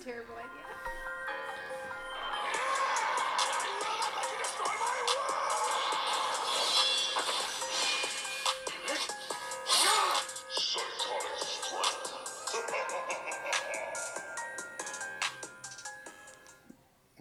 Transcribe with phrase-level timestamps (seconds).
[0.00, 0.46] a terrible idea.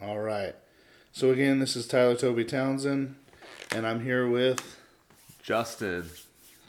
[0.01, 0.55] All right.
[1.11, 3.15] So again, this is Tyler Toby Townsend,
[3.71, 4.77] and I'm here with
[5.43, 6.09] Justin.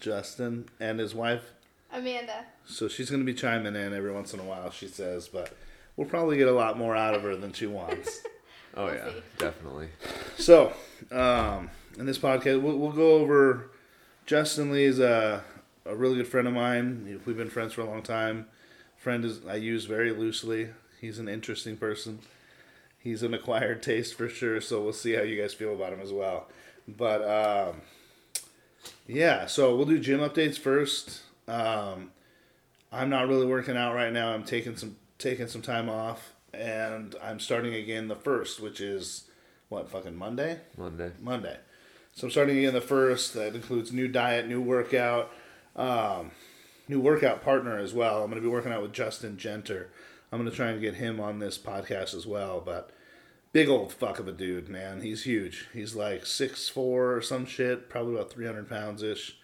[0.00, 1.42] Justin and his wife.
[1.92, 2.46] Amanda.
[2.66, 5.52] So she's going to be chiming in every once in a while, she says, but
[6.00, 8.22] we'll probably get a lot more out of her than she wants.
[8.76, 9.14] Oh We'll yeah, see.
[9.36, 9.88] definitely.
[10.38, 10.72] So,
[11.10, 13.68] um, in this podcast, we'll, we'll go over.
[14.26, 15.42] Justin Lee is a,
[15.84, 17.20] a really good friend of mine.
[17.26, 18.46] We've been friends for a long time.
[18.96, 20.68] Friend is I use very loosely.
[21.00, 22.20] He's an interesting person.
[23.00, 24.60] He's an acquired taste for sure.
[24.60, 26.46] So we'll see how you guys feel about him as well.
[26.86, 27.80] But um,
[29.08, 31.22] yeah, so we'll do gym updates first.
[31.48, 32.12] Um,
[32.92, 34.32] I'm not really working out right now.
[34.32, 39.24] I'm taking some taking some time off, and I'm starting again the first, which is
[39.68, 40.60] what fucking Monday.
[40.76, 41.12] Monday.
[41.20, 41.58] Monday.
[42.12, 43.34] So I'm starting again the first.
[43.34, 45.30] That includes new diet, new workout,
[45.76, 46.32] um,
[46.88, 48.22] new workout partner as well.
[48.22, 49.86] I'm going to be working out with Justin Genter.
[50.32, 52.60] I'm going to try and get him on this podcast as well.
[52.60, 52.90] But
[53.52, 55.02] big old fuck of a dude, man.
[55.02, 55.68] He's huge.
[55.72, 59.36] He's like six four or some shit, probably about 300 pounds ish.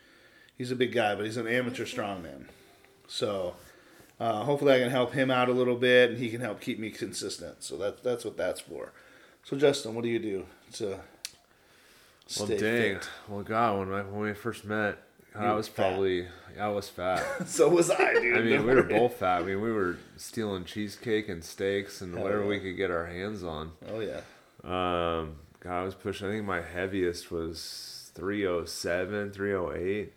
[0.56, 2.46] He's a big guy, but he's an amateur strongman.
[3.06, 3.55] So
[4.19, 6.78] uh, hopefully I can help him out a little bit, and he can help keep
[6.78, 7.62] me consistent.
[7.62, 8.92] So that that's what that's for.
[9.45, 12.95] So Justin, what do you do to Well, stay dang.
[12.95, 13.08] fit?
[13.28, 14.98] Well, God, when I, when we first met,
[15.33, 15.77] God, I was fat.
[15.91, 16.27] probably
[16.58, 17.25] I was fat.
[17.47, 18.36] So was I, dude.
[18.39, 19.42] I mean, we were both fat.
[19.42, 22.48] I mean, we were stealing cheesecake and steaks and Hell whatever yeah.
[22.48, 23.73] we could get our hands on.
[23.89, 24.20] Oh yeah.
[24.64, 26.27] Um, God, I was pushing.
[26.28, 30.12] I think my heaviest was 307, 308.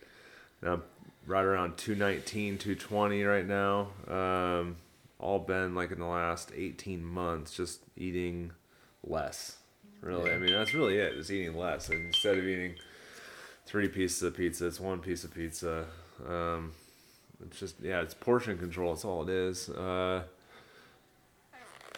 [0.62, 0.84] And I'm
[1.26, 3.90] right around 219, 220 right now.
[4.08, 4.78] Um,
[5.20, 8.52] all been like in the last 18 months, just eating
[9.04, 9.58] less.
[10.02, 11.14] Really, I mean that's really it.
[11.14, 12.76] Is eating less and instead of eating
[13.66, 15.86] three pieces of pizza, it's one piece of pizza.
[16.26, 16.72] Um,
[17.46, 18.94] it's just yeah, it's portion control.
[18.94, 19.70] That's all it is.
[19.70, 20.24] Uh,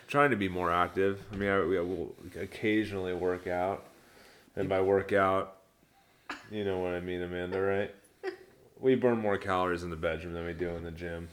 [0.08, 1.24] trying to be more active.
[1.31, 3.86] I mean, I, we will occasionally work out,
[4.56, 5.58] and by work out,
[6.52, 7.96] you know what I mean, Amanda, right?
[8.81, 11.30] We burn more calories in the bedroom than we do in the gym.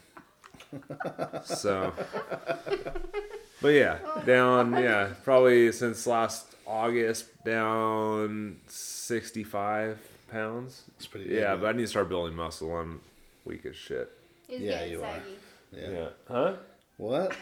[1.45, 1.91] So,
[3.61, 9.97] but yeah, down yeah, probably since last August down sixty five
[10.31, 10.83] pounds.
[10.97, 11.27] It's pretty.
[11.27, 11.61] Good, Yeah, man.
[11.61, 12.75] but I need to start building muscle.
[12.77, 13.01] I'm
[13.45, 14.11] weak as shit.
[14.47, 15.19] He's Yeah, getting you are.
[15.75, 15.89] yeah.
[15.89, 16.07] Yeah.
[16.27, 16.53] Huh?
[16.97, 17.35] What?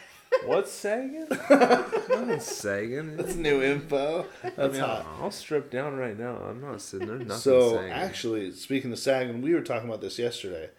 [0.45, 1.27] What's sagging?
[1.49, 3.17] Nothing's sagging.
[3.17, 4.25] That's new info.
[4.43, 5.05] I That's mean, hot.
[5.17, 6.37] I'll, I'll strip down right now.
[6.37, 7.17] I'm not sitting there.
[7.17, 7.91] Nothing So sagging.
[7.91, 10.69] actually, speaking of sagging, we were talking about this yesterday.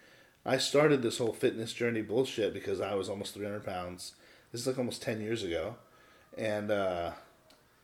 [0.45, 4.13] I started this whole fitness journey bullshit because I was almost 300 pounds.
[4.51, 5.75] This is like almost 10 years ago,
[6.37, 7.11] and uh,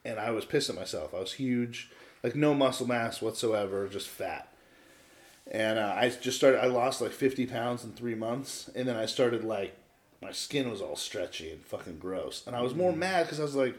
[0.03, 1.13] and I was pissing myself.
[1.13, 1.91] I was huge,
[2.23, 4.47] like no muscle mass whatsoever, just fat.
[5.51, 6.63] And uh, I just started.
[6.63, 9.75] I lost like 50 pounds in three months, and then I started like
[10.21, 12.43] my skin was all stretchy and fucking gross.
[12.47, 12.97] And I was more mm.
[12.97, 13.75] mad because I was like,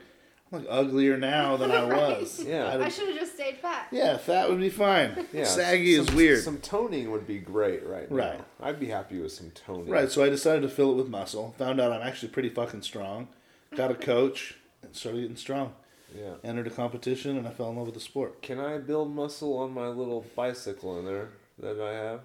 [0.53, 1.85] I'm like uglier now than I
[2.19, 2.45] was.
[2.47, 2.67] Yeah.
[2.67, 3.89] I I should have just stayed fat.
[3.91, 5.27] yeah, fat would be fine.
[5.33, 6.43] yeah, Saggy some- is weird.
[6.43, 8.17] Some toning would be great right now.
[8.17, 8.41] Right.
[8.61, 9.89] I'd be happy with some toning.
[9.89, 11.55] Right, so I decided to fill it with muscle.
[11.59, 13.29] Found out I'm actually pretty fucking strong.
[13.75, 15.75] Got a coach and started getting strong.
[16.17, 16.35] Yeah.
[16.45, 18.41] Entered a competition and I fell in love with the sport.
[18.43, 22.21] Can I build muscle on my little bicycle in there that I have,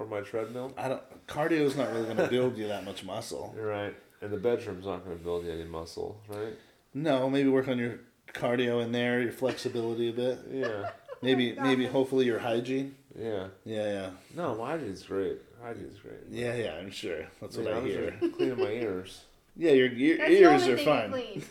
[0.00, 0.72] or my treadmill?
[0.76, 3.52] I don't Cardio is not really going to build you that much muscle.
[3.56, 3.94] You're right.
[4.22, 6.54] And the bedroom's not going to build you any muscle, right?
[6.94, 8.00] No, maybe work on your
[8.34, 10.38] cardio in there, your flexibility a bit.
[10.50, 10.90] Yeah.
[11.22, 12.94] Maybe maybe hopefully your hygiene.
[13.18, 13.48] Yeah.
[13.64, 14.10] Yeah, yeah.
[14.34, 15.38] No, my hygiene's great.
[15.62, 16.20] Hygiene's great.
[16.30, 17.26] Yeah, yeah, I'm sure.
[17.40, 18.10] That's what Yeah, I I'm hear.
[18.20, 19.20] just cleaning my ears.
[19.56, 21.12] Yeah, your, your That's the ears only are thing fine.
[21.34, 21.42] you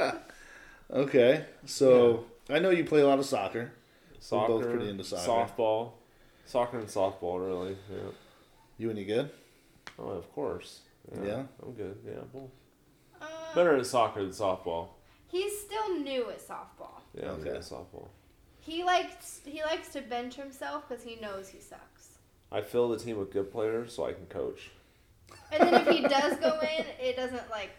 [0.00, 0.12] clean.
[0.90, 1.44] Okay.
[1.66, 3.72] So, I know you play a lot of soccer.
[4.20, 5.30] soccer, both pretty into soccer.
[5.52, 5.92] softball,
[6.48, 7.76] soccer and softball, really.
[7.90, 8.10] Yeah.
[8.78, 9.30] You any good?
[9.98, 10.80] Oh, of course.
[11.22, 11.42] Yeah?
[11.62, 11.96] I'm good.
[12.06, 12.50] Yeah, both.
[13.20, 14.88] Uh, Better at soccer than softball.
[15.26, 17.00] he's still new at softball.
[17.14, 17.56] Yeah, I'm good Okay.
[17.58, 18.08] at softball.
[18.60, 22.18] He likes he likes to bench himself because he knows he sucks.
[22.52, 24.70] I fill the team with good players so I can coach.
[25.52, 27.70] And then if he does go in, it doesn't like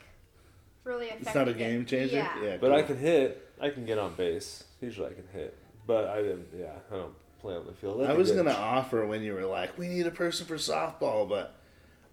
[0.83, 1.21] really affect.
[1.27, 2.15] It's not a the game changer?
[2.17, 2.43] Yeah.
[2.43, 2.57] Yeah.
[2.57, 3.49] But I can hit.
[3.61, 4.63] I can get on base.
[4.81, 5.55] Usually I can hit.
[5.85, 6.47] But I didn't.
[6.57, 8.01] Yeah, I don't play on the field.
[8.03, 11.55] I was gonna offer when you were like, "We need a person for softball," but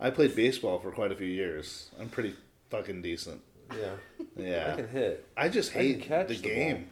[0.00, 1.90] I played baseball for quite a few years.
[1.98, 2.34] I'm pretty
[2.70, 3.42] fucking decent.
[3.72, 3.94] Yeah.
[4.36, 4.70] Yeah.
[4.72, 5.26] I can hit.
[5.36, 6.90] I just I hate catch the the game.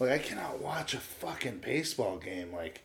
[0.00, 2.52] Like I cannot watch a fucking baseball game.
[2.52, 2.82] Like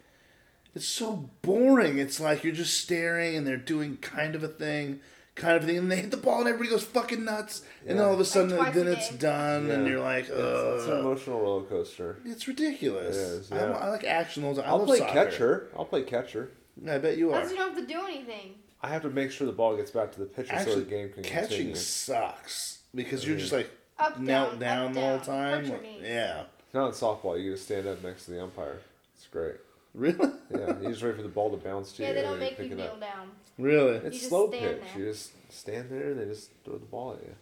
[0.76, 1.98] it's so boring.
[1.98, 5.00] It's like you're just staring and they're doing kind of a thing,
[5.40, 8.06] kind of thing, and they hit the ball, and everybody goes fucking nuts, and then
[8.06, 9.18] all of a sudden, twice then a it's day.
[9.18, 12.18] done, and you're like, It's, it's an emotional roller coaster.
[12.26, 13.16] It's ridiculous.
[13.16, 13.72] It is, I, yeah.
[13.72, 14.44] I like action.
[14.46, 15.14] I I'll love play soccer.
[15.14, 15.68] catcher.
[15.78, 16.52] I'll play catcher.
[16.88, 17.40] I bet you are.
[17.40, 18.56] Plus, you don't have to do anything.
[18.82, 21.10] I have to make sure the ball gets back to the pitcher so the game
[21.12, 21.76] can catching continue.
[21.76, 25.66] sucks because you're just like Up, knelt down, down up, the whole time.
[25.66, 25.84] Hurt.
[26.02, 26.44] Yeah.
[26.74, 27.38] Not in softball.
[27.38, 28.80] You get to stand up next to the umpire.
[29.16, 29.56] It's great.
[29.94, 30.30] Really?
[30.52, 32.16] Yeah, you just wait for the ball to bounce to Yeah, you.
[32.16, 33.32] Yeah, they don't make you kneel down.
[33.60, 33.96] Really?
[33.98, 34.62] It's slow pitch.
[34.62, 34.80] there.
[34.98, 37.36] You just stand there and they just throw the ball at you.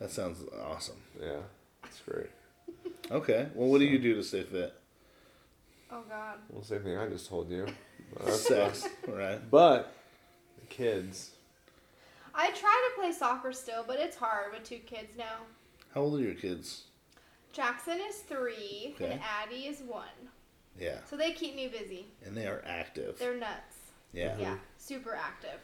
[0.00, 0.96] That sounds awesome.
[1.20, 1.38] Yeah,
[1.84, 2.30] it's great.
[3.10, 3.46] Okay.
[3.54, 4.74] Well, what do you do to stay fit?
[5.90, 6.38] Oh God.
[6.50, 7.66] Well, same thing I just told you.
[8.30, 8.88] Sex.
[9.06, 9.38] right.
[9.50, 9.94] but
[10.60, 11.30] the kids,
[12.34, 15.44] I try to play soccer still, but it's hard with two kids now.
[15.94, 16.84] How old are your kids?
[17.52, 19.12] Jackson is three Okay.
[19.12, 20.06] and Addie is one.
[20.80, 20.98] Yeah.
[21.08, 22.06] So they keep me busy.
[22.24, 23.18] And they are active.
[23.18, 23.71] They're nuts.
[24.12, 24.28] Yeah.
[24.30, 24.40] Mm-hmm.
[24.42, 25.60] Yeah, super active.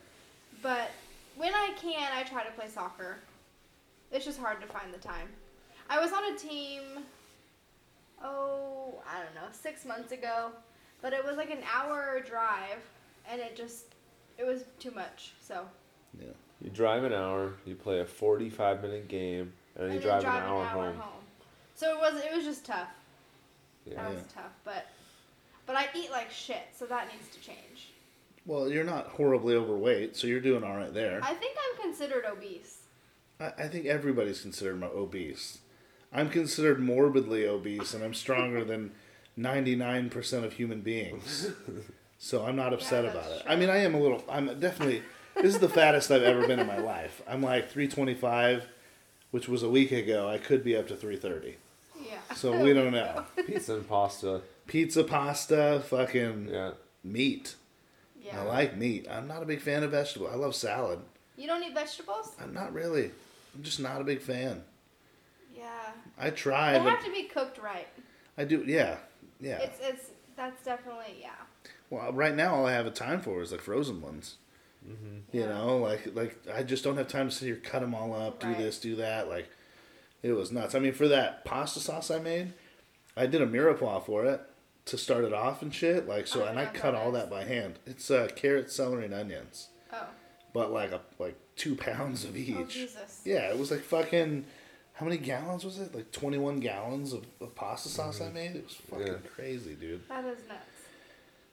[0.62, 0.90] But
[1.36, 3.16] when I can, I try to play soccer.
[4.10, 5.28] It's just hard to find the time.
[5.90, 6.82] I was on a team,
[8.22, 10.50] oh, I don't know, six months ago,
[11.02, 12.82] but it was like an hour drive,
[13.30, 13.84] and it just,
[14.38, 15.32] it was too much.
[15.40, 15.64] So,
[16.18, 16.28] Yeah.
[16.60, 20.20] you drive an hour, you play a 45 minute game, and then and you then
[20.22, 21.02] drive, an hour, home.
[21.74, 22.88] So it was, it was just tough.
[23.86, 23.96] Yeah.
[24.02, 24.86] That was tough, but,
[25.66, 27.87] but I eat like shit, so that needs to change.
[28.48, 31.20] Well, you're not horribly overweight, so you're doing all right there.
[31.22, 32.78] I think I'm considered obese.
[33.38, 35.58] I, I think everybody's considered mo- obese.
[36.12, 38.92] I'm considered morbidly obese, and I'm stronger than
[39.38, 41.50] 99% of human beings.
[42.18, 43.42] So I'm not upset that's about it.
[43.42, 43.52] true.
[43.52, 44.24] I mean, I am a little.
[44.30, 45.02] I'm definitely.
[45.36, 47.20] This is the fattest I've ever been in my life.
[47.28, 48.64] I'm like 325,
[49.30, 50.28] which was a week ago.
[50.28, 51.56] I could be up to 330.
[52.02, 52.16] Yeah.
[52.34, 53.24] So we don't know.
[53.46, 54.40] Pizza and pasta.
[54.66, 56.70] Pizza, pasta, fucking Yeah.
[57.04, 57.54] meat.
[58.22, 58.40] Yeah.
[58.40, 59.06] I like meat.
[59.10, 60.28] I'm not a big fan of vegetable.
[60.28, 61.00] I love salad.
[61.36, 62.32] You don't eat vegetables?
[62.40, 63.10] I'm not really.
[63.54, 64.62] I'm just not a big fan.
[65.56, 65.70] Yeah.
[66.18, 67.86] I try, They but have to be cooked right.
[68.36, 68.62] I do.
[68.66, 68.96] Yeah,
[69.40, 69.58] yeah.
[69.58, 71.30] It's it's that's definitely yeah.
[71.90, 74.36] Well, right now all I have a time for is like frozen ones.
[74.86, 75.36] Mm-hmm.
[75.36, 75.48] You Yeah.
[75.48, 78.40] know, like like I just don't have time to sit here cut them all up,
[78.40, 78.58] do Right.
[78.58, 79.28] this, do that.
[79.28, 79.48] Like
[80.22, 80.74] it was nuts.
[80.74, 82.52] I mean, for that pasta sauce I made,
[83.16, 84.40] I did a mirepoix for it
[84.88, 86.06] to start it off and shit.
[86.08, 87.78] Like so, I and I cut all that that by hand.
[87.86, 90.06] It's uh, carrot, celery, and onions, Oh.
[90.52, 92.54] but like a like two pounds of each.
[92.56, 93.22] Oh Jesus.
[93.24, 94.44] Yeah, it was like fucking.
[94.94, 95.94] How many gallons was it?
[95.94, 98.56] Like twenty one gallons of, of pasta sauce I made.
[98.56, 99.14] It was fucking Yeah.
[99.34, 100.08] crazy, dude.
[100.08, 100.60] That is nuts.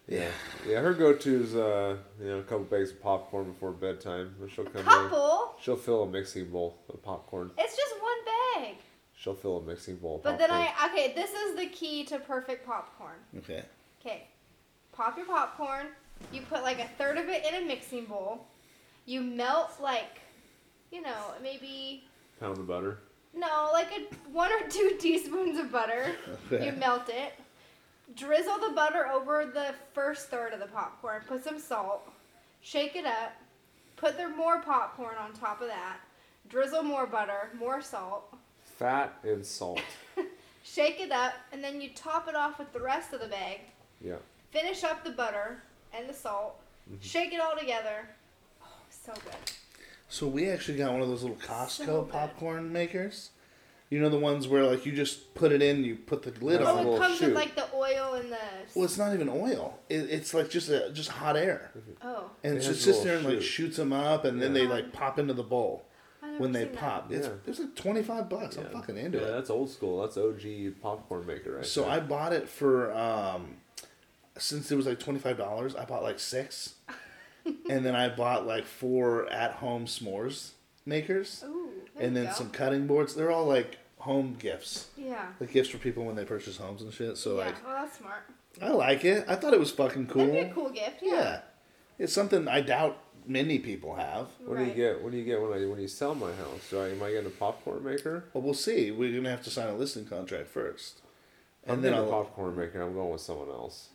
[0.08, 0.30] Yeah.
[0.68, 4.36] Yeah, her go to is uh, you know, a couple bags of popcorn before bedtime.
[4.54, 4.86] She'll come in.
[4.86, 5.56] Couple.
[5.62, 7.52] She'll fill a mixing bowl of popcorn.
[7.58, 8.76] It's just one bag.
[9.26, 10.52] She'll fill a mixing bowl But then.
[10.52, 13.16] I okay, this is the key to perfect popcorn.
[13.40, 13.64] Okay.
[14.00, 14.28] Okay.
[14.92, 15.88] Pop your popcorn.
[16.32, 18.46] You put like a third of it in a mixing bowl.
[19.08, 20.22] You melt like
[20.92, 22.04] you know, maybe
[22.40, 23.00] Pound of butter.
[23.34, 26.16] no, like a one or two teaspoons of butter.
[26.52, 26.68] Okay.
[26.68, 27.34] You melt it.
[28.16, 31.24] Drizzle the butter over the first third of the popcorn.
[31.28, 32.08] Put some salt.
[32.62, 33.34] Shake it up.
[33.96, 35.98] Put the more popcorn on top of that.
[36.48, 38.32] Drizzle more butter, more salt.
[38.78, 39.82] Fat and salt.
[40.64, 43.60] Shake it up, and then you top it off with the rest of the bag.
[44.02, 44.16] Yeah.
[44.52, 45.62] Finish up the butter
[45.94, 46.60] and the salt.
[46.90, 47.02] Mm-hmm.
[47.02, 48.08] Shake it all together.
[48.62, 49.52] Oh, so good.
[50.10, 53.32] So we actually got one of those little Costco So popcorn makers.
[53.90, 56.60] You know the ones where like you just put it in, you put the lid
[56.60, 56.68] Yeah.
[56.68, 56.78] Oh, on.
[56.78, 57.26] little it comes shoot.
[57.28, 58.38] with like the oil and the.
[58.74, 59.78] Well, it's not even oil.
[59.90, 61.72] It, it's like just a, just hot air,
[62.02, 64.54] Oh, and It it just sits there and little like shoots them up, and then
[64.54, 65.86] they like pop into the bowl I never
[66.40, 66.80] when they seen that.
[66.80, 67.12] pop.
[67.12, 67.34] It's Yeah.
[67.48, 68.58] it's like twenty five bucks.
[68.58, 69.32] I'm fucking into yeah, it.
[69.32, 70.02] that's old school.
[70.02, 71.92] That's OG popcorn maker right So there.
[71.92, 73.58] I bought it for um,
[74.38, 75.76] since it was like twenty five dollars.
[75.76, 76.76] I bought like six,
[77.70, 80.52] and then I bought like four at home s'mores
[80.86, 82.32] makers, Ooh, and then go.
[82.32, 83.16] some cutting boards.
[83.16, 85.26] They're all like home gifts, Yeah.
[85.40, 87.18] like gifts for people when they purchase homes and shit.
[87.18, 87.46] So yeah.
[87.46, 88.22] like, well, that's smart.
[88.62, 89.26] I like it.
[89.28, 90.28] I thought it was fucking cool.
[90.28, 90.98] That'd be a cool gift.
[91.02, 91.12] Yeah.
[91.12, 91.40] Yeah,
[91.98, 92.98] it's something I doubt
[93.28, 94.28] many people have.
[94.46, 95.02] what do you get?
[95.02, 96.70] What do you get when I when you sell my house?
[96.70, 98.26] Do I am I getting a popcorn maker?
[98.34, 98.92] Well, we'll see.
[98.92, 101.02] We're gonna have to sign a listing contract first,
[101.68, 102.82] I'm and then getting a I'll, popcorn maker.
[102.82, 103.90] I'm going with someone else.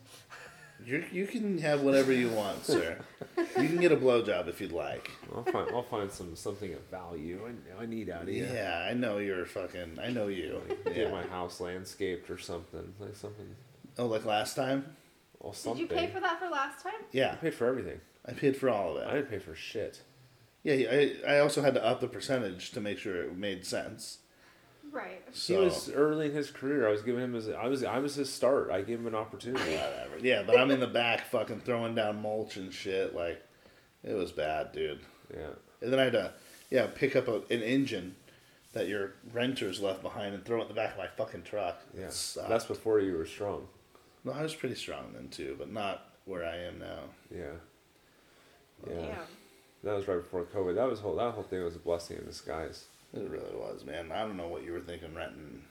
[0.85, 2.99] you you can have whatever you want, sir.
[3.37, 5.11] You can get a blowjob if you'd like.
[5.35, 7.41] I'll find I'll find some something of value.
[7.79, 8.45] I, I need out of you.
[8.51, 9.99] Yeah, I know you're fucking.
[10.03, 10.61] I know you.
[10.85, 11.11] Get Yeah.
[11.11, 13.55] my house landscaped or something like something.
[13.99, 14.97] Oh, like last time?
[15.41, 15.81] Or Did something.
[15.83, 16.93] you pay for that for last time?
[17.13, 18.01] Yeah, I paid for everything.
[18.31, 19.09] I paid for all of that.
[19.09, 19.15] I it.
[19.17, 20.03] didn't pay for shit.
[20.63, 24.19] Yeah, I, I also had to up the percentage to make sure it made sense.
[24.93, 25.23] Right.
[25.33, 26.87] So, He was early in his career.
[26.87, 27.49] I was giving him his.
[27.49, 27.85] I was.
[27.85, 28.71] I was his start.
[28.71, 29.73] I gave him an opportunity.
[29.77, 30.19] whatever.
[30.21, 33.15] Yeah, but I'm in the back fucking throwing down mulch and shit.
[33.15, 33.43] Like,
[34.03, 35.01] it was bad, dude.
[35.33, 35.51] Yeah.
[35.81, 36.33] And then I had to,
[36.71, 38.17] yeah, pick up a, an engine
[38.73, 41.81] that your renters left behind and throw it in the back of my fucking truck.
[41.97, 42.11] Yeah.
[42.49, 43.67] That's before you were strong.
[44.25, 47.01] no, I was pretty strong then too, but not where I am now.
[47.35, 47.55] Yeah.
[48.89, 48.95] Yeah.
[48.95, 49.17] Damn.
[49.85, 50.75] That was right before COVID.
[50.75, 52.85] That was whole that whole thing was a blessing in disguise.
[53.15, 54.13] It really was, man.
[54.13, 55.63] I don't know what you were thinking renting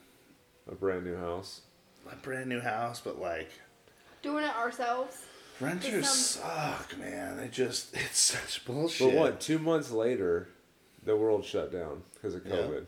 [0.69, 1.61] A brand new house.
[2.11, 3.49] a brand new house, but like
[4.21, 5.25] Doing it ourselves.
[5.61, 6.19] renters sounds-
[6.89, 7.37] suck, man.
[7.37, 9.13] They just it's such bullshit.
[9.13, 9.39] But what?
[9.39, 10.49] Two months later,
[11.03, 12.55] the world shut down because of Yeah.
[12.55, 12.85] COVID.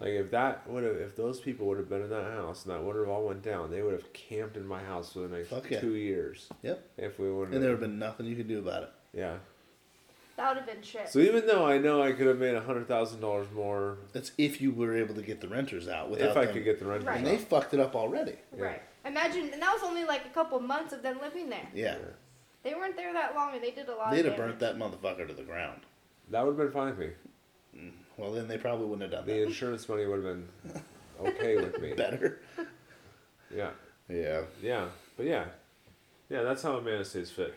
[0.00, 2.72] Like if that would have, if those people would have been in that house and
[2.72, 5.36] that would have all went down, they would have camped in my house for the
[5.36, 5.80] next Fuck yeah.
[5.80, 6.48] two years.
[6.62, 6.84] Yep.
[6.98, 8.90] If we would And there would have been nothing you could do about it.
[9.12, 9.36] Yeah.
[10.36, 11.08] That would have been shit.
[11.08, 14.30] So even though I know I could have made a hundred thousand dollars more That's
[14.38, 16.78] if you were able to get the renters out without if I them- could get
[16.78, 17.18] the renters, Right.
[17.18, 18.36] And they fucked it up already.
[18.56, 18.64] Yeah.
[18.64, 18.82] Right.
[19.04, 21.66] Imagine, and that was only like a couple months of them living there.
[21.74, 21.96] Yeah.
[22.62, 24.10] They weren't there that long, and they did a lot.
[24.12, 25.80] They'd of have burnt that motherfucker to the ground.
[26.30, 27.10] That would have been fine with me.
[27.76, 27.92] Mm.
[28.16, 29.38] Well, then they probably wouldn't have done The that.
[29.38, 30.48] The insurance money would have been
[31.20, 31.94] okay with me.
[31.94, 32.40] Better.
[33.54, 33.70] Yeah.
[34.08, 34.42] Yeah.
[34.62, 34.86] Yeah.
[35.16, 35.44] But yeah.
[36.28, 37.54] Yeah, that's how Amanda stays fit.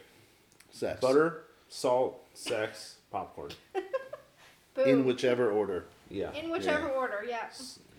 [0.72, 1.00] Sex.
[1.02, 3.52] Butter, salt, sex, popcorn.
[4.74, 4.88] Boom.
[4.88, 5.86] In whichever order.
[6.10, 6.32] Yeah.
[6.34, 6.94] In whichever Yeah.
[6.94, 7.50] order, yeah.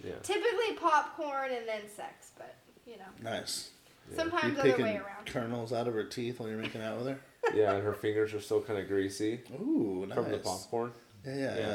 [0.03, 0.15] Yeah.
[0.23, 2.55] Typically popcorn and then sex, but
[2.87, 3.71] you know, Nice.
[4.11, 5.27] You sometimes other picking way around.
[5.27, 7.19] kernels out of her teeth while you're making out with her?
[7.55, 10.15] Yeah, and her fingers are still kind of greasy Ooh, nice.
[10.17, 10.93] from the popcorn.
[11.27, 11.69] Yeah, yeah, Yeah.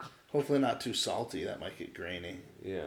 [0.00, 0.06] yeah.
[0.32, 1.44] Hopefully not too salty.
[1.44, 2.38] That might get grainy.
[2.62, 2.82] Yeah.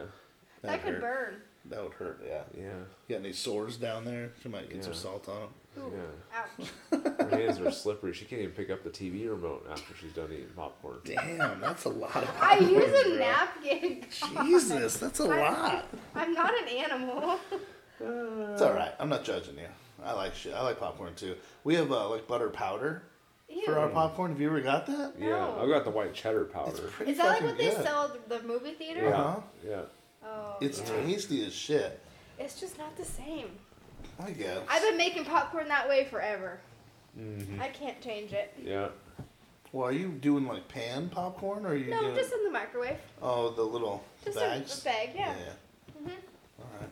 [0.62, 1.00] That'd That could hurt.
[1.00, 1.42] burn.
[1.66, 2.42] That would hurt, yeah.
[2.56, 2.62] Yeah.
[2.64, 4.32] You got any sores down there?
[4.42, 5.48] She might get some salt on them.
[5.78, 6.38] Ooh, Yeah.
[6.38, 6.68] ouch.
[7.18, 8.12] Her hands are slippery.
[8.12, 10.98] She can't even pick up the TV remote after she's done eating popcorn.
[11.04, 13.18] Damn, that's a lot of popcorn, I use a bro.
[13.18, 14.06] napkin.
[14.34, 14.44] God.
[14.46, 15.88] Jesus, that's a I- lot.
[16.14, 17.38] I'm not an animal.
[18.00, 18.92] It's all right.
[18.98, 19.68] I'm not judging you.
[20.04, 20.54] I like shit.
[20.54, 21.36] I like popcorn too.
[21.64, 23.04] We have uh, like butter powder
[23.48, 23.62] Ew.
[23.64, 24.32] for our popcorn.
[24.32, 25.14] Have you ever got that?
[25.18, 25.58] Yeah, No.
[25.60, 26.90] I've got the white cheddar powder.
[27.06, 29.02] Is that like fucking what they sell at the movie theater?
[29.04, 29.16] Yeah.
[29.16, 29.40] Uh-huh.
[29.66, 29.80] Yeah.
[30.24, 31.02] Oh, It's yeah.
[31.04, 32.00] tasty as shit.
[32.38, 33.50] It's just not the same.
[34.20, 34.58] I guess.
[34.68, 36.58] I've been making popcorn that way forever.
[37.16, 38.54] hmm I can't change it.
[38.62, 38.88] Yeah.
[39.72, 42.14] Well, are you doing like pan popcorn or are you No, doing?
[42.14, 42.98] just in the microwave.
[43.22, 44.78] Oh, the little Just bags.
[44.84, 45.34] a, a bag, yeah.
[45.38, 46.08] Yeah.
[46.08, 46.12] Mhm.
[46.60, 46.90] All right.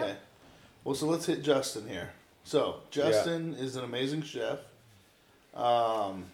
[0.00, 0.16] Okay.
[0.84, 2.10] Well, so let's hit Justin here.
[2.44, 4.58] So Justin is an amazing chef.
[5.54, 6.26] Um,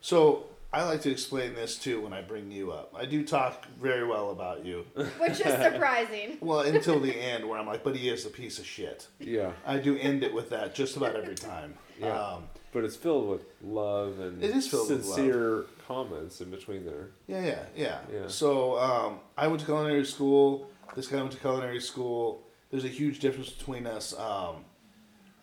[0.00, 2.94] so I like to explain this too when I bring you up.
[2.96, 4.84] I do talk very well about you.
[5.18, 6.38] Which is surprising.
[6.40, 9.08] Well, until the end where I'm like, but he is a piece of shit.
[9.18, 9.50] Yeah.
[9.66, 11.74] I do end it with that just about every time.
[12.00, 12.18] Yeah.
[12.18, 15.14] Um, But it's filled with love and It is filled with love.
[15.16, 17.08] sincere comments in between there.
[17.26, 17.98] Yeah, yeah, yeah.
[18.10, 18.28] Yeah.
[18.28, 20.70] So um, I went to culinary school.
[20.96, 22.46] This guy went to culinary school.
[22.70, 24.18] There's a huge difference between us.
[24.18, 24.64] Um,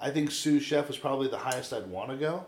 [0.02, 2.48] I think sous chef is probably the highest I'd want to go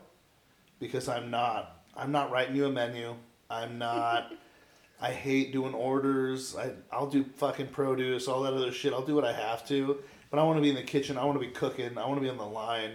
[0.80, 1.79] because I'm not.
[2.00, 3.16] I'm not writing you a menu.
[3.50, 4.32] I'm not.
[5.02, 6.56] I hate doing orders.
[6.58, 8.92] I I'll do fucking produce, all that other shit.
[8.94, 9.98] I'll do what I have to.
[10.30, 11.18] But I want to be in the kitchen.
[11.18, 11.98] I want to be cooking.
[11.98, 12.92] I want to be on the line.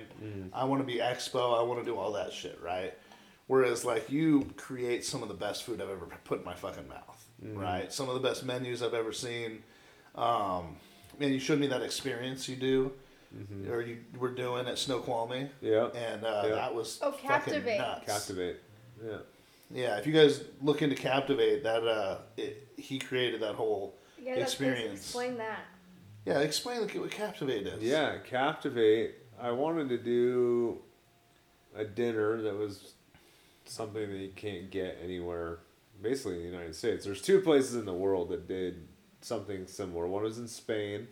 [0.52, 1.58] I want to be expo.
[1.58, 2.92] I want to do all that shit, right?
[3.46, 6.87] Whereas like you create some of the best food I've ever put in my fucking
[6.88, 7.92] mouth, right?
[7.92, 9.62] Some of the best menus I've ever seen.
[10.14, 10.76] Um,
[11.20, 12.92] and you showed me that experience you do,
[13.68, 15.88] or you were doing at Snoqualmie, Yeah.
[15.94, 16.54] and uh, Yeah.
[16.54, 18.06] that was Oh, fucking nuts.
[18.06, 18.61] Captivate.
[19.04, 19.18] Yeah.
[19.70, 23.96] Yeah, if you guys look into Captivate, that uh, it, he created that whole.
[24.20, 25.00] Yeah, Experience.
[25.00, 25.61] Explain that.
[26.25, 27.82] Yeah, explain like, what Captivate is.
[27.82, 29.16] Yeah, Captivate.
[29.40, 30.78] I wanted to do
[31.76, 32.92] a dinner that was
[33.66, 35.58] something that you can't get anywhere,
[36.00, 37.04] basically in the United States.
[37.04, 38.87] There's two places in the world that did
[39.20, 40.06] something similar.
[40.06, 41.08] One is in Spain,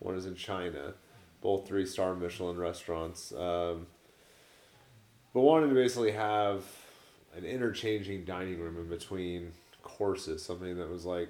[0.00, 0.94] one is in China.
[1.40, 3.32] Both three star Michelin restaurants.
[3.32, 3.86] Um,
[5.32, 6.64] but wanted to basically have
[7.36, 11.28] an interchanging dining room in between courses, something that was like,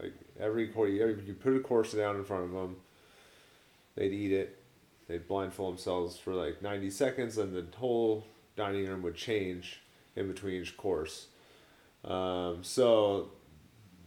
[0.00, 2.76] like every course, you you put a course down in front of them,
[3.94, 4.58] they'd eat it,
[5.08, 8.26] they'd blindfold themselves for like 90 seconds, and the whole
[8.56, 9.80] dining room would change
[10.16, 11.26] in between each course.
[12.04, 13.30] Um, so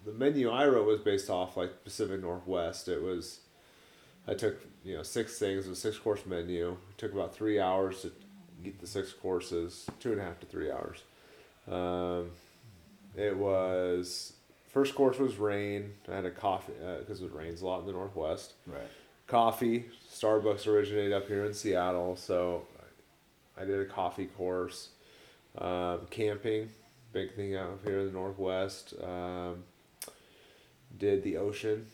[0.05, 2.87] the menu I wrote was based off like Pacific Northwest.
[2.87, 3.41] It was,
[4.27, 6.71] I took, you know, six things, a six course menu.
[6.71, 8.11] It took about three hours to
[8.63, 11.03] get the six courses, two and a half to three hours.
[11.71, 12.31] Um,
[13.15, 14.33] it was,
[14.69, 15.93] first course was rain.
[16.11, 18.81] I had a coffee, because it rains a lot in the Northwest Right.
[19.27, 19.85] coffee.
[20.13, 22.65] Starbucks originated up here in Seattle, so
[23.57, 24.89] I did a coffee course.
[25.57, 26.69] Um, camping,
[27.13, 28.93] big thing out here in the Northwest.
[29.03, 29.63] Um,
[30.97, 31.87] did the ocean.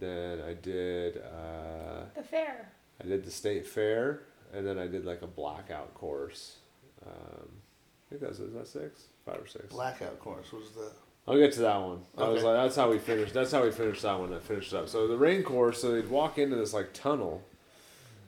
[0.00, 2.68] Then I did uh, The fair.
[3.02, 4.20] I did the state fair,
[4.54, 6.56] and then I did like a blackout course.
[7.06, 7.48] Um,
[8.08, 9.66] think that's is that six, five or six.
[9.66, 10.90] Blackout course was the.
[11.28, 12.02] I'll get to that one.
[12.16, 13.34] I was like, that's how we finished.
[13.34, 14.30] That's how we finished that one.
[14.30, 14.88] That finished up.
[14.88, 15.80] So the rain course.
[15.82, 17.42] So they'd walk into this like tunnel,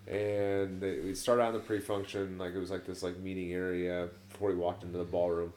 [0.08, 2.38] and they, we'd start out in the pre-function.
[2.38, 5.52] Like it was like this like meeting area before we walked into the ballroom.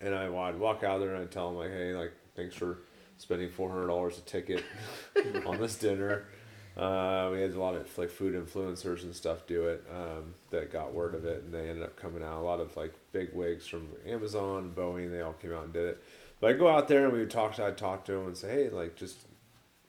[0.00, 2.78] And I would walk out there and I'd tell them like, hey, like thanks for
[3.18, 4.62] spending four hundred dollars a ticket
[5.46, 6.26] on this dinner.
[6.76, 10.72] Uh, we had a lot of like food influencers and stuff do it um, that
[10.72, 12.40] got word of it, and they ended up coming out.
[12.40, 15.86] A lot of like big wigs from Amazon, Boeing, they all came out and did
[15.86, 16.02] it.
[16.40, 17.58] But I go out there and we would talk.
[17.60, 19.18] I'd talk to them and say, hey, like just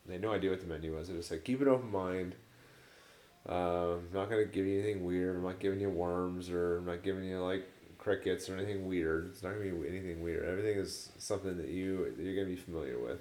[0.06, 1.10] they had no idea what the menu was.
[1.10, 2.36] I just like keep an open mind.
[3.48, 5.38] Uh, I'm not gonna give you anything weird.
[5.38, 7.66] I'm not giving you worms or I'm not giving you like
[7.98, 9.30] crickets or anything weird.
[9.32, 10.46] It's not gonna be anything weird.
[10.46, 13.20] Everything is something that you that you're gonna be familiar with.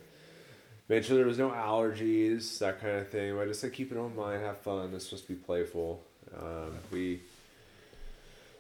[0.93, 3.35] Made sure there was no allergies, that kind of thing.
[3.35, 4.93] But I just said keep it on mind, have fun.
[4.93, 6.03] It's supposed to be playful.
[6.39, 7.21] Um, we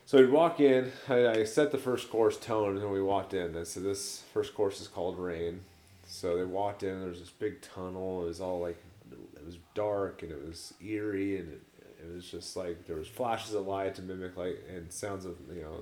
[0.06, 0.90] so we'd walk in.
[1.10, 3.54] I, I set the first course tone, and then we walked in.
[3.54, 5.60] I said this first course is called Rain.
[6.06, 7.00] So they walked in.
[7.00, 8.22] There was this big tunnel.
[8.22, 11.60] It was all like it was dark and it was eerie and it,
[12.02, 15.36] it was just like there was flashes of light to mimic like and sounds of
[15.54, 15.80] you know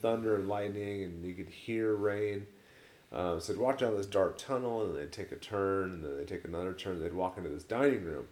[0.00, 2.46] thunder and lightning and you could hear rain.
[3.12, 6.16] Um, so they'd walk down this dark tunnel and they'd take a turn and then
[6.16, 6.94] they'd take another turn.
[6.96, 8.26] And they'd walk into this dining room.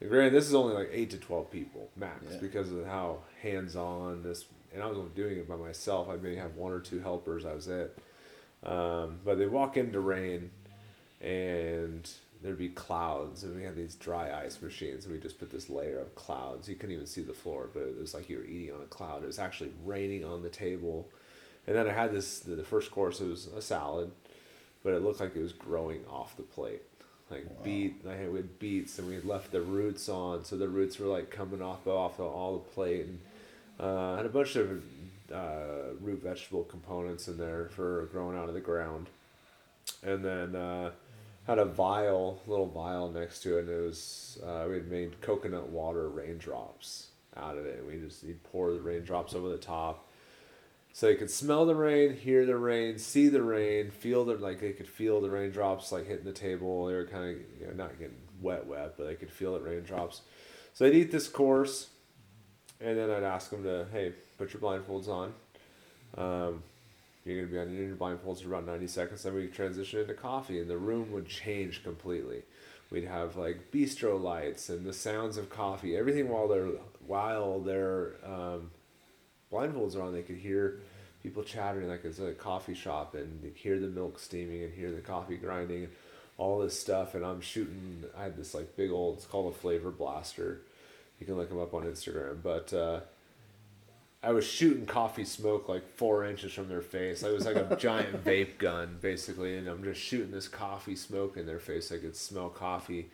[0.00, 2.38] And granted, this is only like eight to twelve people max Yeah.
[2.40, 4.44] because of how hands on this.
[4.74, 6.08] And I was only doing it by myself.
[6.08, 7.44] I may have one or two helpers.
[7.44, 7.96] I was it.
[8.62, 10.50] Um, but they walk into rain,
[11.20, 12.10] and
[12.42, 15.70] there'd be clouds, and we had these dry ice machines, and we just put this
[15.70, 16.68] layer of clouds.
[16.68, 18.86] You couldn't even see the floor, but it was like you were eating on a
[18.86, 19.22] cloud.
[19.22, 21.08] It was actually raining on the table,
[21.66, 22.40] and then I had this.
[22.40, 24.10] The, first course it was a salad,
[24.84, 26.82] but it looked like it was growing off the plate.
[27.30, 30.56] Like beet, I had we had beets, and we had left the roots on, so
[30.56, 33.20] the roots were like coming off off of all the plate, and
[33.80, 34.82] uh, had a bunch of
[35.32, 39.08] uh, root vegetable components in there for growing out of the ground,
[40.04, 40.90] and then uh,
[41.46, 45.20] had a vial, little vial next to it, and it was uh, we had made
[45.20, 47.78] coconut water raindrops out of it.
[47.78, 50.05] And we just you'd pour the raindrops over the top,
[50.96, 54.60] so they could smell the rain, hear the rain, see the rain, feel the like
[54.60, 56.86] they could feel the raindrops like hitting the table.
[56.86, 59.60] They were kind of you know not getting wet wet, but they could feel the
[59.60, 60.22] raindrops.
[60.72, 61.88] So they'd eat this course,
[62.80, 65.34] and then I'd ask them to hey put your blindfolds on.
[66.16, 66.62] Um,
[67.26, 69.22] you're gonna be on your blindfolds for about ninety seconds.
[69.22, 72.40] Then we transition into coffee, and the room would change completely.
[72.90, 75.94] We'd have like bistro lights and the sounds of coffee.
[75.94, 76.70] Everything while they're
[77.06, 78.70] while their um,
[79.52, 80.80] blindfolds are on, they could hear
[81.22, 84.90] people chattering like it's a coffee shop, and they hear the milk steaming and hear
[84.90, 85.92] the coffee grinding, and
[86.38, 87.14] all this stuff.
[87.14, 88.04] And I'm shooting.
[88.16, 89.18] I had this like big old.
[89.18, 90.60] It's called a flavor blaster.
[91.18, 92.72] You can look them up on Instagram, but.
[92.72, 93.00] Uh,
[94.22, 97.22] I was shooting coffee smoke like four inches from their face.
[97.22, 101.36] I was like a giant vape gun, basically, and I'm just shooting this coffee smoke
[101.36, 101.92] in their face.
[101.92, 103.08] I could smell coffee.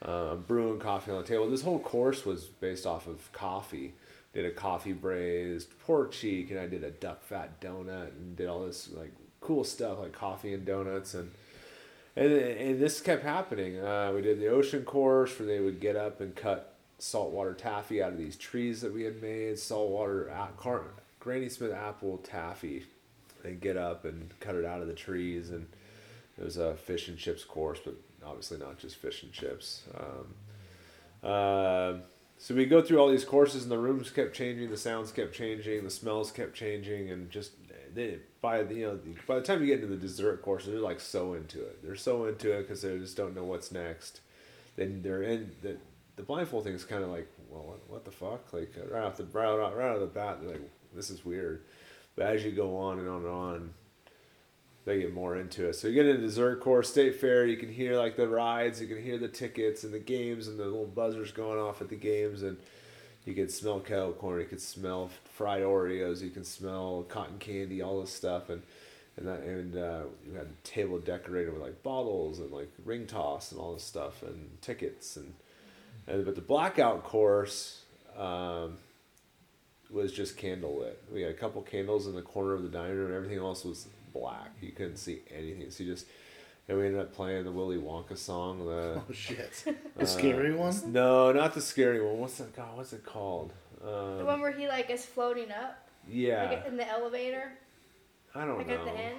[0.00, 1.48] Uh, brewing coffee on the table.
[1.50, 3.94] This whole course was based off of coffee.
[4.34, 8.48] Did a coffee braised pork cheek, and I did a duck fat donut, and did
[8.48, 11.30] all this like cool stuff like coffee and donuts, and
[12.16, 13.78] and, and this kept happening.
[13.78, 18.02] Uh, we did the ocean course where they would get up and cut saltwater taffy
[18.02, 19.58] out of these trees that we had made.
[19.58, 20.82] Saltwater a- car-
[21.20, 22.84] Granny Smith apple taffy.
[23.42, 25.66] They get up and cut it out of the trees, and
[26.38, 27.94] it was a fish and chips course, but
[28.24, 29.82] obviously not just fish and chips.
[29.96, 31.94] Um, uh,
[32.38, 35.34] so we go through all these courses, and the rooms kept changing, the sounds kept
[35.34, 37.52] changing, the smells kept changing, and just
[37.94, 40.78] they, by the you know by the time you get into the dessert course, they're
[40.78, 41.82] like so into it.
[41.82, 44.20] They're so into it because they just don't know what's next.
[44.76, 45.76] Then they're in the
[46.16, 48.52] the blindfold thing is kind of like, well, what, what the fuck?
[48.52, 51.62] Like right off the right, right out of the bat, they're like, this is weird.
[52.16, 53.74] But as you go on and on and on,
[54.84, 55.74] they get more into it.
[55.74, 57.46] So you get into dessert course, state fair.
[57.46, 60.58] You can hear like the rides, you can hear the tickets and the games and
[60.58, 62.58] the little buzzers going off at the games, and
[63.24, 64.40] you can smell kettle corn.
[64.40, 66.20] You can smell fried Oreos.
[66.20, 68.62] You can smell cotton candy, all this stuff, and
[69.16, 73.06] and that and uh, you had a table decorated with like bottles and like ring
[73.06, 75.34] toss and all this stuff and tickets and
[76.06, 77.82] and but the blackout course
[78.18, 78.76] um,
[79.90, 81.02] was just candle lit.
[81.12, 83.14] We had a couple candles in the corner of the dining room.
[83.14, 84.50] Everything else was black.
[84.62, 85.70] You couldn't see anything.
[85.70, 86.06] So you just
[86.66, 88.64] and we ended up playing the Willy Wonka song.
[88.64, 89.64] The Oh shit!
[89.96, 90.74] The scary one.
[90.92, 92.18] no, not the scary one.
[92.18, 92.56] What's that?
[92.56, 93.52] God, what's it called?
[93.82, 95.76] The Um, one where he like is floating up,
[96.08, 97.52] yeah, like in the elevator,
[98.34, 98.74] I don't like know.
[98.76, 99.18] at the end.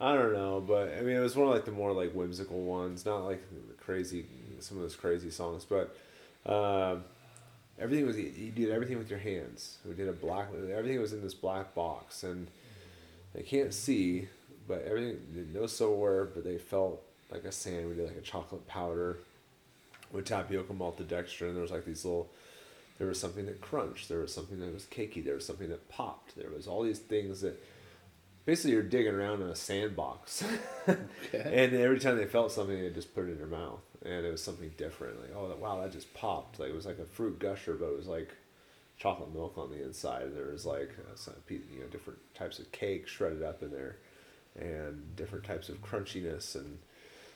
[0.00, 2.62] I don't know, but I mean, it was one of like the more like whimsical
[2.62, 4.26] ones, not like the crazy,
[4.60, 5.96] some of those crazy songs, but
[6.46, 7.04] um,
[7.78, 9.78] everything was you did everything with your hands.
[9.84, 12.48] We did a black, everything was in this black box, and
[13.34, 14.28] They can't see,
[14.68, 15.18] but everything
[15.54, 17.88] no silverware, but they felt like a sand.
[17.88, 19.18] We did like a chocolate powder
[20.12, 21.54] with tapioca maltodextrin.
[21.54, 22.30] There was like these little.
[22.98, 24.08] There was something that crunched.
[24.08, 25.24] There was something that was cakey.
[25.24, 26.36] There was something that popped.
[26.36, 27.58] There was all these things that
[28.44, 30.44] basically you're digging around in a sandbox.
[31.32, 34.30] And every time they felt something, they just put it in their mouth, and it
[34.30, 35.20] was something different.
[35.20, 36.58] Like, oh, wow, that just popped.
[36.58, 38.30] Like it was like a fruit gusher, but it was like
[38.98, 40.34] chocolate milk on the inside.
[40.34, 43.96] There was like uh, some, you know different types of cake shredded up in there,
[44.58, 46.78] and different types of crunchiness and.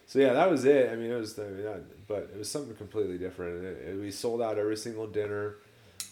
[0.08, 0.90] So yeah, that was it.
[0.92, 3.56] I mean, it was, I mean, that, but it was something completely different.
[3.56, 5.56] And it, it- we sold out every single dinner.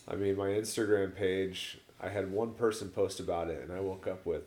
[0.09, 4.09] I mean, my Instagram page, I had one person post about it, and I woke
[4.09, 4.43] up with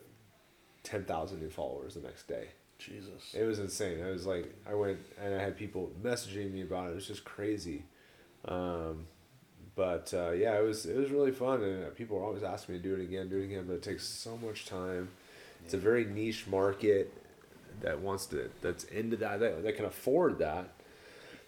[0.84, 2.50] ten thousand new followers the next day.
[2.78, 3.34] Jesus.
[3.34, 4.04] It was insane.
[4.06, 6.92] I was like, I went and I had people messaging me about it.
[6.92, 7.86] It was just crazy.
[8.46, 9.08] Um,
[9.78, 12.76] but uh, yeah, it was it was really fun, and uh, people were always asking
[12.76, 13.66] me to do it again, do it again.
[13.68, 15.10] But it takes so much time.
[15.64, 17.14] It's a very niche market
[17.82, 20.70] that wants to that's into that that, that can afford that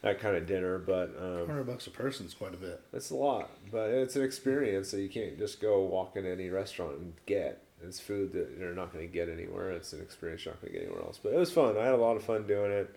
[0.02, 0.78] that kind of dinner.
[0.78, 2.82] But um, Hundred bucks a person is quite a bit.
[2.94, 6.50] it's a lot, but it's an experience that you can't just go walk in any
[6.50, 7.64] restaurant and get.
[7.82, 9.72] It's food that you're not going to get anywhere.
[9.72, 11.18] It's an experience you're not going to get anywhere else.
[11.22, 11.78] But it was fun.
[11.78, 12.94] I had a lot of fun doing it.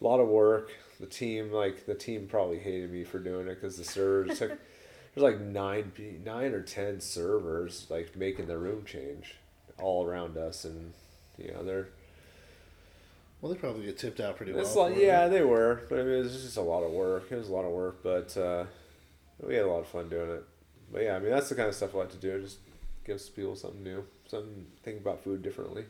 [0.00, 0.72] A lot of work.
[1.02, 4.50] The team, like the team, probably hated me for doing it because the servers took.
[5.14, 5.90] There's like nine,
[6.24, 9.34] nine or ten servers like making the room change
[9.80, 10.92] all around us, and
[11.36, 11.88] you know they're
[13.40, 14.74] Well, they probably get tipped out pretty well.
[14.76, 17.32] like yeah, they were, but I mean, it was just a lot of work.
[17.32, 18.64] It was a lot of work, but uh,
[19.44, 20.44] we had a lot of fun doing it.
[20.92, 22.40] But yeah, I mean, that's the kind of stuff I like to do.
[22.40, 22.58] Just
[23.04, 25.84] gives people something new, something think about food differently.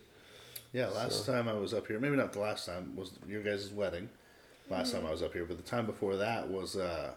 [0.73, 3.43] Yeah, last So- time I was up here, maybe not the last time, was your
[3.43, 4.09] guys' wedding.
[4.71, 7.13] Last time I was up here, but the time before that was uh,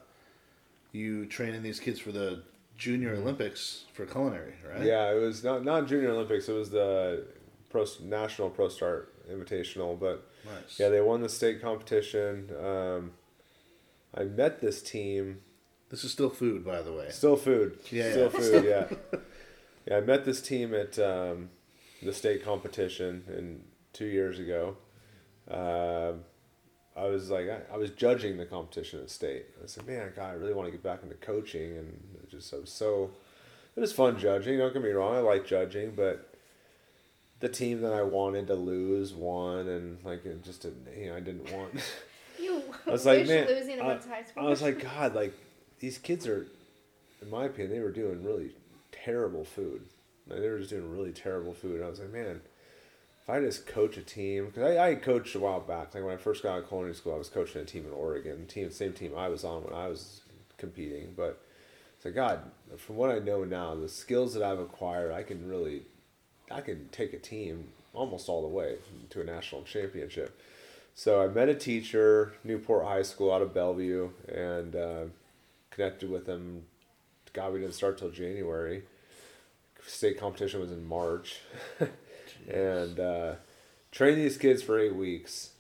[0.91, 2.43] you training these kids for the
[2.77, 4.77] Junior Olympics for culinary, right?
[4.79, 4.87] Mm-hmm.
[4.87, 6.49] Yeah, it was not not Junior Olympics.
[6.49, 7.25] It was the
[7.69, 10.79] pro national ProStart invitational, but Nice.
[10.79, 12.49] yeah, they won the state competition.
[12.61, 13.11] Um,
[14.13, 15.39] I met this team.
[15.89, 17.09] This is still food, by the way.
[17.09, 17.77] Still food.
[17.91, 18.39] Yeah, Still yeah.
[18.39, 19.19] food, yeah.
[19.87, 21.49] Yeah, I met this team at um,
[22.01, 23.61] the state competition in
[23.93, 24.77] two years ago.
[25.49, 26.23] Um
[26.95, 29.45] I was like, I, I was judging the competition at state.
[29.61, 31.77] I said, man, God, I really want to get back into coaching.
[31.77, 33.11] And it just, I was so,
[33.75, 34.57] it was fun judging.
[34.57, 36.33] Don't get me wrong, I like judging, but
[37.41, 39.67] the team that I wanted to lose won.
[39.67, 41.73] And like, it just didn't, you know, I didn't want.
[42.37, 44.45] You I was like, man, losing I, high school.
[44.45, 45.33] I was like, God, like
[45.79, 46.45] these kids are,
[47.21, 48.51] in my opinion, they were doing really
[48.91, 49.85] terrible food.
[50.27, 51.77] Like, they were just doing really terrible food.
[51.77, 52.41] And I was like, man,
[53.25, 55.95] if I just coach a team, because I, I coached a while back.
[55.95, 57.91] Like when I first got out of culinary school, I was coaching a team in
[57.91, 60.21] Oregon, team same team I was on when I was
[60.57, 61.13] competing.
[61.17, 61.41] But
[61.95, 62.41] it's like, God,
[62.77, 65.81] from what I know now, the skills that I've acquired, I can really,
[66.51, 68.75] I can take a team almost all the way
[69.09, 70.39] to a national championship.
[70.93, 75.03] So I met a teacher, Newport High School out of Bellevue, and uh,
[75.71, 76.63] connected with him.
[77.33, 78.83] God, we didn't start till January.
[79.87, 81.39] State competition was in March,
[82.49, 83.33] and uh,
[83.91, 85.51] trained these kids for eight weeks,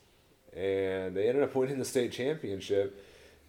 [0.55, 3.01] and they ended up winning the state championship.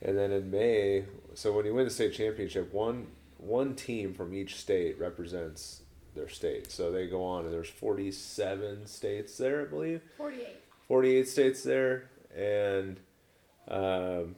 [0.03, 3.07] And then in May, so when you win the state championship, one
[3.39, 5.83] one team from each state represents
[6.15, 6.71] their state.
[6.71, 10.03] So they go on, and there's forty seven states there, I believe.
[10.19, 10.47] 48.
[10.89, 12.05] 48 states there
[12.37, 13.01] and
[13.69, 14.37] um,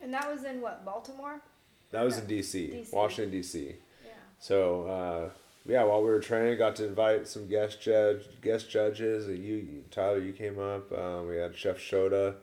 [0.00, 1.42] And that was in what, Baltimore?
[1.90, 2.92] that was in dc, DC.
[2.94, 4.10] washington dc Yeah.
[4.40, 5.30] so uh,
[5.68, 10.18] yeah while we were training got to invite some guest judge guest judges you tyler
[10.18, 12.34] you came up uh, we had chef Shota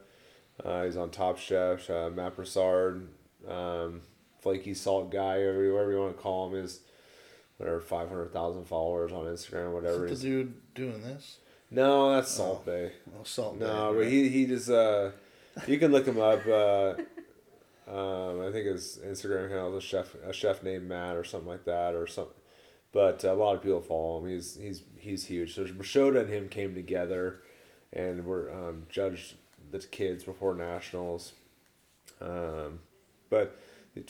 [0.64, 3.08] uh, he's on top chef uh, matt broussard
[3.48, 4.02] um,
[4.42, 6.82] flaky salt guy or whatever you want to call him is
[7.58, 11.38] whatever 500000 followers on instagram whatever it the dude doing this?
[11.72, 13.58] no that's Salt Bae Oh, salt.
[13.60, 14.12] No, Bae, but right?
[14.12, 15.12] he he just uh,
[15.68, 16.46] you can look him up.
[16.48, 16.96] Uh,
[17.88, 21.48] um, I think his Instagram handle is a chef a chef named Matt or something
[21.48, 22.34] like that or something.
[22.94, 24.30] But a lot of people follow him.
[24.30, 25.56] He's he's he's huge.
[25.56, 27.42] So Rashoda and him came together,
[27.92, 29.34] and were um, judged
[29.72, 31.34] the kids before nationals.
[32.22, 32.80] Um,
[33.30, 33.60] but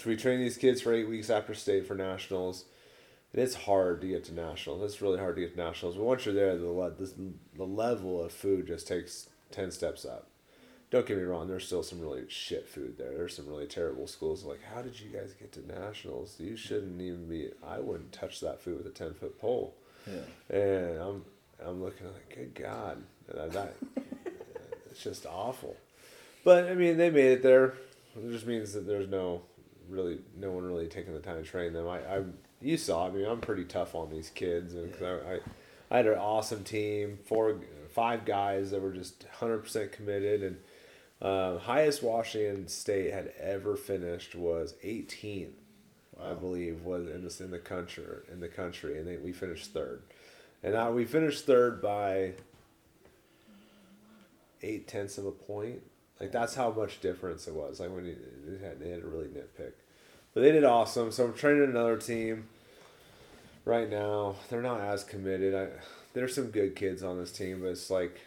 [0.05, 2.65] we train these kids for eight weeks after state for nationals.
[3.31, 4.83] And it's hard to get to nationals.
[4.83, 5.95] It's really hard to get to nationals.
[5.95, 7.13] But once you're there, the le- this,
[7.55, 10.27] the level of food just takes ten steps up.
[10.93, 11.47] Don't get me wrong.
[11.47, 13.15] There's still some really shit food there.
[13.17, 14.43] There's some really terrible schools.
[14.43, 16.35] Like, how did you guys get to nationals?
[16.39, 17.49] You shouldn't even be.
[17.67, 19.73] I wouldn't touch that food with a ten foot pole.
[20.05, 20.55] Yeah.
[20.55, 21.25] And I'm
[21.65, 23.73] I'm looking like, good God, that, that
[24.91, 25.75] it's just awful.
[26.43, 27.73] But I mean, they made it there.
[28.15, 29.41] It just means that there's no
[29.89, 31.87] really no one really taking the time to train them.
[31.87, 32.21] I, I
[32.61, 33.07] you saw.
[33.07, 35.39] I mean, I'm pretty tough on these kids, and 'cause I, I
[35.89, 37.55] I had an awesome team, four,
[37.89, 40.57] five guys that were just 100% committed, and
[41.23, 45.53] uh, highest Washington State had ever finished was 18th,
[46.21, 49.71] I believe, was in this in the country in the country, and they, we finished
[49.71, 50.01] third,
[50.61, 52.33] and now we finished third by
[54.61, 55.81] eight tenths of a point.
[56.19, 57.79] Like that's how much difference it was.
[57.79, 59.71] Like when you, they had they had to really nitpick,
[60.33, 61.09] but they did awesome.
[61.11, 62.49] So I'm training another team
[63.63, 64.35] right now.
[64.49, 65.55] They're not as committed.
[65.55, 65.69] I
[66.13, 68.19] there's some good kids on this team, but it's like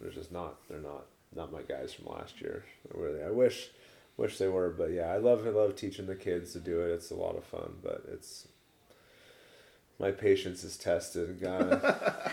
[0.00, 0.56] there's just not.
[0.68, 2.64] They're not not my guys from last year.
[2.92, 3.70] Really, I wish
[4.16, 6.92] wish they were, but yeah, I love I love teaching the kids to do it.
[6.92, 8.48] It's a lot of fun, but it's
[9.98, 11.40] my patience is tested.
[11.40, 11.82] God,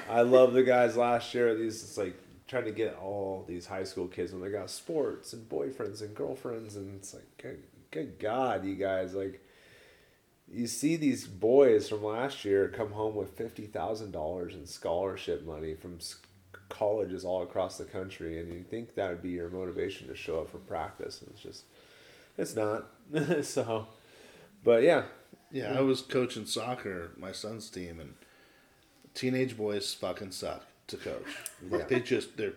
[0.10, 1.54] I love the guys last year.
[1.56, 2.16] These it's like
[2.48, 6.16] trying to get all these high school kids when they got sports and boyfriends and
[6.16, 9.44] girlfriends, and it's like, good, good God, you guys like.
[10.50, 15.46] You see these boys from last year come home with fifty thousand dollars in scholarship
[15.46, 16.00] money from
[16.70, 20.42] colleges all across the country, and you think that would be your motivation to show
[20.42, 21.64] up for practice, and it's just,
[22.38, 22.88] it's not.
[23.46, 23.88] so,
[24.64, 25.04] but yeah,
[25.52, 28.16] Yeah, I was coaching soccer, my son's team, and
[29.14, 31.24] teenage boys fucking suck to coach.
[31.70, 32.54] Like they just they're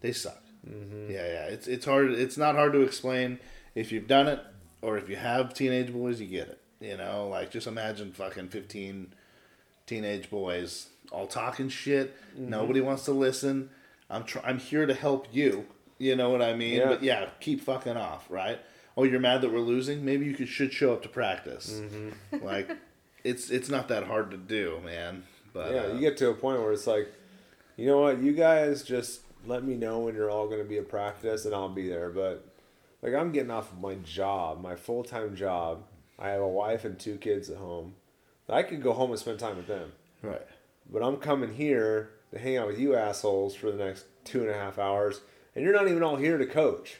[0.00, 0.42] they suck.
[0.68, 1.10] Mm-hmm.
[1.10, 1.44] Yeah, yeah.
[1.46, 2.10] It's it's hard.
[2.12, 3.38] It's not hard to explain
[3.74, 4.40] if you've done it
[4.82, 6.60] or if you have teenage boys, you get it.
[6.80, 9.14] You know, like just imagine fucking fifteen
[9.86, 12.14] teenage boys all talking shit.
[12.36, 13.70] Nobody wants to listen.
[14.08, 15.66] I'm tr- I'm here to help you.
[15.98, 16.78] You know what I mean?
[16.78, 16.88] Yeah.
[16.88, 18.58] But yeah, keep fucking off, right?
[18.96, 20.04] Oh, you're mad that we're losing?
[20.04, 21.80] Maybe you could, should show up to practice.
[22.42, 22.70] like,
[23.24, 25.24] it's it's not that hard to do, man.
[25.52, 27.12] But yeah, uh, you get to a point where it's like,
[27.76, 30.78] you know what, you guys just let me know when you're all going to be
[30.78, 32.10] at practice and I'll be there.
[32.10, 32.46] But
[33.02, 35.82] like, I'm getting off of my job, my full time job.
[36.18, 37.94] I have a wife and two kids at home.
[38.48, 39.92] I could go home and spend time with them.
[40.22, 40.46] right.
[40.92, 44.50] But I'm coming here to hang out with you assholes for the next two and
[44.50, 45.20] a half hours,
[45.54, 46.98] and you're not even all here to coach.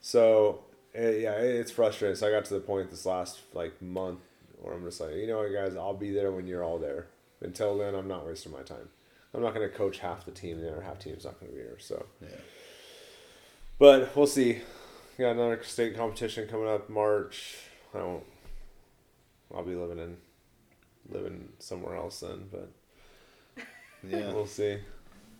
[0.00, 2.16] So eh, yeah, it- it's frustrating.
[2.16, 4.20] So I got to the point this last like month
[4.60, 7.06] where I'm just like, you know what, guys, I'll be there when you're all there.
[7.40, 8.90] Until then, I'm not wasting my time.
[9.32, 10.80] I'm not going to coach half the team there.
[10.82, 11.78] Half team's not going to be here.
[11.78, 12.28] So, Yeah.
[13.78, 14.58] but we'll see.
[15.16, 17.56] We Got another state competition coming up March.
[17.94, 18.24] I won't.
[19.54, 20.16] I'll be living in
[21.08, 22.70] living somewhere else then, but
[24.08, 24.32] Yeah.
[24.32, 24.78] we'll see.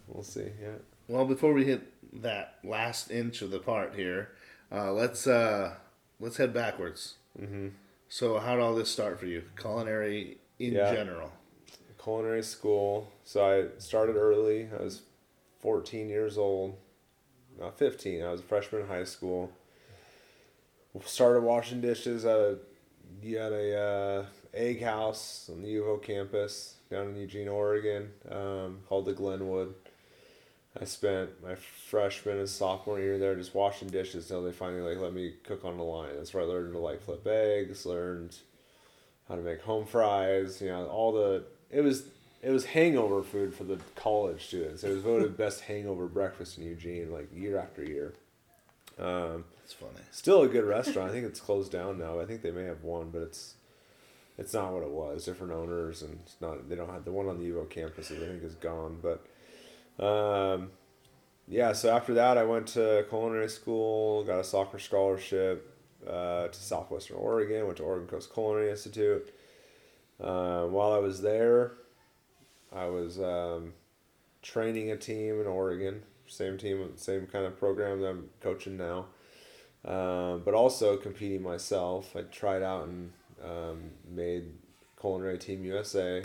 [0.09, 0.49] We'll see.
[0.61, 0.77] Yeah.
[1.09, 1.83] Well, before we hit
[2.23, 4.31] that last inch of the part here,
[4.73, 5.75] uh, let's uh,
[6.19, 7.15] let's head backwards.
[7.41, 7.69] Mm-hmm.
[8.09, 9.45] So, how did all this start for you?
[9.59, 10.93] Culinary in Yeah.
[10.95, 11.33] general.
[12.03, 13.11] Culinary school.
[13.25, 14.69] So I started early.
[14.79, 15.03] I was
[15.61, 16.77] 14 years old.
[17.59, 18.23] No, 15.
[18.23, 19.53] I was a freshman in high school.
[21.05, 22.59] Started washing dishes at a,
[23.37, 28.11] at a uh, egg house on the U of O campus down in Eugene, Oregon,
[28.31, 29.75] um, called the Glenwood.
[30.81, 35.03] I spent my freshman and sophomore year there just washing dishes until they finally like
[35.03, 36.15] let me cook on the line.
[36.17, 38.37] That's where I learned to like flip eggs, learned
[39.29, 42.05] how to make home fries, you know, all the it was
[42.43, 44.83] it was hangover food for the college students.
[44.85, 48.15] It was voted best hangover breakfast in Eugene like year after year.
[48.99, 49.93] Um, It's funny.
[50.11, 51.11] still a good restaurant.
[51.11, 52.21] I think it's closed down now.
[52.21, 53.55] I think they may have one, but it's
[54.41, 55.25] it's not what it was.
[55.25, 56.69] Different owners, and it's not.
[56.69, 58.11] They don't have the one on the U of O campus.
[58.11, 59.01] I think is gone.
[59.01, 59.25] But
[60.05, 60.71] um,
[61.47, 61.73] yeah.
[61.73, 64.25] So after that, I went to culinary school.
[64.25, 65.77] Got a soccer scholarship
[66.09, 67.67] uh, to Southwestern Oregon.
[67.67, 69.33] Went to Oregon Coast Culinary Institute.
[70.21, 71.73] Uh, while I was there,
[72.73, 73.75] I was um,
[74.43, 76.03] training a team in Oregon.
[76.27, 79.07] Same team, same kind of program that I'm coaching now
[79.85, 82.15] um, but also competing myself.
[82.15, 83.13] I tried out and
[83.45, 84.53] um, made
[85.01, 86.23] culinary team USA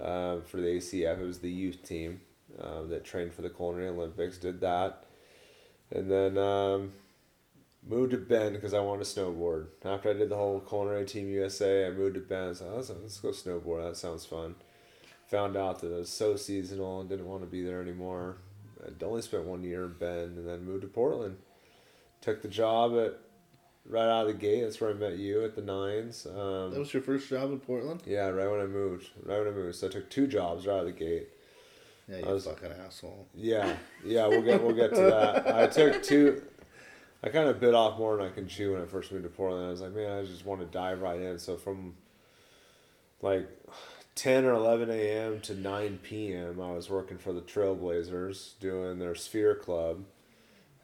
[0.00, 1.20] uh, for the ACF.
[1.20, 2.20] It was the youth team
[2.60, 4.38] uh, that trained for the culinary Olympics.
[4.38, 5.04] Did that,
[5.90, 6.92] and then um,
[7.86, 9.66] moved to Bend because I wanted to snowboard.
[9.84, 12.50] After I did the whole culinary team USA, I moved to Bend.
[12.50, 13.86] I said, let's, let's go snowboard.
[13.86, 14.54] That sounds fun.
[15.28, 18.36] Found out that it was so seasonal and didn't want to be there anymore.
[18.84, 21.36] I only spent one year in Bend and then moved to Portland
[22.22, 23.18] took the job at
[23.86, 24.62] right out of the gate.
[24.62, 26.24] That's where I met you at the Nines.
[26.24, 28.02] That Um, was your first job in Portland?
[28.06, 29.10] yeah, right when I moved.
[29.22, 31.28] Right when I moved, so I took two jobs right out of the gate.
[32.08, 33.26] Yeah, I you was- fucking asshole.
[33.34, 35.46] Yeah, yeah, we'll get we'll get to that.
[35.54, 36.42] I took two.
[37.24, 39.30] I kind of bit off more than I can chew when I first moved to
[39.30, 39.64] Portland.
[39.66, 41.38] I was like, man, I just want to dive right in.
[41.38, 41.94] So from
[43.20, 43.48] like
[44.16, 45.40] ten or eleven a.m.
[45.42, 50.04] to nine p.m., I was working for the Trailblazers doing their Sphere Club,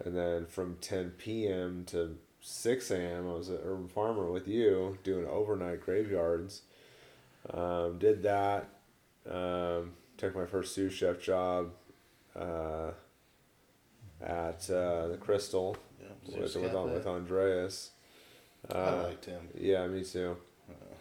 [0.04, 1.84] and then from ten p.m.
[1.88, 6.62] to six a.m., I was at Urban Farmer with you doing overnight graveyards.
[7.52, 8.68] Um, did that
[9.30, 11.72] Um, took my first sous chef job
[12.34, 12.90] uh,
[14.22, 17.90] at uh, the Crystal Yeah, with, with, with Andreas.
[18.72, 19.48] I Uh, liked him.
[19.54, 20.36] yeah, me too.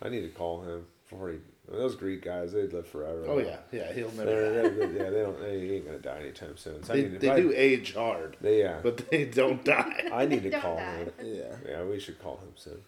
[0.02, 1.38] I need to call him before he.
[1.70, 3.26] Those Greek guys, they'd live forever.
[3.28, 3.92] Oh yeah, yeah.
[3.94, 4.26] He'll never.
[4.26, 5.40] They're, they're, yeah, they don't.
[5.42, 6.82] They ain't gonna die anytime soon.
[6.84, 8.80] So I They, need to- they I- do age hard, They yeah.
[8.82, 10.10] but they don't die.
[10.12, 10.96] I need to call die.
[10.98, 11.12] him.
[11.24, 11.56] yeah.
[11.68, 12.80] Yeah, we should call him soon.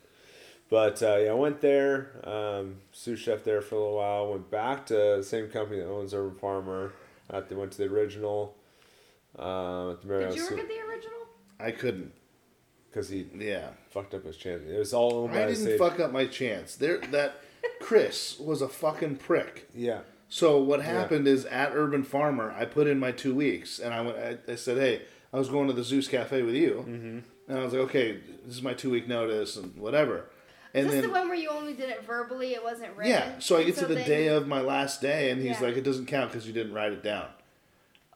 [0.70, 4.32] But uh, yeah, I went there, um, sous chef there for a little while.
[4.32, 6.94] Went back to the same company that owns Urban Farmer.
[7.32, 8.56] At the, went to the original.
[9.38, 11.20] Uh, at the Marriott Did you work at the original?
[11.60, 12.12] I couldn't.
[12.90, 13.70] because he Yeah.
[13.92, 14.64] fucked up his chance.
[14.68, 16.76] It was all owned by I didn't fuck up my chance.
[16.76, 17.36] There, that
[17.82, 19.70] Chris was a fucking prick.
[19.74, 23.94] Yeah, So what happened is at Urban Farmer, I put in my two weeks, and
[23.94, 24.18] I went.
[24.18, 25.02] I, I said, "Hey,
[25.34, 27.20] I was going to the Zeus Cafe with you," mm-hmm.
[27.52, 30.26] and I was like, "Okay, this is my two week notice and whatever."
[30.76, 32.54] And Is this then the one where you only did it verbally?
[32.54, 33.12] It wasn't written.
[33.12, 35.60] yeah, so I And get to the then- day of my last day, and he's
[35.60, 35.68] Yeah.
[35.68, 37.26] like, "It doesn't count because you didn't write it down,"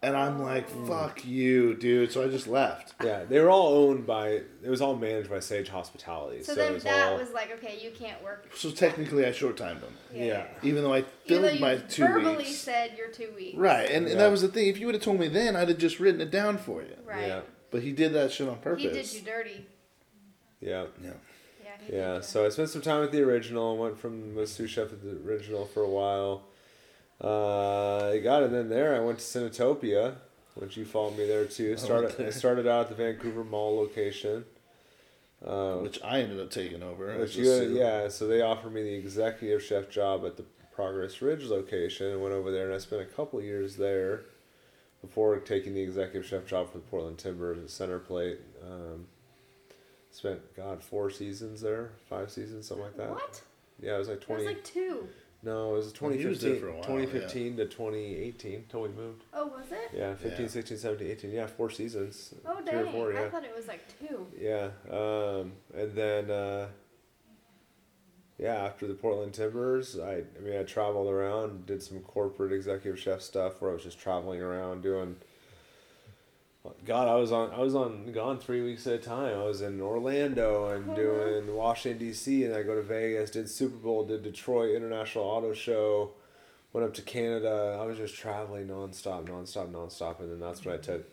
[0.04, 0.86] and I'm like, Oh.
[0.86, 2.94] "Fuck you, dude!" So I just left.
[3.04, 3.24] yeah.
[3.24, 4.28] They were all owned by.
[4.62, 6.44] It was all managed by Sage Hospitality.
[6.44, 7.18] So, So, then was that all.
[7.18, 8.50] was like, okay, you can't work.
[8.56, 9.94] So technically, I short timed them.
[10.14, 10.46] yeah.
[10.62, 12.56] even though I Even filled though you my two verbally weeks.
[12.58, 13.58] said your two weeks.
[13.58, 14.68] Right, and, and that was the thing.
[14.68, 16.96] If you would have told me then, I'd have just written it down for you.
[17.06, 17.28] Right.
[17.28, 17.42] Yeah.
[17.72, 18.84] But he did that shit on purpose.
[18.84, 19.66] He did you dirty.
[20.62, 20.86] Yeah.
[21.04, 21.10] Yeah.
[21.64, 21.70] Yeah.
[21.88, 23.72] He Yeah, Did so I spent some time at the original.
[23.72, 26.44] And went from was sous chef at the original for a while.
[27.22, 28.96] Uh, I got it in there.
[28.96, 30.16] I went to Cinetopia,
[30.56, 31.78] which you followed me there too.
[31.78, 34.46] Started I started out at the Vancouver Mall location.
[35.46, 37.18] Uh, Which I ended up taking over.
[37.18, 41.22] which you, a yeah, so they offered me the executive chef job at the Progress
[41.22, 42.08] Ridge location.
[42.14, 44.22] and went over there and I spent a couple years there
[45.02, 48.38] before taking the executive chef job for the Portland Timbers at Centerplate.
[48.66, 49.08] Um,
[50.12, 53.10] spent God four seasons there, five seasons, something like that.
[53.10, 53.42] What?
[53.82, 54.44] Yeah, it was like twenty.
[54.44, 55.10] It was like two.
[55.44, 58.90] No, it was Well, was there 2015, for a while, 2015 to 2018 till we
[58.90, 59.24] moved.
[59.34, 59.90] Oh, was it?
[59.96, 60.48] Yeah, 15, Yeah.
[60.48, 61.32] 16, 17, 18.
[61.32, 62.34] Yeah, four seasons.
[62.46, 62.94] Oh, Three or dang.
[62.94, 63.24] four, yeah.
[63.24, 64.26] I thought it was like two.
[64.40, 66.68] Yeah, um, and then uh,
[68.38, 73.00] yeah, after the Portland Timbers, I I mean I traveled around, did some corporate executive
[73.00, 75.16] chef stuff where I was just traveling around doing.
[76.86, 79.38] God, I was on I was on gone three weeks at a time.
[79.38, 82.46] I was in Orlando and doing Washington D.C.
[82.46, 86.12] and I go to Vegas, did Super Bowl, did Detroit International Auto Show,
[86.72, 87.78] went up to Canada.
[87.82, 91.04] I was just traveling nonstop, nonstop, nonstop, and then that's when I took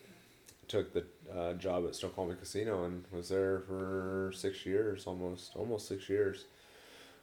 [0.68, 1.04] took the
[1.36, 6.44] uh, job at Snoqualmie Casino and was there for six years, almost almost six years.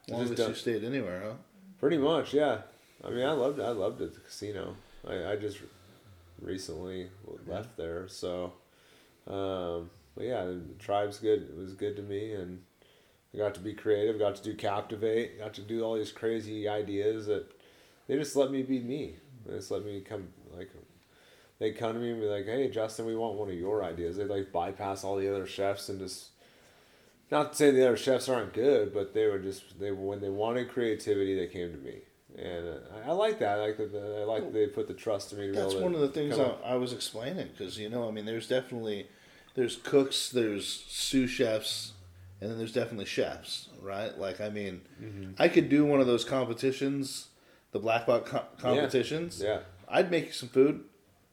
[0.09, 1.33] Longest Just you done- stayed anywhere, huh?
[1.79, 2.59] Pretty much, yeah.
[3.05, 4.75] I mean, I loved I loved it, the casino.
[5.07, 5.59] I, I just
[6.41, 7.09] recently
[7.45, 8.53] left there, so.
[9.27, 11.43] Um, but yeah, the tribe's good.
[11.43, 12.61] It was good to me, and
[13.33, 14.17] I got to be creative.
[14.17, 15.39] Got to do captivate.
[15.39, 17.51] Got to do all these crazy ideas that
[18.07, 19.15] they just let me be me.
[19.45, 20.69] They just let me come like.
[21.59, 24.17] They come to me and be like, "Hey, Justin, we want one of your ideas."
[24.17, 26.29] They like bypass all the other chefs and just
[27.29, 30.29] not to say the other chefs aren't good, but they were just they when they
[30.29, 32.01] wanted creativity, they came to me,
[32.37, 32.73] and uh,
[33.05, 33.57] I, I like that.
[33.59, 34.17] I like that.
[34.21, 35.51] I like that they put the trust in me.
[35.51, 38.25] That's to one of the things I, I was explaining because you know, I mean,
[38.25, 39.07] there's definitely
[39.55, 41.93] there's cooks, there's sous chefs,
[42.41, 44.17] and then there's definitely chefs, right?
[44.17, 45.31] Like, I mean, Mm-hmm.
[45.39, 47.27] I could do one of those competitions,
[47.71, 49.41] the black box co- competitions.
[49.43, 50.83] Yeah, I'd make you some food.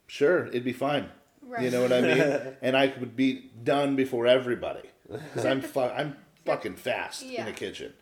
[0.07, 1.09] Sure, it'd be fine.
[1.43, 1.63] Right.
[1.65, 2.55] You know what I mean?
[2.63, 7.53] and I would be done before everybody because I'm fu- I'm fucking fast in the
[7.53, 7.93] kitchen.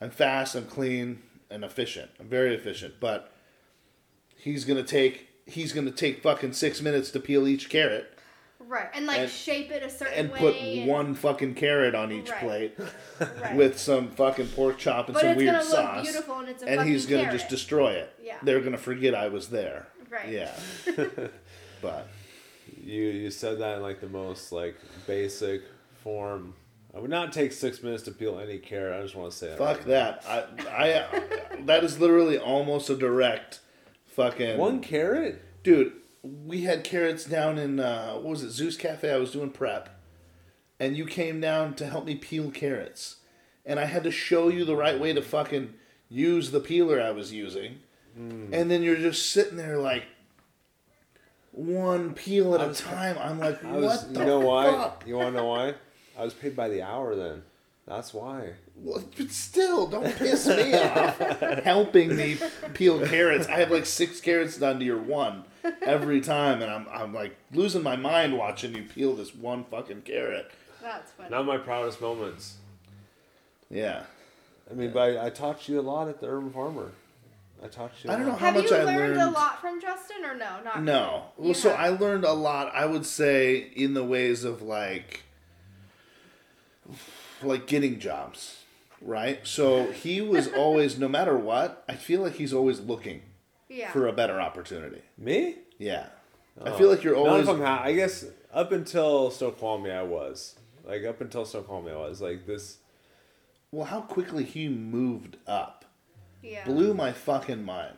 [0.00, 0.54] I'm fast.
[0.56, 2.10] I'm clean and efficient.
[2.20, 2.94] I'm very efficient.
[3.00, 3.32] But
[4.36, 8.16] he's gonna take he's gonna take fucking six minutes to peel each carrot
[8.62, 8.88] Right.
[8.94, 10.38] And like And- shape it a certain and way.
[10.38, 12.40] put and- one fucking carrot on each Right.
[12.40, 12.78] plate
[13.40, 13.56] right.
[13.56, 16.02] with some fucking pork chop and but some weird gonna look sauce.
[16.04, 17.38] beautiful and it's a And he's gonna carrot.
[17.38, 18.14] just destroy it.
[18.22, 18.36] Yeah.
[18.42, 19.88] They're gonna forget I was there.
[20.08, 20.28] Right.
[20.28, 20.52] Yeah.
[21.82, 22.06] but
[22.84, 25.62] you you said that in like the most like basic
[26.04, 26.54] form.
[26.94, 28.98] I would not take six minutes to peel any carrot.
[28.98, 29.58] I just want to say that.
[29.58, 30.24] Fuck right that.
[30.26, 33.60] I, I, that is literally almost a direct
[34.06, 34.58] fucking.
[34.58, 35.42] One carrot.
[35.62, 39.10] Dude, we had carrots down in, uh, what was it, Zeus Cafe?
[39.10, 39.88] I was doing prep.
[40.78, 43.16] And you came down to help me peel carrots.
[43.64, 45.74] And I had to show you the right way to fucking
[46.08, 47.80] use the peeler I was using.
[48.16, 48.52] Hmm.
[48.52, 50.04] And then you're just sitting there like,
[51.52, 53.16] one peel at a time.
[53.20, 54.12] I'm like, I what was.
[54.12, 54.92] the You know why?
[55.04, 55.74] You want to know why?
[56.18, 57.42] I was paid by the hour then.
[57.86, 58.50] That's why.
[58.76, 61.18] Well, but still, don't piss me off.
[61.64, 62.36] Helping me
[62.74, 63.48] peel carrots.
[63.48, 65.44] I have like six carrots done to your one
[65.82, 70.02] every time, and I'm, I'm like losing my mind watching you peel this one fucking
[70.02, 70.50] carrot.
[70.80, 71.30] That's funny.
[71.30, 72.56] Not my proudest moments.
[73.70, 74.04] Yeah.
[74.70, 76.92] I mean, but I, I taught you a lot at the Urban Farmer.
[77.62, 78.10] I taught you.
[78.10, 80.60] I don't know how Have much you I learned, a lot from Justin or no?
[80.64, 81.24] Not No.
[81.36, 81.48] really?
[81.50, 81.78] Well, so have.
[81.80, 82.72] I learned a lot.
[82.74, 85.24] I would say in the ways of like,
[87.42, 88.62] like getting jobs,
[89.00, 89.40] right?
[89.44, 93.22] So he was always, no matter what, I feel like he's always looking
[93.68, 93.90] yeah.
[93.90, 95.02] for a better opportunity.
[95.18, 95.56] Me?
[95.78, 96.06] Yeah,
[96.62, 97.30] I feel like you're always.
[97.30, 97.48] None always.
[97.48, 101.96] of them ha- I guess up until Snoqualmie, I was like up until Snoqualmie, I
[101.96, 102.78] was like this.
[103.72, 105.80] Well, how quickly he moved up
[106.42, 106.64] yeah.
[106.64, 107.96] blew my fucking mind.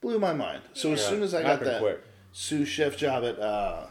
[0.00, 0.62] Blew my mind.
[0.74, 2.02] So as soon as I got that quick.
[2.32, 3.86] sous chef job at uh,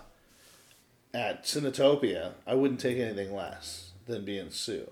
[1.13, 4.87] at Cinetopia, I wouldn't take anything less than being sous,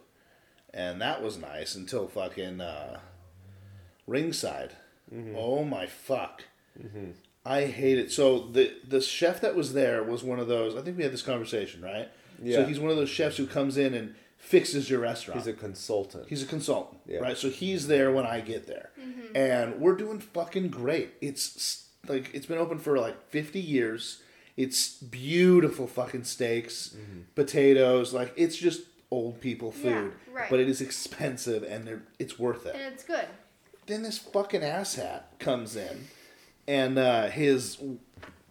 [0.74, 3.00] and that was nice until fucking uh,
[4.08, 4.74] ringside.
[5.14, 5.36] Mm-hmm.
[5.38, 6.44] Oh my fuck!
[7.46, 8.12] I hate it.
[8.12, 10.76] So the the chef that was there was one of those.
[10.76, 12.10] I think we had this conversation, right?
[12.42, 12.58] Yeah.
[12.58, 15.40] So he's one of those chefs who comes in and fixes your restaurant.
[15.40, 16.26] He's a consultant.
[16.30, 17.20] He's a consultant, Yeah.
[17.20, 17.38] right?
[17.38, 18.92] So he's there when I get there,
[19.36, 21.14] and we're doing fucking great.
[21.22, 24.22] It's like it's been open for like fifty years.
[24.56, 26.96] It's beautiful fucking steaks,
[27.34, 28.14] potatoes.
[28.14, 28.82] Like it's just
[29.12, 30.50] old people Yeah, food, right.
[30.50, 32.76] but it is expensive and they're, it's worth it.
[32.76, 33.26] And it's good.
[33.88, 36.08] then this fucking asshat comes in,
[36.68, 37.78] and uh, his.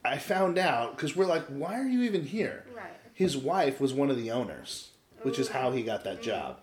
[0.04, 2.64] I found out because we're like, why are you even here?
[2.74, 2.86] Right.
[3.12, 4.90] His wife was one of the owners,
[5.22, 6.60] which is how he got that job.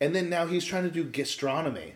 [0.00, 1.94] And then now he's trying to do gastronomy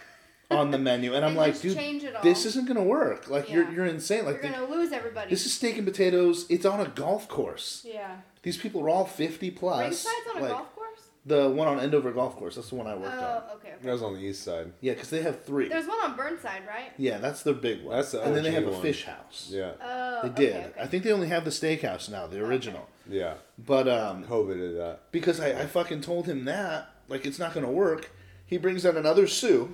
[0.50, 2.22] on the menu, and I'm like, dude, change it all.
[2.22, 3.28] this isn't gonna work.
[3.28, 4.24] Like you're you're insane.
[4.24, 5.30] Like You're the- gonna lose everybody.
[5.30, 6.46] this is steak and potatoes.
[6.48, 7.86] It's on a golf course.
[7.88, 8.16] yeah.
[8.42, 9.82] These people are all 50 plus.
[10.06, 10.79] Ringside's on a golf course.
[11.26, 12.54] The one on Glendoveer Golf Course.
[12.56, 13.42] That's the one I Oh, worked on.
[13.56, 13.70] okay.
[13.70, 13.90] that okay.
[13.92, 14.72] was on the east side.
[14.80, 15.68] Yeah, because they have three.
[15.68, 16.92] There's one on Burnside, right?
[16.96, 17.94] yeah, that's their big one.
[17.96, 18.82] That's the and then they OG have a one.
[18.82, 19.48] fish house.
[19.52, 20.20] Yeah, Oh.
[20.22, 20.56] They okay, did.
[20.66, 20.80] okay.
[20.80, 22.88] I think they only have the steakhouse now, the original.
[23.08, 23.34] yeah.
[23.58, 25.00] But um, COVID did that.
[25.12, 28.10] because I, I fucking told him that, like it's not gonna work.
[28.46, 29.68] He brings out another sous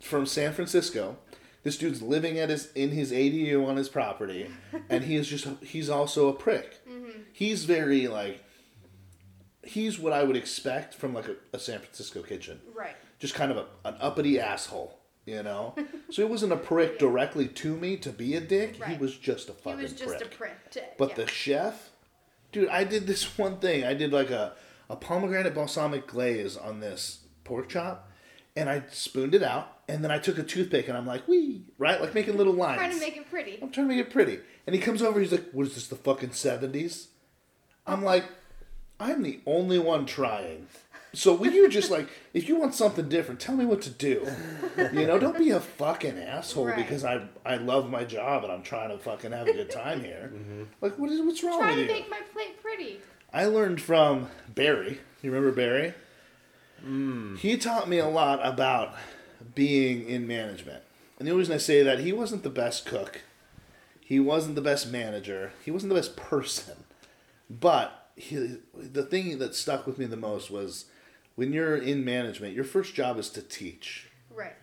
[0.00, 1.16] from San Francisco.
[1.62, 4.48] This dude's living at his in his ADU on his property,
[4.88, 6.78] and he is just he's also a prick.
[7.32, 8.42] He's very like
[9.62, 12.60] he's what I would expect from like a, a San Francisco kitchen.
[12.74, 12.96] Right.
[13.18, 15.74] Just kind of a, an uppity asshole, you know.
[16.10, 18.82] so he wasn't a prick directly to me to be a dick.
[18.84, 19.78] He was just a fucking.
[19.78, 20.22] He was just prick.
[20.22, 20.70] a prick.
[20.72, 21.14] To, But yeah.
[21.16, 21.90] the chef,
[22.52, 23.84] dude, I did this one thing.
[23.84, 24.54] I did like a,
[24.88, 28.10] a pomegranate balsamic glaze on this pork chop,
[28.56, 31.64] and I spooned it out, and then I took a toothpick and I'm like, wee,
[31.76, 32.00] right?
[32.00, 32.80] Like making little lines.
[32.80, 33.58] I'm trying to make it pretty.
[33.60, 34.38] I'm trying to make it pretty.
[34.66, 37.08] And he comes over, he's like, what is this, the fucking 70s?
[37.86, 38.24] I'm like,
[39.00, 40.66] I'm the only one trying.
[41.12, 44.28] So will you just like, if you want something different, tell me what to do.
[44.76, 46.76] You know, don't be a fucking asshole Right.
[46.76, 50.04] because I I love my job and I'm trying to fucking have a good time
[50.04, 50.30] here.
[50.40, 50.62] Mm-hmm.
[50.80, 52.00] Like, what is what's wrong Trying with to you?
[52.00, 53.00] make my plate pretty.
[53.32, 55.00] I learned from Barry.
[55.22, 55.94] You remember Barry?
[56.84, 57.38] Mm.
[57.38, 58.94] He taught me a lot about
[59.54, 60.82] being in management.
[61.18, 63.20] And the only reason I say that, he wasn't the best cook.
[64.00, 65.52] He wasn't the best manager.
[65.64, 66.84] He wasn't the best person.
[67.48, 70.86] But he, the thing that stuck with me the most was
[71.34, 74.08] when you're in management, your first job is to teach.
[74.34, 74.54] Right.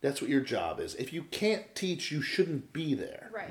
[0.00, 0.94] That's what your job is.
[0.96, 3.50] If you can't teach, you shouldn't be there Right.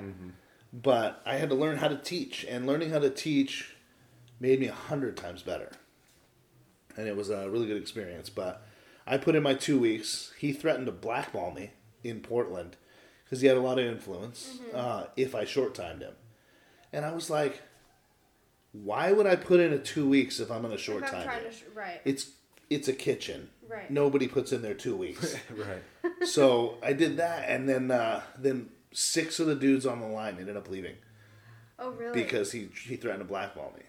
[0.71, 3.75] but I had to learn how to teach, and learning how to teach
[4.39, 5.71] made me a hundred times better.
[6.97, 8.29] And it was a really good experience.
[8.29, 8.65] But
[9.07, 10.31] I put in my two weeks.
[10.39, 11.71] He threatened to blackball me
[12.03, 12.77] in Portland
[13.23, 16.13] because he had a lot of influence uh, if I short timed him.
[16.93, 17.61] And I was like,
[18.83, 21.15] why would I put in a two weeks if I'm going a short if I'm
[21.15, 22.01] time trying to, sh- right.
[22.05, 22.31] It's
[22.69, 23.49] it's a kitchen.
[23.67, 23.89] Right.
[23.89, 26.27] Nobody puts in their two weeks Right.
[26.27, 30.37] so I did that, and then uh, then six of the dudes on the line
[30.39, 30.95] ended up leaving
[31.79, 32.23] oh, really?
[32.23, 33.83] because he he threatened to blackball me.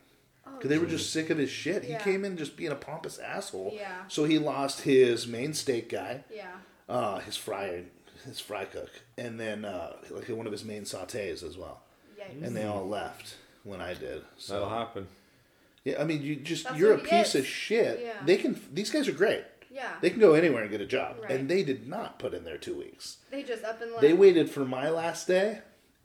[0.47, 1.85] oh, Because they were just sick of his shit.
[1.85, 1.99] Yeah.
[1.99, 3.73] He came in just being a pompous asshole.
[3.75, 4.03] Yeah.
[4.09, 6.53] So he lost his main steak guy, Yeah.
[6.89, 7.85] uh, his fry
[8.25, 11.83] his fry cook, and then uh, like one of his main sautés as well.
[12.19, 12.45] Yikes.
[12.47, 13.37] And they all left
[13.67, 14.23] when I did.
[14.39, 15.09] So That'll happen.
[15.85, 17.43] yeah, I mean, you just That's you're a piece is.
[17.43, 18.01] of shit.
[18.03, 18.13] Yeah.
[18.25, 18.61] They can.
[18.73, 19.45] These guys are great.
[19.71, 19.93] yeah.
[20.01, 21.33] They can go anywhere and get a job, Right.
[21.33, 23.19] and they did not put in their two weeks.
[23.31, 24.01] They just up and left.
[24.03, 25.61] They waited for my last day,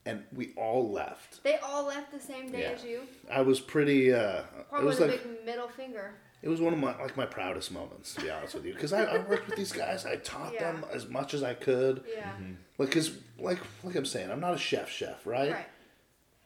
[0.06, 1.44] and we all left.
[1.44, 2.70] They all left the same day Yeah.
[2.72, 3.02] as you.
[3.32, 4.12] I was pretty.
[4.14, 4.44] Uh,
[4.78, 6.16] it was like a big middle finger.
[6.42, 8.92] it was one of my like my proudest moments, to be honest with you, because
[8.94, 10.06] I, I worked with these guys.
[10.06, 10.72] I taught Yeah.
[10.72, 12.04] them as much as I could.
[12.14, 12.32] Yeah.
[12.80, 15.52] Like, cause like like I'm saying, I'm not a chef chef, right?
[15.52, 15.68] Right.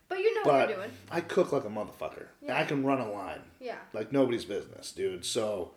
[0.08, 0.92] But you know But what you're doing.
[1.12, 2.26] I cook like a motherfucker.
[2.44, 3.78] And I can run a line Yeah.
[3.94, 5.26] like nobody's business, dude.
[5.26, 5.72] So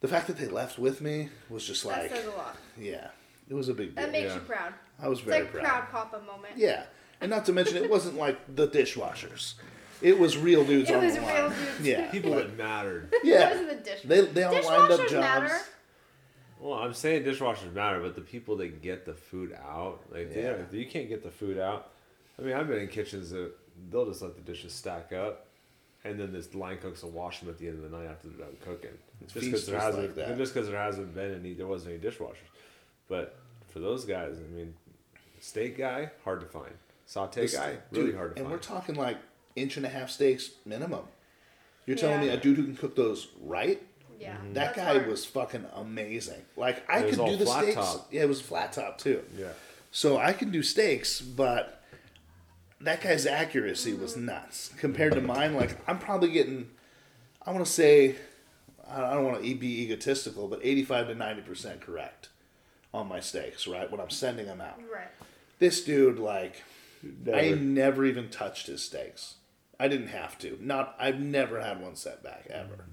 [0.00, 2.56] the fact that they left with me was just That like, says a lot.
[2.78, 3.08] yeah,
[3.48, 4.04] it was a big deal.
[4.04, 4.34] That makes Yeah.
[4.34, 4.74] you proud.
[5.00, 5.64] I was It's very like proud.
[5.64, 6.56] proud papa moment.
[6.56, 6.84] Yeah,
[7.20, 9.54] and not to mention, it wasn't like the dishwashers.
[10.00, 11.50] It was real dudes It on was the real line.
[11.50, 11.80] dudes.
[11.80, 13.08] Yeah, People like- that mattered.
[13.12, 13.50] It yeah.
[13.50, 14.02] wasn't the dish.
[14.02, 15.12] They they all lined up Dishwashers jobs.
[15.20, 15.60] matter.
[16.60, 20.42] Well, I'm saying dishwashers matter, but the people that get the food out, like Yeah.
[20.42, 20.50] yeah.
[20.52, 21.90] if you can't get the food out,
[22.38, 23.52] I mean, I've been in kitchens that
[23.90, 25.46] they'll just let the dishes stack up,
[26.04, 28.28] and then this line cooks will wash them at the end of the night after
[28.28, 28.90] they're done cooking.
[29.20, 30.36] It's just because there hasn't, like that.
[30.36, 32.36] just because there hasn't been any, there wasn't any dishwashers.
[33.08, 33.36] But
[33.68, 34.74] for those guys, I mean,
[35.40, 36.72] steak guy hard to find,
[37.06, 38.52] saute This- guy really dude, hard to and find.
[38.52, 39.18] we're talking like
[39.56, 41.04] inch and a half steaks minimum.
[41.86, 43.82] You're telling me a dude who can cook those right?
[44.20, 44.34] Yeah.
[44.36, 44.52] Mm-hmm.
[44.52, 45.06] That that's guy hard.
[45.08, 46.40] was fucking amazing.
[46.56, 47.74] Like I could do the steaks.
[47.74, 48.06] top.
[48.12, 49.22] Yeah, it was flat top too.
[49.36, 49.48] yeah,
[49.90, 51.81] So I can do steaks, but
[52.82, 55.54] that guy's accuracy was nuts compared to mine.
[55.54, 56.70] Like I'm probably getting,
[57.44, 58.16] I want to say,
[58.88, 62.28] I don't want to be egotistical, but 85 to 90 percent correct
[62.92, 63.66] on my stakes.
[63.66, 64.78] Right when I'm sending them out.
[64.92, 65.08] Right.
[65.58, 66.62] This dude, like,
[67.04, 67.56] I Never.
[67.56, 69.36] never even touched his stakes.
[69.78, 70.58] I didn't have to.
[70.60, 70.94] Not.
[70.98, 72.84] I've never had one setback ever.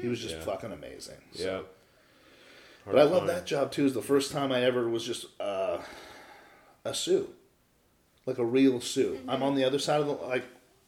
[0.00, 0.40] He was just Yeah.
[0.42, 1.18] fucking amazing.
[1.34, 2.92] So- yeah.
[2.92, 3.84] but I love that job too.
[3.86, 5.78] Is the first time I ever was just uh,
[6.84, 7.28] a sous,
[8.26, 9.18] like a real sous.
[9.28, 10.44] I'm on the other side of the like.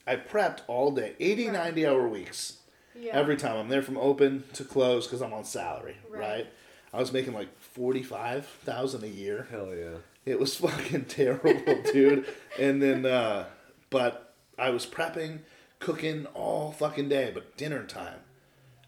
[0.06, 2.58] I prepped all day, 80, 90 hour weeks.
[2.98, 3.12] Yeah.
[3.12, 6.20] Every time I'm there from open to close because I'm on salary, right.
[6.20, 6.46] Right.
[6.94, 9.48] I was making like forty five thousand a year.
[9.50, 9.98] Hell yeah.
[10.24, 11.52] It was fucking terrible,
[11.92, 12.26] dude.
[12.58, 13.46] And then, uh,
[13.90, 15.40] but I was prepping,
[15.78, 17.30] cooking all fucking day.
[17.34, 18.20] But dinner time,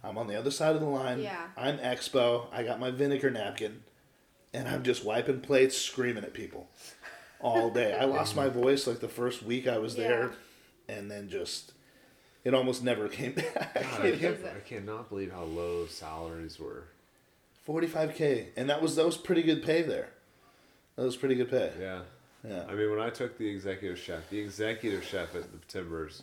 [0.03, 1.21] I'm on the other side of the line.
[1.21, 1.49] Yeah.
[1.57, 2.47] I'm expo.
[2.51, 3.83] I got my vinegar napkin,
[4.55, 6.69] and I'm just wiping plates, screaming at people
[7.41, 7.97] all day.
[7.97, 10.33] I lost my voice like the first week I was there,
[10.89, 11.73] and then just
[12.45, 13.75] it almost never came back.
[13.75, 14.39] God, I, can't.
[14.45, 16.85] I cannot believe how low salaries were.
[17.67, 20.09] 45k, and that was that was pretty good pay there.
[20.97, 21.73] That was pretty good pay.
[21.79, 22.01] Yeah.
[22.49, 22.65] Yeah.
[22.69, 26.23] I mean, when I took the executive chef, the executive chef at the Timbers,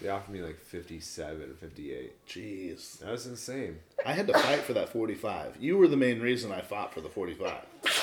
[0.00, 2.26] they offered me like 57, 58.
[2.26, 2.98] Jeez.
[3.00, 3.78] That was insane.
[4.06, 5.56] I had to fight for that 45.
[5.60, 7.54] You were the main reason I fought for the 45.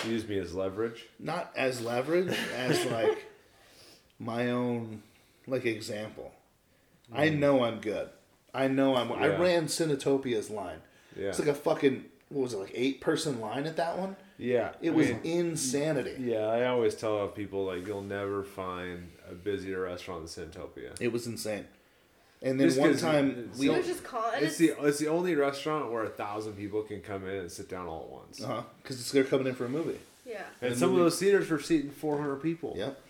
[0.05, 1.05] Used me as leverage.
[1.19, 3.25] Not as leverage, as like
[4.19, 5.03] my own
[5.47, 6.33] like example.
[7.13, 7.39] I mm.
[7.39, 8.09] know I'm good.
[8.53, 9.11] I know I'm.
[9.11, 10.79] I ran Cinetopia's line.
[11.15, 11.29] Yeah.
[11.29, 14.15] It's like a fucking what was it like eight person line at that one?
[14.37, 14.71] Yeah.
[14.81, 16.15] It I was mean, insanity.
[16.19, 20.99] yeah, I always tell people, like, you'll never find a busier restaurant than Cinetopia.
[20.99, 21.65] It was insane.
[22.41, 24.43] And then Just one 'cause time it's we It was just calling.
[24.43, 27.69] It's the it's the only restaurant where a thousand people can come in and sit
[27.69, 28.43] down all at once.
[28.43, 29.99] uh because they're coming in for a movie.
[30.25, 30.43] yeah.
[30.61, 32.75] And And some then of we- those theaters were seating 400 people.
[32.77, 33.01] Yep.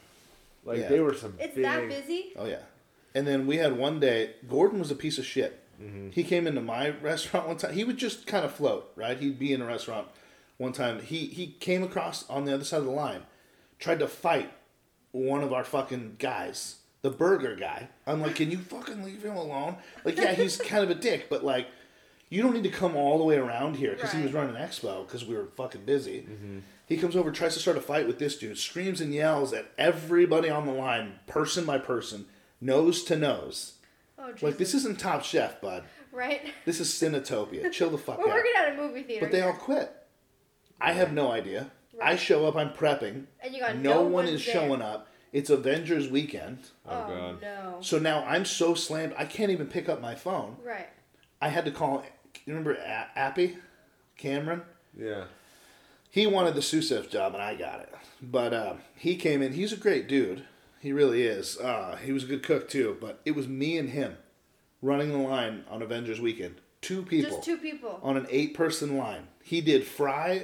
[0.63, 0.87] Like Yeah.
[0.89, 1.63] they were some It's big.
[1.63, 2.33] that busy.
[2.37, 2.61] Oh yeah.
[3.13, 4.35] And then we had one day.
[4.47, 5.59] Gordon was a piece of shit.
[5.81, 6.09] Mm-hmm.
[6.11, 7.73] He came into my restaurant one time.
[7.73, 9.17] He would just kind of float, right?
[9.17, 10.07] He'd be in a restaurant
[10.57, 11.01] one time.
[11.01, 13.23] He he came across on the other side of the line,
[13.79, 14.51] tried to fight
[15.11, 17.87] one of our fucking guys, the burger guy.
[18.07, 19.77] I'm like, can you fucking leave him alone?
[20.03, 21.67] Like, yeah, he's kind of a dick, but like,
[22.29, 24.45] you don't need to come all the way around here because he was Right.
[24.47, 26.21] running expo because we were fucking busy.
[26.27, 26.59] Mm-hmm.
[26.87, 29.67] He comes over, tries to start a fight with this dude, screams and yells at
[29.77, 32.25] everybody on the line, person by person,
[32.59, 33.73] nose to nose.
[34.17, 34.41] Oh, Jesus.
[34.43, 35.83] Like, this isn't Top Chef, bud.
[36.11, 36.41] right.
[36.65, 37.71] This is Cinetopia.
[37.71, 38.25] Chill the fuck out.
[38.25, 38.35] We're out.
[38.37, 39.27] working at a movie theater.
[39.27, 39.59] But they all here.
[39.61, 39.95] quit.
[40.81, 41.69] I have no idea.
[42.01, 43.25] I show up, I'm prepping.
[43.41, 44.55] and you got No, no, one is there.
[44.55, 45.07] showing up.
[45.35, 46.59] It's Avengers weekend.
[46.87, 47.41] Oh, Oh, God.
[47.41, 47.77] no.
[47.81, 50.55] So now I'm so slammed, I can't even pick up my phone.
[50.63, 50.87] Right.
[51.41, 52.05] I had to call,
[52.45, 53.57] you remember A- Appy?
[54.15, 54.61] Cameron?
[54.97, 55.25] Yeah.
[56.09, 57.93] He wanted the sous chef job and I got it.
[58.21, 59.51] But uh, he came in.
[59.51, 60.45] He's a great dude.
[60.79, 61.57] He really is.
[61.57, 62.95] Uh, he was a good cook too.
[63.01, 64.15] But it was me and him
[64.81, 66.61] running the line on Avengers weekend.
[66.79, 67.99] Two people Just two people.
[68.01, 69.27] on an eight-person line.
[69.43, 70.43] He did fry,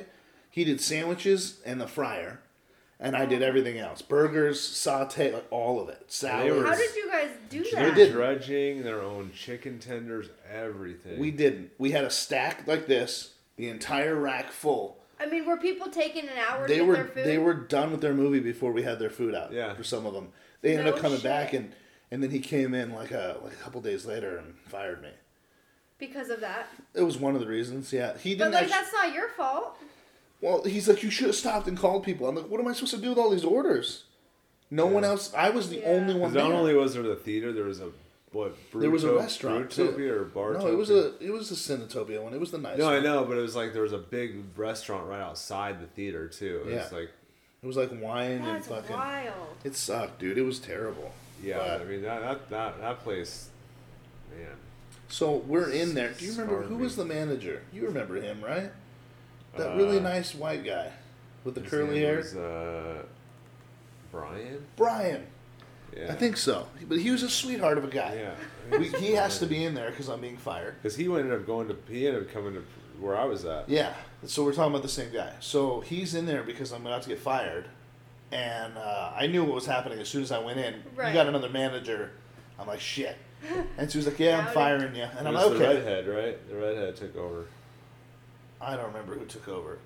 [0.49, 2.41] he did sandwiches and the fryer,
[3.01, 6.53] and I did everything else: burgers, saute, like all of it, salad.
[6.55, 7.71] were- How did you guys do that?
[7.73, 7.95] They that?
[7.95, 8.11] did.
[8.13, 11.19] Dredging, their own chicken tenders, everything.
[11.19, 11.71] We didn't.
[11.77, 14.97] We had a stack like this, the entire rack full.
[15.19, 17.25] I mean, were people taking an hour they to get were their food?
[17.25, 19.51] they were done with their movie before we had their food out.
[19.51, 19.73] Yeah.
[19.75, 20.29] For some of them,
[20.61, 21.23] they ended No up coming shit.
[21.25, 21.73] back and
[22.09, 25.09] and then he came in like a like a couple days later and fired me.
[25.99, 26.67] because of that.
[26.95, 27.93] It was one of the reasons.
[27.93, 28.53] Yeah, he didn't.
[28.53, 29.77] like, actually, that's not your fault.
[30.41, 32.27] Well, he's like, you should have stopped and called people.
[32.27, 34.05] I'm like, what am I supposed to do with all these orders?
[34.71, 35.33] No one else.
[35.35, 35.85] I was the Yeah.
[35.89, 36.29] only one.
[36.31, 36.57] 'Cause not there.
[36.57, 37.89] only was there the theater, there was a
[38.31, 38.55] what?
[38.73, 39.89] there was a Bruto- restaurant too.
[40.09, 40.53] Or Bar.
[40.53, 42.33] No, it was a it was a Cinetopia one.
[42.33, 42.77] It was the nice.
[42.77, 45.87] No, I know, but it was like there was a big restaurant right outside the
[45.87, 46.61] theater too.
[46.65, 46.97] It was Yeah.
[46.97, 47.09] like,
[47.61, 48.95] It was like wine and fucking.
[48.95, 49.33] wild.
[49.65, 50.37] It sucked, dude.
[50.37, 51.11] It was terrible.
[51.43, 51.57] yeah.
[51.57, 53.49] But- I mean that that that, that place,
[54.35, 54.55] man.
[55.09, 56.13] So we're in there.
[56.17, 57.63] Do you remember who was the manager?
[57.73, 58.71] You remember him, right?
[59.57, 60.91] That really Uh, nice white guy
[61.43, 62.17] with the his curly name hair.
[62.17, 63.03] Was, uh,
[64.11, 64.65] Brian.
[64.75, 65.27] Brian.
[65.95, 66.11] Yeah.
[66.11, 66.67] I think so.
[66.87, 68.15] But he was a sweetheart of a guy.
[68.15, 68.77] Yeah.
[68.77, 70.75] We, he has to be in there because I'm being fired.
[70.81, 72.63] Because he ended up going to he ended up coming to
[72.99, 73.67] where I was at.
[73.67, 73.93] Yeah.
[74.25, 75.33] So we're talking about the same guy.
[75.41, 77.65] So he's in there because I'm about to get fired,
[78.31, 80.75] and uh, I knew what was happening as soon as I went in.
[80.95, 81.09] Right.
[81.09, 82.11] You got another manager.
[82.59, 83.17] I'm like shit,
[83.79, 85.75] and she was like, "Yeah, I'm firing you," and it I'm was like, the "Okay."
[85.77, 86.49] redhead, right?
[86.49, 87.47] The redhead took over.
[88.61, 89.79] I don't remember who took over,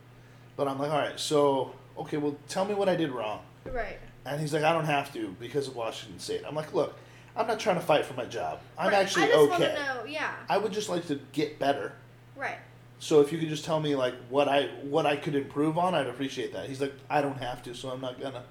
[0.57, 3.97] but I'm like, "All right, so okay, well, tell me what I did wrong." Right.
[4.26, 6.95] And he's like, "I don't have to because of Washington State." I'm like, "Look,
[7.36, 8.59] I'm not trying to fight for my job.
[8.78, 8.95] I'm Right.
[9.03, 9.49] actually I just okay.
[9.49, 10.05] want to know.
[10.05, 10.34] Yeah.
[10.49, 11.93] I would just like to get better."
[12.36, 12.57] Right.
[12.99, 15.93] So if you could just tell me like what I what I could improve on,
[15.95, 16.67] I'd appreciate that.
[16.67, 18.43] He's like, I don't have to, so I'm not gonna.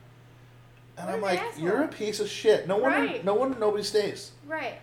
[0.97, 1.64] And What I'm like, asshole.
[1.64, 2.68] you're a piece of shit.
[2.68, 3.25] No wonder, Right.
[3.25, 4.31] no wonder nobody stays.
[4.47, 4.75] Right.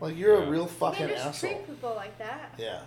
[0.00, 0.46] Like you're Yeah.
[0.46, 1.50] a real You fucking can't just asshole.
[1.50, 2.54] treat people like that.
[2.56, 2.80] Yeah,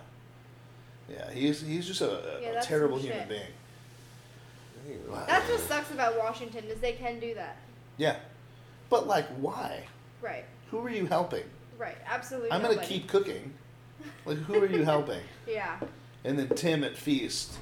[1.11, 1.31] yeah.
[1.31, 3.29] He's he's just a, a- Yeah, a terrible human shit.
[3.29, 3.41] being.
[5.27, 7.57] That's what sucks about Washington is they can do that.
[7.97, 8.15] Yeah,
[8.89, 9.83] but like, why?
[10.21, 10.45] Right.
[10.71, 11.43] Who are you helping?
[11.77, 11.97] Right.
[12.07, 12.51] Absolutely.
[12.51, 12.87] I'm gonna nobody.
[12.99, 13.53] keep cooking.
[14.25, 15.21] Like, who are you helping?
[15.47, 15.79] Yeah.
[16.23, 17.53] And then Tim at Feast,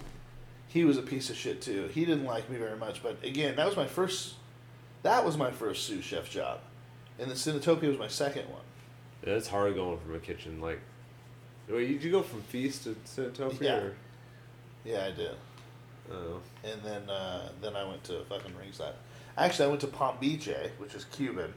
[0.68, 1.90] he was a piece of shit too.
[1.94, 4.36] He didn't like me very much, but again, that was my first.
[5.04, 6.60] That was my first sous chef job,
[7.18, 8.62] and the Cinetopia was my second one.
[9.26, 10.80] Yeah, it's hard going from a kitchen like.
[11.70, 13.62] Wait, did you go from feast to Cinetopia?
[13.62, 13.76] Yeah.
[13.76, 13.94] Or?
[14.86, 15.36] Yeah, I did.
[16.12, 16.40] Oh.
[16.64, 18.94] And then uh, then I went to fucking ringside.
[19.38, 21.54] Actually, I went to Pambiche, which is Cuban,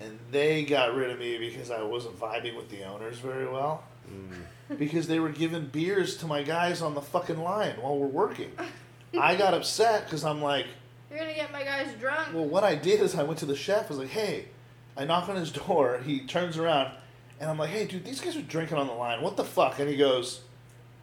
[0.00, 3.84] and they got rid of me because I wasn't vibing with the owners very well.
[4.10, 4.78] Mm.
[4.78, 8.50] because they were giving beers to my guys on the fucking line while we're working.
[9.16, 10.66] I got upset because I'm like,
[11.08, 12.34] You're gonna get my guys drunk.
[12.34, 13.84] well, what I did is I went to the chef.
[13.84, 14.46] I was like, hey,
[14.96, 16.00] I knock on his door.
[16.04, 16.92] He turns around,
[17.42, 19.20] and I'm like, hey, dude, these guys are drinking on the line.
[19.20, 19.80] What the fuck?
[19.80, 20.42] And he goes,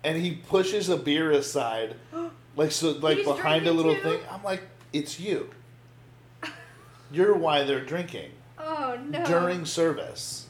[0.05, 1.97] and he pushes a beer aside,
[2.55, 4.01] like so, like He's behind a drinking little too?
[4.01, 4.19] thing.
[4.31, 4.63] I'm like,
[4.93, 5.49] it's you.
[7.11, 9.25] You're why they're drinking oh no.
[9.25, 10.47] during service.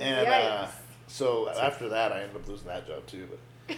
[0.00, 0.68] And uh, Yikes.
[1.06, 3.28] so after that, I ended up losing that job too.
[3.68, 3.76] But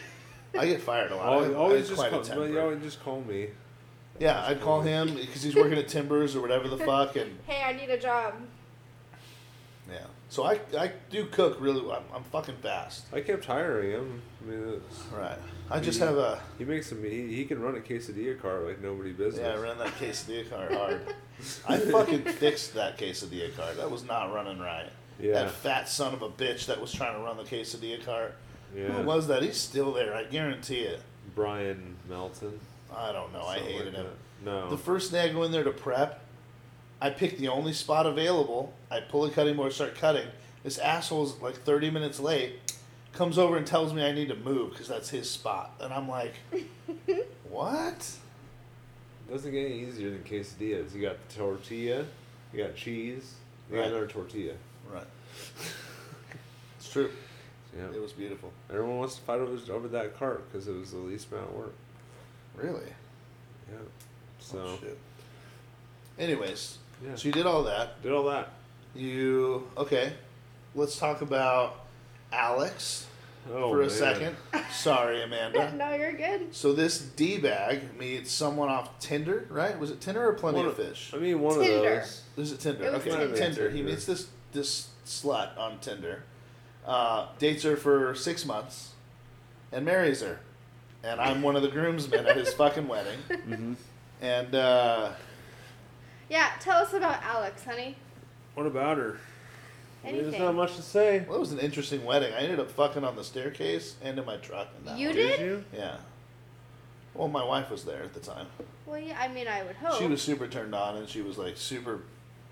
[0.61, 1.27] I get fired a lot.
[1.27, 3.49] I- Always, I always just quite call, well, you always just call me.
[4.19, 7.63] Yeah, I'd call him because he's working at Timbers or whatever the fuck, and Hey,
[7.65, 8.35] I need a job.
[9.91, 10.07] yeah.
[10.29, 11.81] So I I do cook really.
[11.83, 12.03] well.
[12.11, 13.07] I'm, I'm fucking fast.
[13.13, 14.23] I kept hiring him.
[14.43, 15.39] I mean, it's, Right.
[15.71, 17.03] I just have a he makes some.
[17.03, 19.47] He, he can run a quesadilla cart like nobody business.
[19.47, 19.53] yeah.
[19.55, 21.15] I ran that quesadilla cart hard.
[21.69, 23.77] I fucking fixed that quesadilla cart.
[23.77, 24.91] That was not running right.
[25.21, 25.33] Yeah.
[25.45, 28.35] That fat son of a bitch that was trying to run the quesadilla cart.
[28.77, 28.89] Yeah.
[28.89, 29.43] Who was that?
[29.43, 30.15] He's still there.
[30.15, 31.01] I guarantee it.
[31.35, 32.59] Brian Melton.
[32.95, 33.43] I don't know.
[33.45, 34.07] I hated like him.
[34.45, 34.69] No.
[34.71, 36.24] The first day I go in there to prep,
[37.05, 38.73] I pick the only spot available.
[38.91, 40.27] I pull a cutting board, start cutting.
[40.63, 42.55] This asshole's like 30 minutes late,
[43.13, 45.73] comes over and tells me I need to move because that's his spot.
[45.83, 46.33] And I'm like,
[47.51, 48.11] what?
[49.31, 50.95] doesn't get any easier than quesadillas.
[50.95, 52.07] You got the tortilla,
[52.55, 53.35] you got cheese,
[53.71, 53.83] you Right.
[53.83, 54.55] got another tortilla.
[54.91, 55.07] Right.
[56.79, 57.11] It's true.
[57.77, 57.87] Yeah.
[57.95, 58.51] It was beautiful.
[58.71, 61.57] Everyone wants to fight over, over that cart because it was the least amount of
[61.57, 61.75] work.
[62.57, 62.93] Really?
[63.71, 63.79] Yeah.
[63.81, 63.87] Oh,
[64.39, 64.99] so Oh, shit.
[66.19, 68.03] Anyways, yeah, so you did all that.
[68.03, 68.51] did all that.
[68.95, 70.13] You, okay.
[70.75, 71.85] Let's talk about
[72.33, 73.07] Alex
[73.53, 73.91] Oh, for a man.
[73.91, 74.37] second.
[74.73, 75.73] Sorry, Amanda.
[75.77, 76.55] no, you're good.
[76.55, 79.79] So this d bag meets someone off Tinder, right?
[79.79, 81.11] Was it Tinder or Plenty One of of- Fish?
[81.15, 81.77] I mean, one Tinder.
[81.77, 82.23] of those.
[82.39, 82.85] Is it Tinder?
[82.85, 83.37] It was okay, Tinder.
[83.37, 83.71] Tinder.
[83.71, 86.23] He meets this this slut on Tinder,
[86.87, 88.93] uh, dates her for six months,
[89.73, 90.39] and marries her.
[91.03, 93.19] And I'm one of the groomsmen at his fucking wedding.
[93.29, 93.75] Mm-hmm.
[94.23, 95.11] And uh,
[96.29, 97.97] Yeah, tell us about Alex, honey.
[98.55, 99.19] What about her?
[100.03, 100.43] I mean, there's Anything.
[100.47, 101.25] not much to say.
[101.27, 102.33] well, it was an interesting wedding.
[102.35, 104.69] I ended up fucking on the staircase and in my truck.
[104.79, 105.17] And that You one.
[105.17, 105.41] did?
[105.41, 105.65] you?
[105.75, 105.97] Yeah.
[107.15, 108.47] Well, my wife was there at the time.
[108.87, 109.99] Well, yeah, I mean, I would hope.
[109.99, 112.03] She was super turned on, and she was like super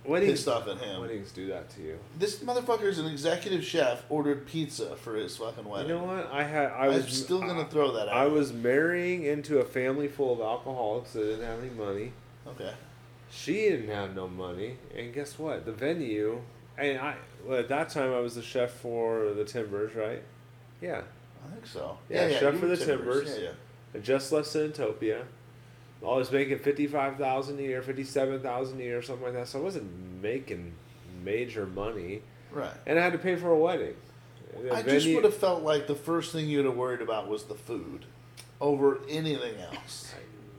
[0.05, 1.01] Weddings, pissed off at him.
[1.01, 1.99] weddings do that to you.
[2.19, 4.03] This motherfucker is an executive chef.
[4.09, 5.91] Ordered pizza for his fucking wedding.
[5.91, 6.31] You know what?
[6.33, 6.73] I had.
[6.73, 8.17] I I'm was still gonna throw that out.
[8.17, 12.13] I was marrying into a family full of alcoholics that didn't have any money.
[12.49, 12.73] okay.
[13.35, 15.65] She didn't have no money, and guess what?
[15.65, 16.41] The venue,
[16.77, 17.15] and I
[17.47, 20.23] well, at that time I was the chef for the Timbers, right?
[20.83, 21.01] Yeah,
[21.47, 21.97] I think so.
[22.11, 23.31] Yeah, chef you for the Timbers.
[23.39, 23.51] Yeah, yeah.
[23.95, 25.23] I just left Cinetopia.
[26.03, 29.35] I was making fifty five thousand a year, fifty seven thousand a year, something like
[29.35, 29.49] that.
[29.49, 30.75] So I wasn't making
[31.25, 32.21] major money,
[32.51, 32.73] Right.
[32.87, 33.95] and I had to pay for a wedding.
[34.63, 37.45] The I just would have felt like the first thing you'd have worried about was
[37.45, 38.05] the food
[38.61, 40.13] over anything else.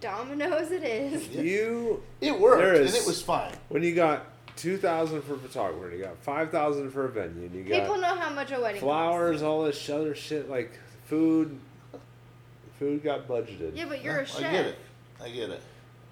[0.03, 1.29] Domino's it is.
[1.29, 3.53] you It worked, There is- and it was fine.
[3.69, 4.25] when you got
[4.57, 7.81] two thousand for photographer, and you got five thousand for a venue, and you got
[7.81, 11.57] People know how much a wedding flowers, all this other shit like food.
[12.79, 13.59] Food got budgeted.
[13.59, 13.75] costs.
[13.77, 14.39] Yeah, but you're a chef.
[14.43, 14.77] I get it.
[15.23, 15.61] I get it.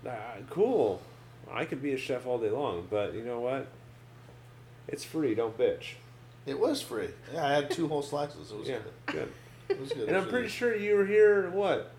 [0.07, 1.01] Ah, cool.
[1.51, 3.67] I could be a chef all day long, but you know what?
[4.87, 5.35] It's free.
[5.35, 5.93] Don't bitch.
[6.45, 7.09] It was free.
[7.33, 8.51] Yeah, I had two whole slices.
[8.51, 8.77] It was Yeah,
[9.07, 9.13] good.
[9.15, 9.31] good.
[9.69, 10.07] It was good.
[10.07, 11.91] And I'm pretty sure you were here, what,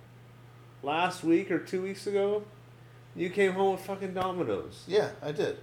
[0.82, 2.44] last week or two weeks ago?
[3.14, 4.84] You came home with fucking Domino's.
[4.86, 5.58] Yeah, I did.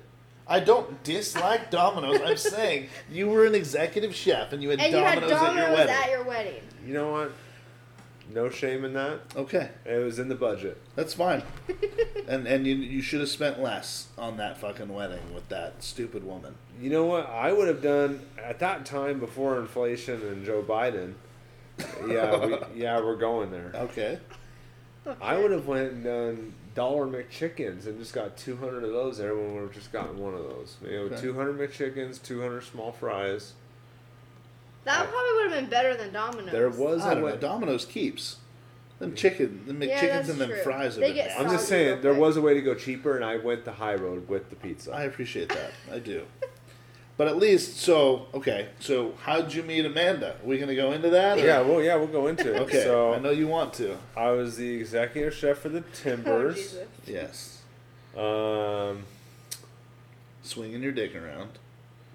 [0.47, 2.21] I don't dislike Domino's.
[2.23, 5.39] I'm saying you were an executive chef and you had And you had Domino's, at
[5.41, 5.95] your Domino's wedding.
[5.95, 6.61] at your wedding.
[6.85, 7.31] You know what?
[8.33, 9.21] No shame in that.
[9.35, 10.79] okay, It was in the budget.
[10.95, 11.41] that's fine.
[12.27, 16.23] and and you you should have spent less on that fucking wedding with that stupid
[16.23, 16.53] woman.
[16.79, 17.27] You know what?
[17.27, 21.13] I would have done at that time before inflation and Joe Biden.
[22.07, 23.71] Yeah, we, yeah, we're going there.
[23.73, 24.19] Okay.
[25.21, 29.19] I would have went and done dollar McChickens and just got 200 of those.
[29.19, 30.77] Everyone would have just gotten one of those.
[30.83, 31.21] You know, Okay.
[31.21, 33.53] 200 McChickens, 200 small fries.
[34.85, 36.51] That probably would have been better than Domino's.
[36.51, 37.31] There was I a don't know.
[37.31, 37.37] way.
[37.37, 38.37] Domino's keeps
[38.99, 40.61] them chicken, the Yeah, McChickens that's and them true.
[40.63, 40.95] fries.
[40.95, 41.39] They get.
[41.39, 43.95] I'm just saying there was a way to go cheaper, and I went the high
[43.95, 44.91] road with the pizza.
[44.93, 45.71] I appreciate that.
[45.91, 46.25] I do.
[47.19, 48.69] But at least, so okay.
[48.79, 50.35] So how'd you meet Amanda?
[50.41, 51.37] Are we gonna go into that?
[51.37, 52.61] or- yeah, well, yeah, we'll go into it.
[52.61, 52.81] Okay.
[52.85, 53.97] So I know you want to.
[54.15, 56.55] I was the executive chef for the Oh, Timbers.
[56.55, 56.87] Jesus.
[57.05, 57.61] Yes.
[58.15, 59.03] um,
[60.43, 61.59] Swinging your dick around.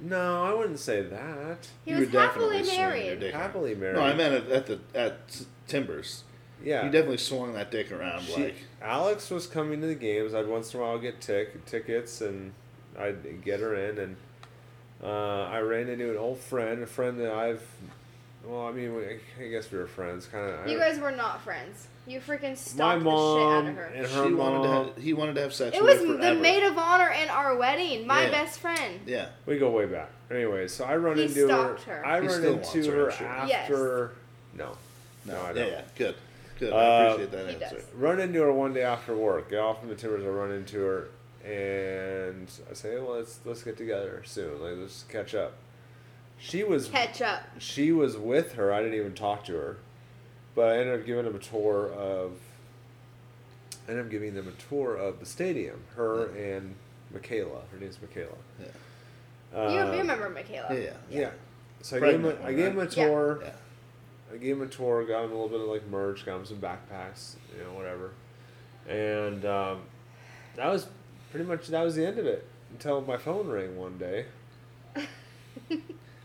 [0.00, 1.68] no, I wouldn't say that.
[1.84, 3.20] He You was were definitely happily swinging your married.
[3.20, 3.34] dick.
[3.34, 3.96] Happily married.
[3.96, 6.24] No, I meant at, at the at Timbers.
[6.64, 6.86] yeah.
[6.86, 8.56] You definitely swung that dick around She, like.
[8.80, 10.32] Alex was coming to the games.
[10.32, 12.54] I'd once in a while get tic- tickets and
[12.98, 13.98] I'd get her in.
[13.98, 14.16] And
[15.02, 15.06] uh,
[15.50, 17.62] I ran into an old friend, a friend that I've.
[18.44, 19.04] Well, I mean, we,
[19.42, 20.68] I guess we were friends, kind of.
[20.68, 21.86] You guys were not friends.
[22.06, 23.84] You freaking my stalked the shit mom out of her.
[23.84, 24.62] and her She wanted mom.
[24.62, 26.40] to have, he wanted to have sex It with was her the forever.
[26.40, 28.06] maid of honor in our wedding.
[28.06, 28.30] My Yeah.
[28.30, 29.00] best friend.
[29.06, 29.28] Yeah.
[29.46, 30.10] we go way back.
[30.30, 31.46] Anyway, so I run He into her.
[31.48, 32.04] stalked her.
[32.06, 33.56] I He run still into wants her, her, I'm sure.
[33.56, 34.12] after.
[34.54, 34.76] No,
[35.24, 35.32] No.
[35.32, 35.52] no, I yeah.
[35.54, 35.68] don't.
[35.70, 35.80] Yeah.
[35.96, 36.14] Good.
[36.60, 36.72] Good.
[36.74, 37.76] Uh, I appreciate that He answer.
[37.76, 37.84] does.
[37.94, 39.48] run into her one day after work.
[39.48, 40.22] Get off from the timbers.
[40.22, 41.08] I run into her,
[41.44, 44.60] and I say, "Well, let's let's get together soon.
[44.62, 45.54] Like, let's catch up."
[46.38, 47.42] She was Catch up.
[47.58, 48.72] she was with her.
[48.72, 49.76] I didn't even talk to her,
[50.54, 52.32] but I ended up giving them a tour of.
[53.86, 55.84] I ended up giving them a tour of the stadium.
[55.94, 56.74] Her and
[57.12, 57.60] Michaela.
[57.70, 58.36] Her name's Michaela.
[58.58, 58.66] Yeah.
[59.70, 60.68] you, Uh, you remember Michaela?
[60.74, 60.80] Yeah.
[60.80, 61.20] Yeah.
[61.20, 61.30] Yeah.
[61.82, 63.40] So I gave, him Pregnant a, I one, gave him a tour.
[63.42, 63.50] Yeah.
[64.32, 66.46] I gave him a tour, got him a little bit of like merch, got him
[66.46, 68.12] some backpacks, you know, whatever.
[68.88, 69.82] And um,
[70.56, 70.86] that was
[71.34, 74.26] pretty much that was the end of it until my phone rang one day.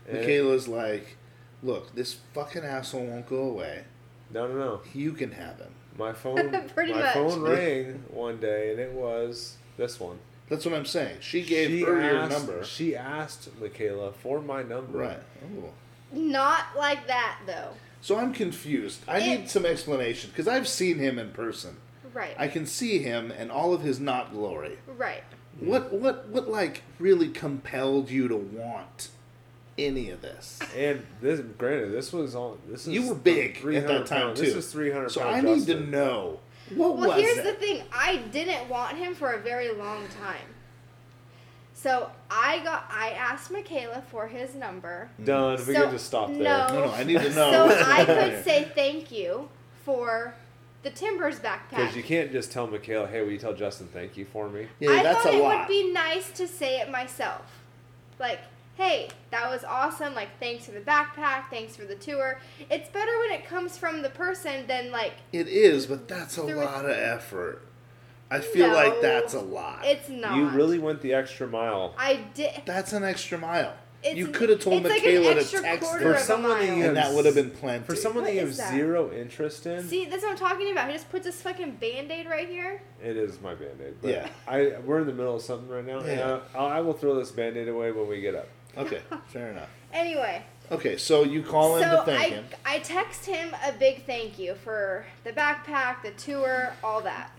[0.08, 1.16] And Michaela's like,
[1.62, 3.84] look, this fucking asshole won't go away.
[4.32, 4.80] no, no, no.
[4.94, 5.72] You can have him.
[5.98, 7.14] My phone, Pretty my much.
[7.14, 10.18] phone rang one day, and it was this one.
[10.48, 11.18] That's what I'm saying.
[11.20, 12.64] She gave she her your number.
[12.64, 14.98] She asked Michaela for my number.
[14.98, 15.20] Right.
[15.58, 15.70] Oh.
[16.12, 17.70] Not like that though.
[18.00, 19.00] So I'm confused.
[19.06, 21.76] I It- need some explanation because I've seen him in person.
[22.14, 22.34] Right.
[22.38, 24.78] I can see him and all of his not glory.
[24.96, 25.22] right.
[25.58, 29.08] What what what like really compelled you to want
[29.76, 30.58] any of this?
[30.76, 32.56] And this, granted, this was all.
[32.68, 34.42] This is You were big at 300 that time pound- too.
[34.44, 35.10] This is three hundred.
[35.10, 36.38] So I need to know
[36.74, 37.44] what Well, was here's it?
[37.44, 37.82] the thing.
[37.92, 40.54] I didn't want him for a very long time.
[41.74, 45.10] So I got I asked Michaela for his number.
[45.14, 45.24] Mm-hmm.
[45.24, 45.58] Done.
[45.66, 46.38] We So- can just stop there.
[46.38, 46.68] no.
[46.68, 47.50] No, no, I need to know.
[47.50, 49.48] So I could say thank you
[49.84, 50.34] for
[50.82, 51.70] the Timbers backpack.
[51.70, 54.66] Because you can't just tell Michaela, hey, will you tell Justin thank you for me?
[54.78, 55.58] Yeah, I that's thought a it lot.
[55.60, 57.42] would be nice to say it myself.
[58.18, 58.40] Like,
[58.76, 60.14] hey, that was awesome.
[60.14, 61.50] Like, thanks for the backpack.
[61.50, 62.40] Thanks for the tour.
[62.70, 66.42] It's better when it comes from the person than like It is, but that's a
[66.42, 67.62] lot of effort.
[68.32, 69.80] I feel No, like that's a lot.
[69.84, 70.36] it's not.
[70.36, 71.94] You really went the extra mile.
[71.98, 72.62] I did.
[72.64, 73.74] That's an extra mile.
[74.02, 76.50] It's, you could have told it's like Michaela to text quarter her, of a someone
[76.52, 76.76] that mile.
[76.76, 77.84] you and that would have been plenty.
[77.84, 78.72] For someone What that you have that?
[78.72, 80.86] zero interest in, See, that's what I'm talking about.
[80.88, 82.80] He just puts this fucking band-aid right here.
[83.02, 83.94] it is my band aid.
[84.02, 84.28] Yeah.
[84.48, 86.00] I we're in the middle of something right now.
[86.00, 88.48] And I, I will throw this band aid away when we get up.
[88.78, 89.68] Okay, fair enough.
[89.92, 92.44] Anyway, Okay, so you call in so to thank I him.
[92.64, 97.32] I text him a big thank you for the backpack, the tour, all that.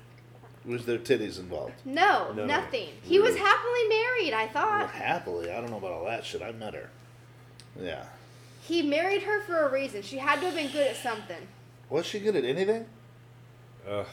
[0.66, 1.74] Was there titties involved?
[1.86, 2.45] No, No.
[2.45, 2.89] nothing.
[3.01, 3.39] He was Really?
[3.45, 4.34] happily married.
[4.34, 5.49] I Well, thought happily.
[5.51, 6.41] I don't know about all that shit.
[6.41, 6.89] I met her.
[7.80, 8.03] Yeah.
[8.64, 10.01] he married her for a reason.
[10.03, 11.47] She had to have been good at something.
[11.89, 12.86] Was she good at anything?
[13.89, 14.05] Ugh,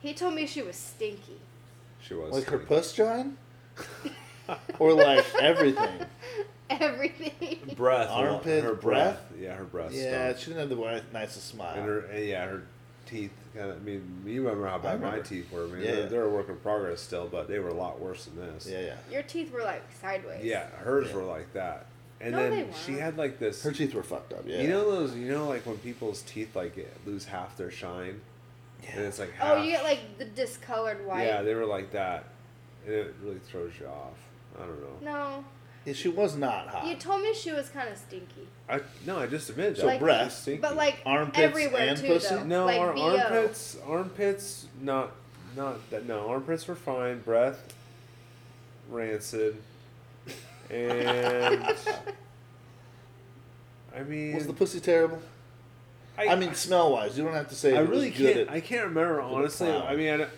[0.00, 1.40] He told me she was stinky.
[2.00, 2.68] she was Like her sweet.
[2.68, 3.36] puss John?
[4.78, 6.00] or like everything?
[6.70, 7.74] Everything.
[7.76, 9.20] breath, Armpit, her breath?
[9.40, 9.92] Yeah, her breath.
[9.92, 10.38] Yeah, stunk.
[10.38, 11.74] she didn't have the wi- nicest smile.
[11.76, 12.62] and her and yeah, her
[13.08, 13.30] teeth.
[13.54, 15.64] Kind of, I mean, you remember how I bad my teeth were.
[15.64, 15.90] I mean, Yeah.
[15.92, 18.66] they're, they're a work in progress still, but they were a lot worse than this.
[18.70, 18.94] yeah, yeah.
[19.10, 20.44] Your teeth were like sideways.
[20.44, 21.16] Yeah, hers Yeah.
[21.16, 21.86] were like that.
[22.20, 23.62] And No, they then she had like this.
[23.62, 24.42] Her teeth were fucked up.
[24.46, 24.60] Yeah.
[24.62, 25.14] You know those.
[25.14, 28.20] You know, like when people's teeth like lose half their shine,
[28.92, 29.58] and it's like half.
[29.58, 31.26] Oh, you get like the discolored white.
[31.26, 32.24] Yeah, they were like that,
[32.84, 34.14] and it really throws you off.
[34.56, 35.12] I don't know.
[35.12, 35.44] No.
[35.94, 36.86] She was not hot.
[36.86, 38.48] You told me she was kind of stinky.
[38.68, 39.80] I no, I just admitted that.
[39.80, 40.60] So Like- breasts, Stinky.
[40.60, 42.34] But like Armpits everywhere and too, pussy?
[42.34, 42.44] though.
[42.44, 43.00] no, like our VO.
[43.18, 45.12] armpits, armpits, not,
[45.56, 46.06] not that.
[46.06, 47.20] No, armpits were fine.
[47.20, 47.72] Breath,
[48.90, 49.56] rancid,
[50.70, 51.64] and
[53.96, 55.20] I mean, was the pussy terrible?
[56.18, 57.74] I, mean, smell wise, you don't have to say.
[57.76, 58.48] I it was really good can't.
[58.48, 59.70] at- I can't remember honestly.
[59.70, 60.30] I mean, I don't-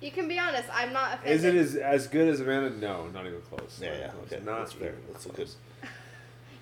[0.00, 0.68] You can be honest.
[0.72, 1.36] I'm not offended.
[1.36, 2.70] is it as as good as Amanda?
[2.70, 3.78] No, not even close.
[3.82, 4.32] yeah, Not yeah, close.
[4.32, 4.94] okay, Not that's fair.
[5.12, 5.48] That's a good.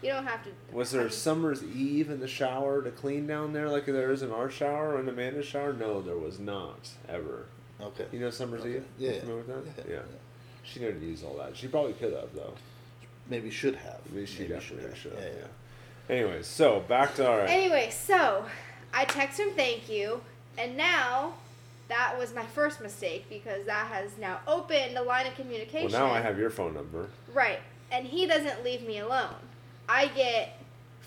[0.02, 0.50] You don't have to.
[0.70, 3.86] Was there I a mean, summer's eve in the shower to clean down there like
[3.86, 5.72] there is in our shower or in Amanda's shower?
[5.72, 7.46] No, there was not ever.
[7.80, 8.04] Okay.
[8.12, 8.76] You know summer's Okay.
[8.76, 8.84] eve?
[8.98, 9.16] Yeah, You
[9.48, 9.54] yeah.
[9.54, 9.64] that?
[9.78, 9.94] Yeah, Yeah.
[9.94, 10.18] yeah.
[10.62, 11.56] She didn't use all that.
[11.56, 12.52] She probably could have though.
[13.30, 14.00] Maybe should have.
[14.12, 15.22] Maybe she Maybe definitely should have.
[15.22, 15.34] Yeah, Yeah,
[16.10, 16.14] yeah.
[16.16, 17.40] Anyways, so back to our.
[17.40, 18.44] Anyway, so
[18.92, 20.20] I text him thank you,
[20.58, 21.32] and now
[21.88, 25.90] that was my first mistake because that has now opened a line of communication.
[25.90, 26.00] well, communication.
[26.08, 27.08] now I have your phone number.
[27.32, 27.60] Right,
[27.90, 29.34] and he doesn't leave me alone.
[29.88, 30.58] I get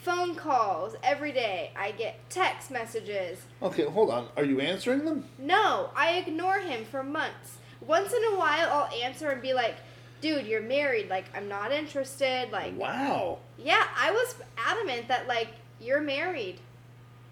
[0.03, 1.71] phone calls every day.
[1.75, 3.39] I get text messages.
[3.61, 4.27] Okay, hold on.
[4.37, 5.25] Are you answering them?
[5.39, 7.57] No, I ignore him for months.
[7.81, 9.75] Once in a while, I'll answer and be like,
[10.21, 11.09] "Dude, you're married.
[11.09, 12.51] Like, I'm not interested.
[12.51, 13.39] Like, Wow.
[13.57, 15.49] yeah, I was adamant that like
[15.81, 16.59] you're married."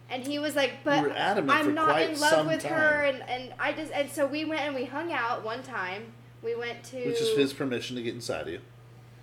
[0.09, 3.73] And he was like, "But I'm not in love some with her." And and I
[3.73, 6.13] just and so we went and we hung out one time.
[6.43, 8.59] We went to Which is his permission to get inside of you.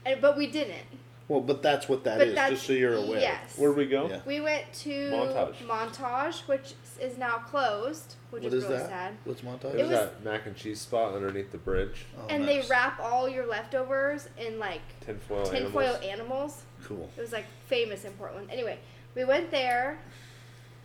[0.04, 0.86] and, but we didn't.
[1.28, 3.20] Well, but that's what that But is, that's- just so you're aware.
[3.20, 3.56] yes.
[3.56, 4.08] Where'd we go?
[4.08, 4.20] Yeah.
[4.26, 5.54] We went to Montage.
[5.66, 8.88] Montage, which is now closed, which What is is really that?
[8.90, 9.12] sad.
[9.24, 9.74] What's montage?
[9.74, 12.06] It It was, was- that mac and cheese spot underneath the bridge.
[12.18, 12.64] Oh, and nice.
[12.66, 16.04] they wrap all your leftovers in like Tinfoil tinfoil animals.
[16.04, 16.62] animals.
[16.84, 17.08] Cool.
[17.16, 18.48] It was like famous in Portland.
[18.50, 18.78] Anyway,
[19.14, 19.98] we went there,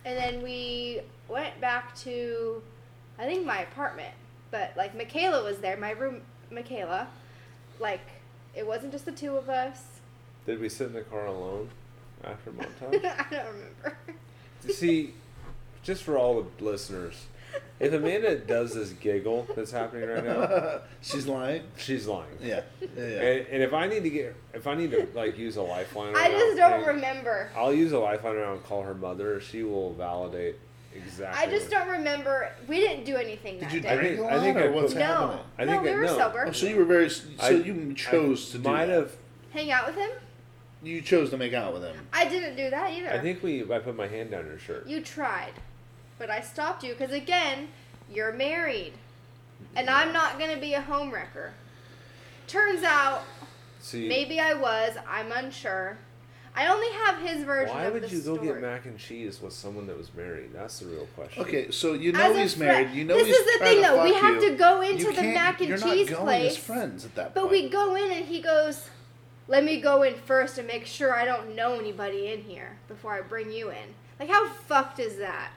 [0.08, 2.62] and then we went back to,
[3.18, 4.14] I think my apartment.
[4.50, 7.08] But like Michaela was there, my room, Michaela.
[7.78, 8.00] Like
[8.54, 10.00] it wasn't just the two of us.
[10.46, 11.68] Did we sit in the car alone
[12.24, 13.04] after montage?
[13.04, 13.98] I don't remember.
[14.70, 15.12] See,
[15.82, 17.26] just for all the listeners,
[17.80, 21.62] if Amanda does this giggle that's happening right now, She's lying.
[21.76, 22.26] she's lying.
[22.40, 22.62] Yeah.
[22.80, 22.88] Yeah.
[22.96, 23.04] yeah.
[23.04, 26.14] And, and if I need to get, if I need to like use a lifeline,
[26.16, 27.50] I just don't and remember.
[27.56, 29.40] I'll use a lifeline around and call her mother.
[29.40, 30.56] She will validate
[30.94, 31.46] exactly.
[31.46, 32.50] I just don't remember.
[32.66, 33.88] We didn't do anything Did that you day.
[33.90, 35.44] I drink think- a I lot, think or I what's put- no, happening?
[35.58, 36.16] I no, think we I- were no.
[36.18, 36.44] sober.
[36.48, 37.10] Oh, so you were very.
[37.10, 38.92] So I- you chose I to do might that.
[38.94, 39.12] have.
[39.52, 40.10] Hang out with him?
[40.82, 41.96] You chose to make out with him.
[42.12, 43.10] I didn't do that either.
[43.10, 43.62] I think we.
[43.72, 44.86] I put my hand down her shirt.
[44.86, 45.52] You tried,
[46.18, 47.68] but I stopped you because again,
[48.12, 48.94] you're married,
[49.76, 51.50] and I'm not gonna be a homewrecker.
[52.46, 53.22] Turns out,
[53.80, 54.96] See, maybe I was.
[55.08, 55.98] I'm unsure.
[56.56, 58.48] I only have his version why of would the you go story.
[58.48, 60.50] get mac and cheese with someone that was married?
[60.52, 61.42] That's the real question.
[61.44, 62.90] Okay, so you know As a he's fri- married.
[62.90, 64.02] You know this he's is the thing, though.
[64.02, 64.50] We have you.
[64.50, 66.52] to go You into the can't- mac and you're cheese not going place.
[66.52, 67.52] as friends at that But point.
[67.52, 68.88] we go in and he goes,
[69.46, 73.12] "Let me go in first and make sure I don't know anybody in here before
[73.12, 75.50] I bring you in." Like how fucked is that?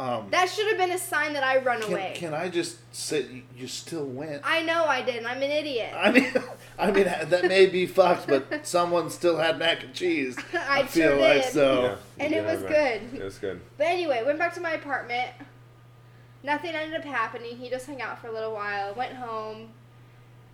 [0.00, 2.12] Um, That should have been a sign that I run can, away.
[2.14, 4.42] can I just say you, you still went?
[4.44, 5.16] I know I did.
[5.16, 5.92] and I'm an idiot.
[5.94, 6.32] I mean,
[6.78, 10.36] I mean that may be fucked, but someone still had mac and cheese.
[10.54, 11.52] I feel sure like did.
[11.52, 11.82] so.
[11.82, 13.02] Yeah, And it was good.
[13.14, 13.60] It was good.
[13.76, 15.30] But anyway, went back to my apartment.
[16.42, 17.56] Nothing ended up happening.
[17.58, 19.68] He just hung out for a little while, went home,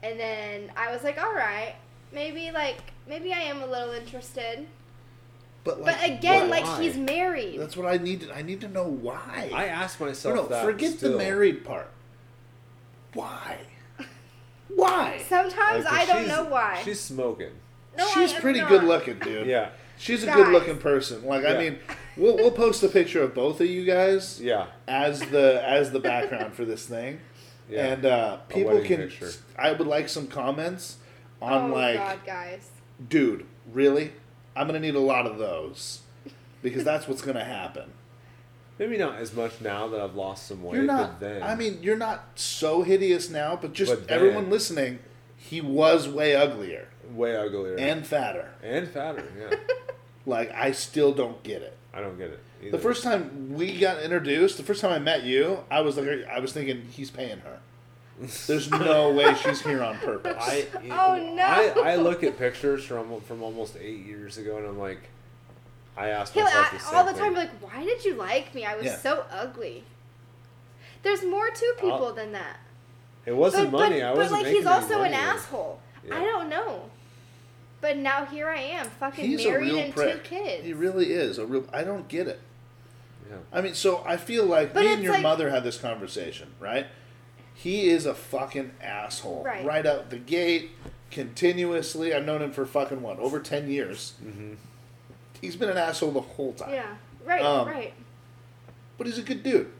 [0.02, 1.76] and then I was like, all right,
[2.12, 2.78] maybe like
[3.08, 4.66] maybe I am a little interested.
[5.66, 6.60] But, like, But again, why?
[6.60, 7.60] like he's married.
[7.60, 8.20] That's what I need.
[8.22, 9.50] To, I need to know why.
[9.52, 10.64] I asked myself no, no, that.
[10.64, 11.12] forget still.
[11.12, 11.90] the married part.
[13.12, 13.58] Why?
[14.68, 15.22] Why?
[15.28, 16.82] Sometimes Like, I don't know why.
[16.84, 17.52] She's smoking.
[17.96, 18.68] no, She's I am pretty not.
[18.68, 19.46] good looking, dude.
[19.46, 20.36] Yeah, She's a Guys.
[20.36, 21.24] good looking person.
[21.24, 21.78] Like I mean,
[22.16, 26.00] we'll we'll post a picture of both of you guys yeah, as the as the
[26.00, 27.20] background for this thing.
[27.70, 27.86] yeah.
[27.86, 28.98] And uh, people can.
[28.98, 29.30] picture.
[29.58, 30.96] I would like some comments
[31.40, 32.68] on oh like, God, guys.
[33.08, 34.12] dude, really?
[34.56, 36.00] I'm gonna need a lot of those
[36.62, 37.90] because that's what's gonna happen.
[38.78, 40.76] Maybe not as much now that I've lost some weight.
[40.76, 41.18] You're not.
[41.18, 44.98] But then, I mean, you're not so hideous now, but just But then- everyone listening,
[45.36, 48.50] he was way uglier way uglier and fatter.
[48.64, 49.22] and fatter.
[49.38, 49.56] Yeah,
[50.26, 51.76] Like I still don't get it.
[51.94, 52.40] I don't get it.
[52.60, 52.72] Either.
[52.72, 56.08] The first time we got introduced, the first time I met you, I was like,
[56.28, 57.60] I was thinking he's paying her.
[58.46, 60.36] There's no way she's here on purpose.
[60.40, 61.42] I Oh, no.
[61.42, 65.00] I, I look at pictures from from almost eight years ago, and I'm like,
[65.96, 68.14] I asked He'll myself a- the same all the time be like, why did you
[68.14, 68.64] like me?
[68.64, 68.96] I was Yeah.
[68.96, 69.84] so ugly.
[71.02, 72.58] There's more to uh, people I'll- than that.
[73.26, 74.00] it wasn't but, money.
[74.00, 75.80] But, I wasn't like he's also an asshole.
[76.06, 76.16] Yeah.
[76.16, 76.88] I don't know.
[77.82, 80.24] But now here I am, fucking he's married and prick.
[80.24, 80.64] two kids.
[80.64, 81.66] He really is a real.
[81.72, 82.40] I don't get it.
[83.28, 83.36] Yeah.
[83.52, 86.48] I mean, so I feel like But me and your like- mother had this conversation,
[86.58, 86.86] right?
[87.56, 89.64] He is a fucking asshole Right.
[89.64, 90.70] right out the gate.
[91.10, 92.12] continuously.
[92.12, 94.14] I've known him for fucking what over ten years.
[94.24, 94.54] Mm-hmm.
[95.40, 96.70] He's been an asshole the whole time.
[96.72, 96.96] Yeah.
[97.24, 97.42] Right.
[97.42, 97.94] Um, right.
[98.98, 99.70] But he's a good dude.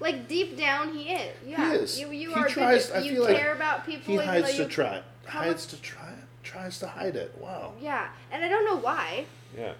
[0.00, 1.34] Like deep down, he is.
[1.46, 1.70] Yeah.
[1.70, 1.98] he is.
[2.00, 2.96] You you He are tries- good.
[2.96, 4.18] I You feel like care about people.
[4.18, 5.02] He hides though to you, try.
[5.24, 6.12] How Hides to try.
[6.42, 7.34] Tries to hide it.
[7.40, 7.72] Wow.
[7.80, 9.24] Yeah, and I don't know why.
[9.56, 9.72] Yeah.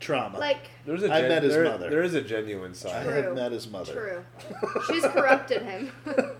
[0.00, 0.38] Trauma.
[0.38, 1.88] Like There's a I gen- met his there- mother.
[1.88, 3.04] There is a genuine side.
[3.04, 3.14] True.
[3.14, 4.24] have met his mother.
[4.50, 4.82] true.
[4.92, 5.92] She's corrupted him.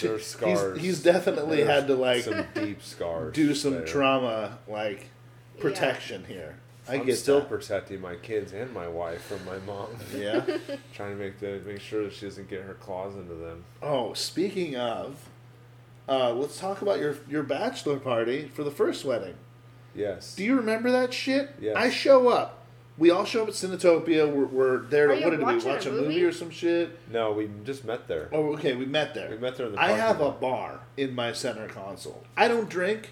[0.00, 0.76] There's scars.
[0.78, 3.34] He's, he's definitely There's had to like some deep scars.
[3.34, 3.84] do some there.
[3.86, 5.08] trauma like
[5.56, 5.60] Yeah.
[5.62, 6.56] protection here.
[6.86, 7.48] I I'm get still that.
[7.48, 9.88] protecting my kids and my wife from my mom.
[10.14, 10.40] yeah.
[10.94, 13.64] Trying to make the make sure that she doesn't get her claws into them.
[13.82, 15.16] Oh, speaking of,
[16.08, 19.34] uh, let's talk about your your bachelor party for the first wedding.
[19.94, 20.34] Yes.
[20.34, 21.50] Do you remember that shit?
[21.60, 21.74] Yes.
[21.76, 22.63] I show up.
[22.96, 24.30] We all show up at Cinetopia.
[24.32, 26.04] We're, we're there Are to you what did we watching watch a a movie?
[26.08, 26.24] movie?
[26.24, 26.96] or some shit?
[27.10, 28.28] no, we just met there.
[28.32, 28.74] Oh, okay.
[28.76, 29.30] We met there.
[29.30, 30.40] We met there in the I parking have a lot.
[30.40, 32.22] bar in my center console.
[32.36, 33.10] I don't drink,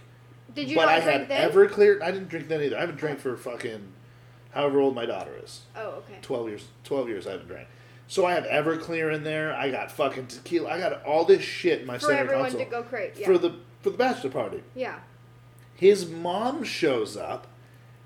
[0.54, 1.50] Did you but not I drink had then?
[1.50, 2.00] Everclear.
[2.00, 2.76] I didn't drink then either.
[2.76, 3.88] I haven't drank for fucking
[4.52, 5.62] however old my daughter is.
[5.74, 6.18] Oh, okay.
[6.22, 7.66] 12 years 12 years I haven't drank.
[8.06, 9.52] So I have Everclear in there.
[9.54, 10.70] I got fucking tequila.
[10.70, 13.22] I got all this shit in my For center everyone console to go crazy.
[13.22, 13.26] Yeah.
[13.26, 14.62] for the for the bachelor party.
[14.76, 15.00] yeah.
[15.74, 17.48] His mom shows up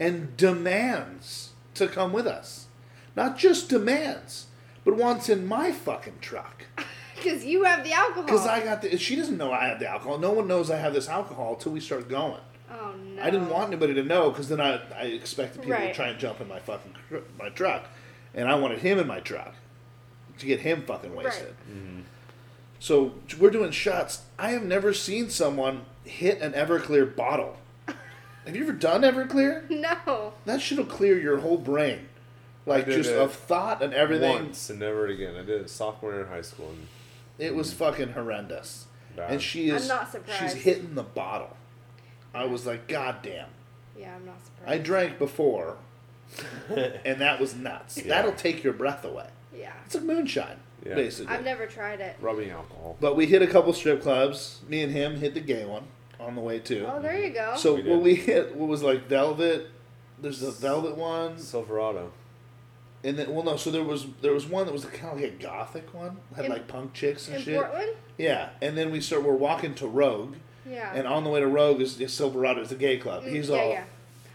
[0.01, 1.46] and demands
[1.77, 2.67] to come with us.
[3.15, 4.47] Not just demands,
[4.85, 6.65] but wants in my fucking truck.
[7.17, 8.25] Because you have the alcohol.
[8.25, 8.99] Because I got the.
[8.99, 10.19] She doesn't know I have the alcohol.
[10.19, 12.39] No one knows I have this alcohol until we start going.
[12.71, 13.23] Oh no.
[13.23, 15.89] I didn't want anybody to know because then I, I expected people Right.
[15.89, 16.95] to try and jump in my fucking
[17.39, 17.87] my truck,
[18.35, 19.55] and I wanted him in my truck
[20.39, 21.55] to get him fucking wasted.
[21.67, 22.05] Right.
[22.81, 24.25] So we're doing shots.
[24.39, 27.57] I have never seen someone hit an Everclear bottle.
[28.47, 29.69] Have you ever done Everclear?
[29.69, 30.33] No.
[30.45, 32.09] That shit'll clear your whole brain,
[32.65, 34.31] like just of thought and everything.
[34.33, 35.35] Once and never again.
[35.35, 36.69] I did it sophomore year in high school.
[36.71, 36.87] And
[37.39, 38.87] It was fucking horrendous.
[39.17, 39.31] Bad.
[39.33, 41.57] And she I'm is not she's hitting the bottle.
[42.35, 43.49] I was like, God damn.
[43.99, 44.73] Yeah, I'm not surprised.
[44.73, 45.79] I drank before,
[46.69, 47.97] and that was nuts.
[47.99, 48.09] Yeah.
[48.09, 49.29] That'll take your breath away.
[49.57, 49.73] Yeah.
[49.87, 50.95] It's like moonshine, Yeah.
[50.95, 51.35] basically.
[51.35, 52.17] I've never tried it.
[52.21, 52.97] rubbing alcohol.
[53.01, 54.61] But we hit a couple strip clubs.
[54.69, 55.85] Me and him hit the gay one
[56.21, 56.87] on the way too.
[56.91, 57.55] Oh, there you go.
[57.57, 59.69] so We what we hit, what was like Velvet.
[60.21, 62.13] There's the Velvet one, Silverado.
[63.05, 65.33] and then well no, so there was there was one that was kind of like
[65.33, 67.57] a gothic one, had In- like punk chicks and In shit.
[67.61, 67.91] Portland?
[68.19, 70.37] Yeah, and then we start we're walking to Rogue,
[70.69, 70.91] Yeah.
[70.95, 73.25] and on the way to Rogue is, is Silverado, it's a gay club.
[73.25, 73.69] Mm, He's yeah, all.
[73.71, 73.85] yeah.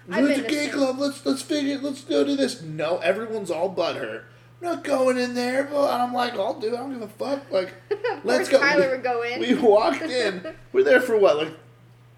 [0.10, 1.00] It's a gay some- club.
[1.00, 1.78] Let's let's figure.
[1.80, 2.62] Let's go do this.
[2.62, 4.24] No, everyone's all butthurt.
[4.62, 5.64] I'm not going in there.
[5.64, 6.68] But I'm like, I'll do.
[6.68, 6.74] it.
[6.74, 7.50] I don't give a fuck.
[7.52, 7.74] Like,
[8.24, 8.60] let's go.
[8.60, 9.40] Tyler we, would go in.
[9.40, 10.46] we walked in.
[10.74, 11.54] We're there for what, like,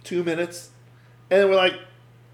[0.04, 0.70] two minutes,
[1.30, 1.74] and then we're like,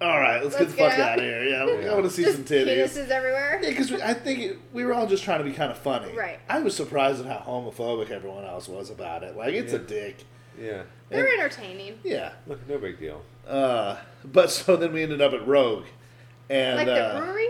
[0.02, 1.10] all right, let's, Let's get the fuck out.
[1.12, 1.44] out of here.
[1.44, 1.92] Yeah, we Yeah.
[1.92, 2.68] I want to see Just some titties.
[2.86, 3.60] penises everywhere.
[3.62, 6.14] Yeah, because I think it, we were all just trying to be kind of funny.
[6.16, 6.40] Right.
[6.48, 9.36] I was surprised at how homophobic everyone else was about it.
[9.36, 10.24] Like, it's a dick.
[10.58, 10.84] Yeah.
[11.10, 12.00] They're And- entertaining.
[12.04, 12.32] Yeah.
[12.48, 13.22] Look, no big deal.
[13.48, 15.86] Uh, but so then we ended up at Rogue,
[16.50, 17.48] and like uh, the brewery?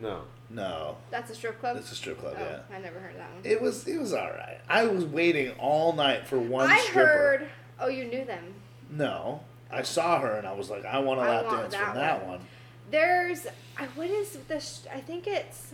[0.00, 0.22] No.
[0.50, 1.74] no, That's a strip club?
[1.76, 2.36] That's a strip club.
[2.38, 2.76] oh, Yeah.
[2.76, 3.40] I never heard that one.
[3.42, 4.60] It was it was all right.
[4.68, 7.06] I was waiting all night for one I stripper.
[7.08, 7.48] heard.
[7.80, 8.54] Oh, you knew them.
[8.90, 9.40] No,
[9.70, 11.84] I saw her and I was like, I want a I lap want dance that
[11.86, 12.30] from that one.
[12.38, 12.46] one.
[12.90, 13.46] There's.
[13.76, 14.60] I- What is the.
[14.60, 15.72] sh- I think it's.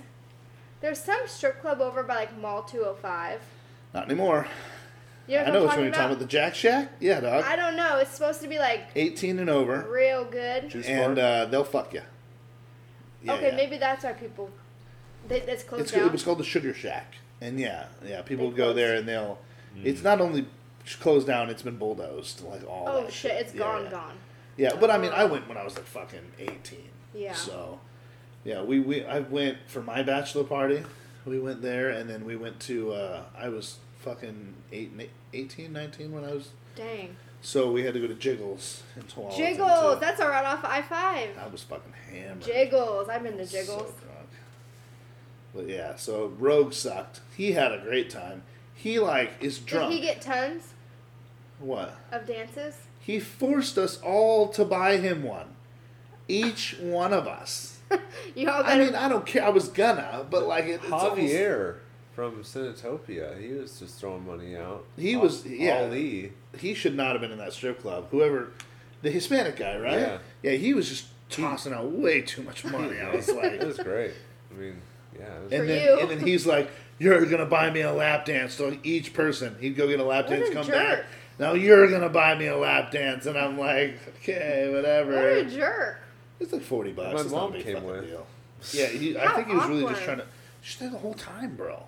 [0.81, 3.41] There's some strip club over by like Mall 205.
[3.95, 4.47] Not anymore.
[5.27, 6.11] You know I know I'm which one talking you're talking about?
[6.17, 6.19] about.
[6.19, 6.93] The Jack Shack.
[7.01, 7.45] Yeah, dog.
[7.45, 7.97] I don't know.
[7.99, 10.69] It's supposed to be like 18 and over, real good.
[10.69, 12.03] Juice and uh, they'll fuck you.
[13.23, 13.57] Yeah, okay, yeah.
[13.57, 14.51] maybe that's why people.
[15.27, 16.07] They, that's closed It's down.
[16.09, 19.39] it was called the Sugar Shack, and yeah, yeah, people They go there and they'll.
[19.83, 20.47] It's not only
[21.01, 22.85] closed down; it's been bulldozed, like all.
[22.89, 23.33] oh that shit!
[23.33, 23.91] It's Yeah, gone, yeah.
[23.91, 24.15] gone.
[24.57, 26.89] Yeah, but I mean, I went when I was like fucking eighteen.
[27.15, 27.33] Yeah.
[27.35, 27.81] So,
[28.45, 30.83] yeah, we, we I went for my bachelor party.
[31.25, 32.93] We went there, and then we went to.
[32.93, 34.93] Uh, I was fucking eight,
[35.33, 36.51] 18, 19 when I was.
[36.77, 37.17] Dang.
[37.41, 39.37] So we had to go to Jiggles in Tualatin.
[39.37, 40.01] Jiggles.
[40.01, 41.31] That's all right off I five.
[41.39, 42.43] I was fucking hammered.
[42.43, 43.09] Jiggles.
[43.09, 43.93] I've been to So Jiggles.
[44.03, 44.29] drunk.
[45.55, 47.21] But yeah, so Rogue sucked.
[47.37, 48.43] He had a great time.
[48.75, 49.91] He like is drunk.
[49.93, 50.74] Did he get tons
[51.59, 51.95] what?
[52.13, 52.75] of dances?
[53.01, 55.49] He forced us all to buy him one.
[56.29, 57.79] Each one of us.
[58.35, 59.45] You all I mean, I don't care.
[59.45, 61.77] I was gonna, but like it, it's almost- Javier
[62.15, 63.39] from Cinetopia.
[63.41, 64.85] He was just throwing money out.
[64.97, 65.79] He Al- was- yeah.
[65.81, 66.33] Ali.
[66.59, 68.09] he should not have been in that strip club.
[68.11, 68.51] Whoever,
[69.03, 69.99] the Hispanic guy, right?
[70.01, 70.19] Yeah.
[70.43, 72.99] Yeah, he was just tossing out way too much money.
[73.01, 74.13] I was like, It was great.
[74.51, 74.81] I mean,
[75.17, 75.25] yeah.
[75.27, 75.99] It was and For then you.
[76.01, 79.77] and then he's like, "You're gonna buy me a lap dance." So each person, he'd
[79.77, 80.75] go get a lap What dance, a come jerk.
[80.75, 81.05] back.
[81.39, 85.13] Now you're gonna buy me a lap dance, and I'm like, okay, whatever.
[85.13, 85.99] What a jerk.
[86.41, 87.15] It's like forty bucks.
[87.15, 88.07] My it's not a mom came with.
[88.09, 88.27] deal.
[88.73, 90.27] Yeah, he, I think he was really just trying to.
[90.63, 91.83] She's there the whole time, bro.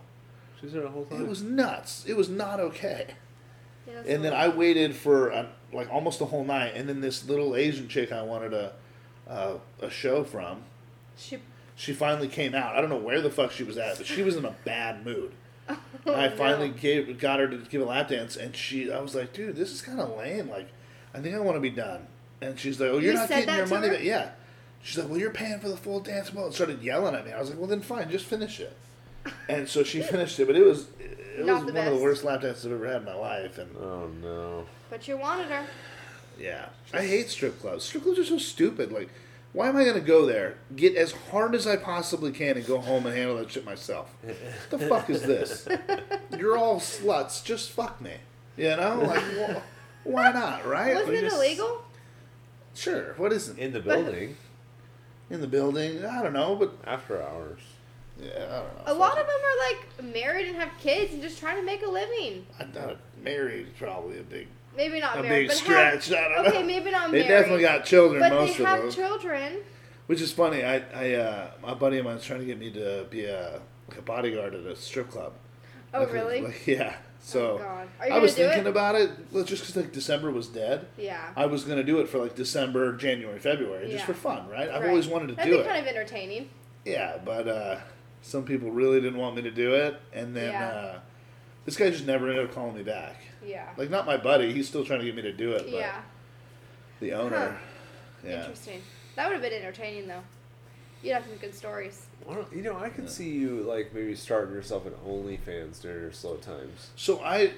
[0.61, 1.23] She's there the whole time.
[1.23, 2.05] It was nuts.
[2.07, 3.15] It was not okay.
[3.87, 7.27] Yeah, and then I waited for uh like almost the whole night, and then this
[7.27, 8.73] little Asian chick I wanted a
[9.29, 10.63] uh, a show from,
[11.17, 11.39] She,
[11.75, 12.77] she finally came out.
[12.77, 15.05] I don't know where the fuck she was at, but she was in a bad
[15.05, 15.33] mood.
[15.69, 16.37] And I Oh, no.
[16.37, 19.57] finally gave got her to give a lap dance, and she I was like, dude,
[19.57, 20.49] this is kind of lame.
[20.49, 20.69] Like,
[21.15, 22.07] I think I want to be done.
[22.41, 23.95] And she's like, oh, you're You not getting your money her?
[23.95, 24.03] back.
[24.05, 24.31] Yeah.
[24.83, 26.45] She's like, well, you're paying for the full dance ball.
[26.47, 27.33] And started yelling at me.
[27.33, 28.77] I was like, well, then fine, just finish it.
[29.49, 32.03] And so she finished it, but it was it Not was the one of the
[32.03, 33.59] worst lap dances I've ever had in my life.
[33.59, 34.67] And Oh no.
[34.89, 35.67] but you wanted her.
[36.39, 37.83] yeah, I hate strip clubs.
[37.85, 38.93] Strip clubs are so stupid.
[38.93, 39.09] Like,
[39.53, 42.79] why am I gonna go there, get as hard as I possibly can, and go
[42.79, 44.15] home and handle that shit myself?
[44.23, 45.67] What the fuck is this?
[46.39, 47.43] You're all sluts.
[47.45, 48.13] Just fuck me.
[48.57, 50.95] You know, like wh- why not, right?
[50.95, 51.83] Wasn't Like, it just- illegal?
[52.75, 53.15] Sure.
[53.17, 53.59] What isn't?
[53.59, 54.37] In the building
[55.31, 56.05] in the building?
[56.05, 57.61] I don't know, but after hours.
[58.21, 58.93] yeah, I don't know.
[58.93, 61.83] A lot of them are like married and have kids and just trying to make
[61.85, 62.47] a living.
[62.61, 66.19] I thought married is probably a big, Maybe not a married, big but have, stretch.
[66.19, 66.67] I don't okay, know.
[66.67, 67.29] maybe not They married.
[67.29, 68.21] definitely got children.
[68.21, 68.91] but most they of have them.
[68.93, 69.59] children.
[70.07, 70.63] Which is funny.
[70.63, 73.61] I, I, uh, my buddy of mine was trying to get me to be a
[73.89, 75.33] like a bodyguard at a strip club.
[75.95, 76.41] Oh, Like, really?
[76.43, 76.97] Like, yeah.
[77.21, 77.89] So oh God.
[78.01, 78.67] Are you I was thinking it?
[78.69, 79.11] about it.
[79.33, 81.31] Well, just because like December was dead, yeah.
[81.35, 84.05] I was gonna do it for like December, January, February, just Yeah.
[84.07, 84.69] for fun, right?
[84.69, 84.91] I've Right.
[84.91, 85.67] always wanted to That'd do be it.
[85.67, 86.51] kind of entertaining.
[86.85, 87.77] Yeah, but uh,
[88.23, 90.69] some people really didn't want me to do it, and then Yeah.
[90.69, 90.99] uh,
[91.65, 93.17] this guy just never ended up calling me back.
[93.47, 93.69] Yeah.
[93.77, 94.53] Like not my buddy.
[94.53, 96.01] He's still trying to get me to do it, but yeah.
[97.01, 97.37] the owner.
[97.51, 98.29] Huh.
[98.29, 98.41] Yeah.
[98.41, 98.83] Interesting.
[99.15, 100.23] That would have been entertaining though.
[101.03, 102.07] You'd have some good stories.
[102.25, 103.11] Why don't, you know, I could Yeah.
[103.11, 106.91] see you like maybe starting yourself an OnlyFans during your slow times.
[106.97, 107.53] So I,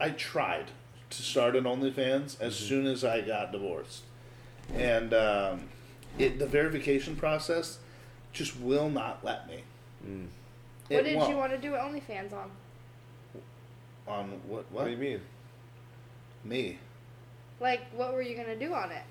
[0.00, 0.66] I tried
[1.10, 2.68] to start an OnlyFans as Mhm.
[2.68, 4.02] soon as I got divorced,
[4.74, 5.68] and um,
[6.18, 7.78] it the verification process
[8.32, 9.64] just will not let me.
[10.06, 10.28] Mm.
[10.88, 11.30] What did won't.
[11.30, 12.50] you want to do OnlyFans on?
[14.10, 14.40] On what?
[14.48, 14.84] What What?
[14.86, 15.20] do you mean?
[16.44, 16.78] Me
[17.60, 19.02] Like, what were you gonna do on it?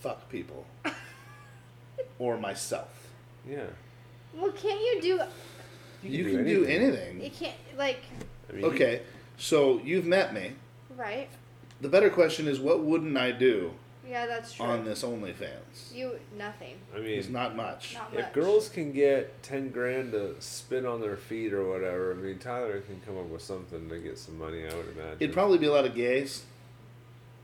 [0.00, 0.66] fuck people
[2.18, 3.08] or myself.
[3.48, 3.66] Yeah.
[4.34, 5.20] Well, can't you do?
[6.02, 7.20] You, can, do anything.
[7.22, 8.00] You can't like
[8.50, 9.02] I mean, Okay,
[9.36, 10.52] so you've met me.
[10.96, 11.28] right.
[11.80, 13.72] The better question is, what wouldn't I do
[14.08, 14.66] Yeah, that's true.
[14.66, 15.94] on this OnlyFans?
[15.94, 16.74] You nothing.
[16.94, 17.94] I mean, It's not much.
[17.94, 18.24] Not much.
[18.24, 22.38] if girls can get ten grand to spin on their feet or whatever, I mean,
[22.38, 24.62] Tyler can come up with something to get some money.
[24.66, 25.16] I would imagine.
[25.20, 26.44] It'd probably be a lot of gays.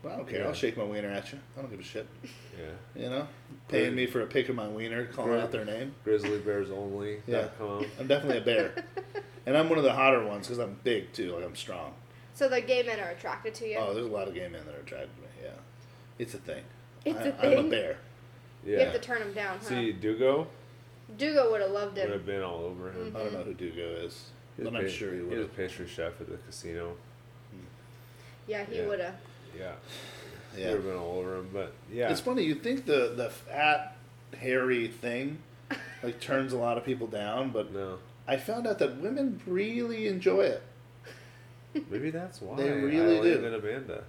[0.01, 0.39] But I don't care.
[0.41, 0.47] Yeah.
[0.47, 1.39] I'll shake my wiener at you.
[1.57, 2.07] I don't give a shit.
[2.23, 3.01] yeah.
[3.03, 3.27] You know,
[3.67, 5.41] paying me for a pic of my wiener, calling Right.
[5.43, 5.93] out their name.
[6.05, 7.21] Grizzly Bears only.
[7.27, 7.47] Yeah.
[7.57, 7.85] com.
[7.99, 8.85] I'm definitely a bear,
[9.45, 11.35] and I'm one of the hotter ones because I'm big too.
[11.35, 11.93] Like I'm strong.
[12.33, 13.77] So the gay men are attracted to you.
[13.77, 15.27] Oh, there's a lot of gay men that are attracted to me.
[15.43, 15.49] Yeah,
[16.19, 16.63] it's a thing.
[17.05, 17.97] It's I, a I'm a bear.
[18.65, 18.73] Yeah.
[18.73, 19.65] You have to turn him down, huh?
[19.69, 20.47] See, Dugo
[21.17, 22.01] Dugo would have loved it.
[22.01, 23.13] He would have been all over him.
[23.15, 24.25] I don't know who Dugo is,
[24.57, 26.95] He was but I'm pa- sure he He was a pastry chef at the casino.
[27.51, 27.57] Hmm.
[28.47, 28.87] Yeah, he Yeah.
[28.87, 29.15] would have.
[29.57, 29.71] Yeah.
[30.55, 30.67] He Yeah.
[30.67, 31.49] would have been all over him.
[31.53, 32.11] But yeah.
[32.11, 32.43] It's funny.
[32.43, 33.95] You think the the fat,
[34.37, 35.39] hairy thing,
[36.03, 37.97] like turns a lot of people down, but no.
[38.27, 40.61] I found out that women really enjoy it.
[41.89, 42.57] Maybe that's why.
[42.57, 43.29] They really I do.
[43.41, 44.03] landed Amanda.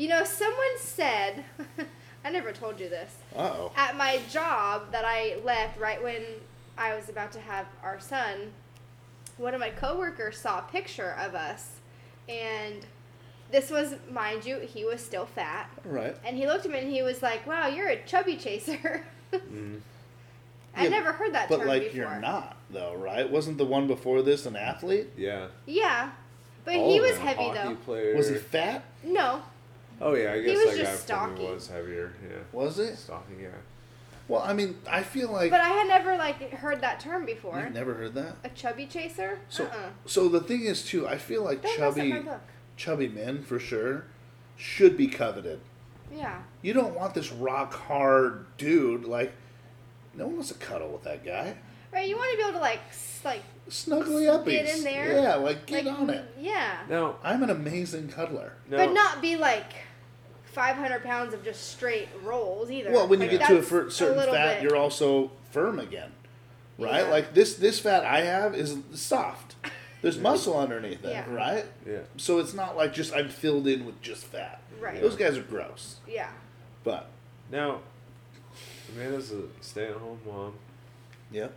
[0.00, 1.44] You know, someone said,
[2.24, 3.16] I never told you this.
[3.36, 3.72] Uh oh.
[3.76, 6.22] At my job that I left right when
[6.78, 8.52] I was about to have our son,
[9.36, 11.72] one of my coworkers saw a picture of us,
[12.30, 12.86] and
[13.50, 16.16] this was, mind you, he was still fat, All right.
[16.24, 19.80] and he looked at me and he was like, "Wow, you're a chubby chaser." Mm.
[20.74, 21.58] I Yeah, never heard that story before.
[21.58, 21.96] But term like before.
[22.12, 23.30] you're not though, right?
[23.30, 25.08] Wasn't the one before this an athlete?
[25.16, 25.48] Yeah.
[25.66, 26.10] Yeah,
[26.64, 27.76] but All he was heavy though.
[27.84, 28.16] Player.
[28.16, 28.82] Was he fat?
[29.04, 29.42] No,
[30.00, 31.52] Oh yeah, I He guess was that guy just probably stocky.
[31.54, 32.12] was heavier.
[32.28, 32.36] Yeah.
[32.52, 32.96] Was it?
[32.96, 33.48] Stocky, yeah.
[34.28, 37.60] Well, I mean, I feel like but I had never like heard that term before.
[37.60, 38.36] you've never heard that.
[38.44, 39.40] A chubby chaser?
[39.48, 39.90] So, uh-uh.
[40.06, 41.06] so the thing is too.
[41.08, 42.40] I feel like Don't mess up chubby, my book.
[42.76, 44.04] chubby men for sure
[44.56, 45.60] should be coveted.
[46.14, 46.42] Yeah.
[46.62, 49.04] You don't want this rock hard dude.
[49.04, 49.32] Like,
[50.14, 51.56] no one wants to cuddle with that guy.
[51.92, 54.44] Right, you want to be able to like s- like Snuggly up.
[54.46, 55.12] Get in there.
[55.22, 56.24] Yeah, like get like on it.
[56.38, 56.78] Yeah.
[56.88, 58.52] Now, I'm an amazing cuddler.
[58.68, 58.76] no.
[58.76, 59.72] But not be like
[60.52, 62.90] 500 pounds of just straight rolls either.
[62.90, 66.12] Well, when you get to a fir- certain little fat, bit- you're also firm again,
[66.78, 67.04] right?
[67.04, 67.10] Yeah.
[67.10, 69.56] Like this this fat I have is soft.
[70.02, 71.30] There's muscle underneath it, Yeah.
[71.32, 71.66] right?
[71.86, 71.98] Yeah.
[72.16, 74.60] So it's not like just I'm filled in with just fat.
[74.80, 75.00] Right.
[75.00, 75.96] Those guys are gross.
[76.08, 76.30] Yeah.
[76.84, 77.08] But
[77.50, 77.80] Now,
[78.94, 80.54] Amanda's a stay-at-home mom.
[81.30, 81.48] yeah.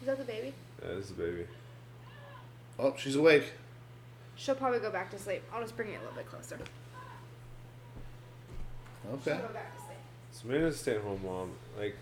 [0.00, 0.52] Is that the baby?
[0.80, 1.46] That is the baby.
[2.78, 3.52] Oh, she's awake.
[4.36, 5.42] She'll probably go back to sleep.
[5.52, 6.58] I'll just bring it a little bit closer.
[9.14, 9.22] Okay.
[9.24, 9.98] She'll go back to sleep.
[10.32, 11.50] So Amanda's a stay-at-home mom.
[11.78, 11.96] Like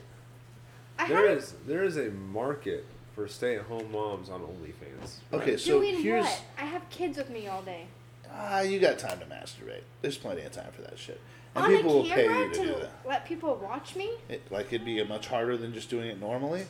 [0.99, 2.85] I there had is there is a market
[3.15, 5.17] for stay-at-home moms on OnlyFans.
[5.33, 6.43] Okay, so Doing here's what?
[6.59, 7.87] I have kids with me all day.
[8.33, 9.83] ah, you got time to masturbate.
[10.03, 11.21] There's plenty of time for that shit,
[11.55, 12.91] and On people a will pay camera you to, to, do that.
[13.07, 14.11] let people watch me?
[14.29, 16.67] It, like it'd be much harder than just doing it normally.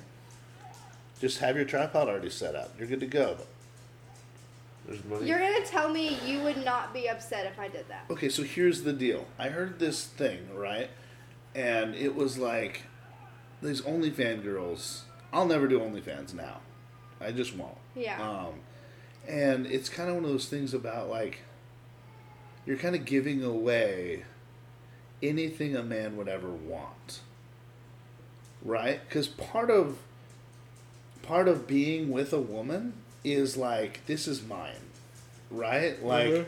[1.20, 2.74] Just have your tripod already set up.
[2.78, 3.38] You're good to go.
[4.86, 5.26] There's money.
[5.26, 8.04] You're gonna tell me you would not be upset if I did that.
[8.10, 9.26] Okay, so here's the deal.
[9.38, 10.90] I heard this thing, right?
[11.54, 12.82] And it was like
[13.62, 15.04] these OnlyFans girls.
[15.32, 16.60] I'll never do OnlyFans now.
[17.20, 17.76] I just won't.
[17.94, 18.22] Yeah.
[18.22, 18.60] Um,
[19.26, 21.40] and it's kind of one of those things about like
[22.64, 24.24] you're kind of giving away
[25.22, 27.20] anything a man would ever want,
[28.62, 29.00] right?
[29.08, 29.98] Because part of
[31.22, 32.92] part of being with a woman
[33.26, 34.72] is like this is mine,
[35.50, 36.02] right?
[36.02, 36.46] Like Mhm.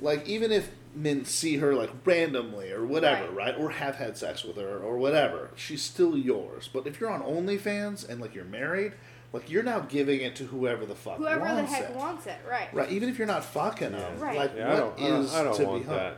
[0.00, 3.54] like even if men see her like randomly or whatever, Right.
[3.54, 3.58] right.
[3.58, 6.68] Or have had sex with her or whatever, she's still yours.
[6.72, 8.92] But if you're on OnlyFans and like you're married,
[9.32, 11.96] like you're now giving it to whoever the fuck Whoever the wants heck it.
[11.96, 12.68] wants it, right?
[12.72, 14.36] Right, even if you're not fucking them, Right.
[14.36, 15.96] like Yeah, I don't, I don't, I don't to want be hung?
[15.96, 16.16] that.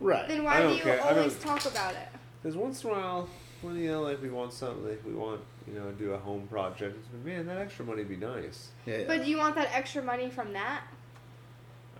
[0.00, 0.28] Right.
[0.28, 1.00] Then why do you care.
[1.02, 2.08] Always talk about it?
[2.42, 3.28] Because once in a while,
[3.62, 6.46] when you know, like we want something, like we want, you know, do a home
[6.48, 6.96] project.
[6.98, 8.68] it's Man, that extra money would be nice.
[8.86, 9.04] yeah, yeah.
[9.06, 10.82] But do you want that extra money from that?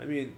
[0.00, 0.34] I mean,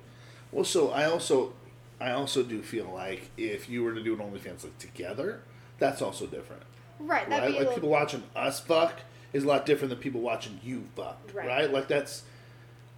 [0.53, 1.55] Well, so I also,
[2.01, 5.41] I also do feel like if you were to do an OnlyFans like together,
[5.79, 6.63] that's also different.
[7.01, 7.29] Right.
[7.29, 7.47] That'd right?
[7.49, 9.01] be Like little, people watching us fuck
[9.33, 11.47] is a lot different than people watching you fuck, Right.
[11.47, 11.73] right?
[11.73, 12.23] Like that's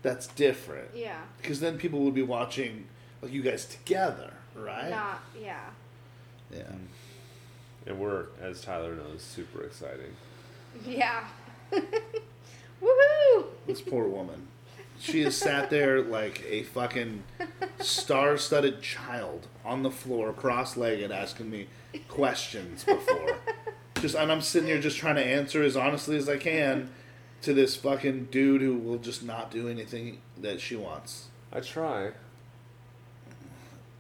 [0.03, 1.19] that's different Yeah.
[1.43, 2.87] because then people would be watching
[3.23, 4.91] like you guys together, right?
[4.91, 5.21] Not.
[5.41, 5.59] Yeah.
[6.55, 6.71] Yeah.
[7.89, 10.15] And we're, as Tyler knows, super exciting.
[10.86, 11.24] Yeah.
[11.73, 13.47] Woohoo!
[13.66, 14.47] This poor woman.
[15.01, 17.23] She has sat there like a fucking
[17.81, 21.69] star-studded child on the floor, cross-legged, asking me
[22.09, 23.39] questions before.
[24.01, 26.90] Just and I'm sitting here just trying to answer as honestly as I can
[27.43, 31.28] to this fucking dude who will just not do anything that she wants.
[31.52, 32.12] I try.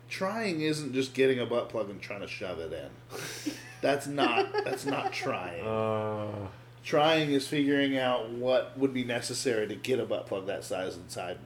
[0.08, 3.52] Trying isn't just getting a butt plug and trying to shove it in.
[3.82, 5.64] That's not that's not trying.
[5.66, 6.48] Uh,
[6.84, 10.96] Trying is figuring out what would be necessary to get a butt plug that size
[10.96, 11.36] inside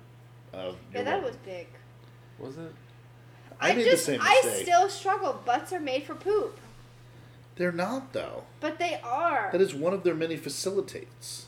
[0.52, 1.30] of Yeah, your that woman.
[1.30, 1.66] was big.
[2.38, 2.72] was it?
[3.60, 4.36] I, made just, the same mistake.
[4.44, 4.66] I mistake.
[4.66, 5.40] still struggle.
[5.44, 6.58] Butts are made for poop,
[7.56, 8.44] They're not though.
[8.60, 9.48] but they are.
[9.50, 11.46] That is one of their many facilitates.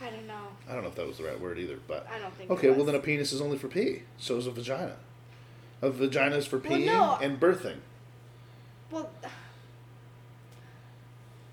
[0.00, 0.34] I don't know.
[0.68, 2.50] I don't know if that was the right word either, but I don't think.
[2.50, 2.70] it okay.
[2.70, 4.02] Well, then a penis is only for pee.
[4.18, 4.96] So is a vagina.
[5.82, 7.18] A vaginas is for Well, peeing no.
[7.20, 7.76] and birthing.
[8.90, 9.10] Well,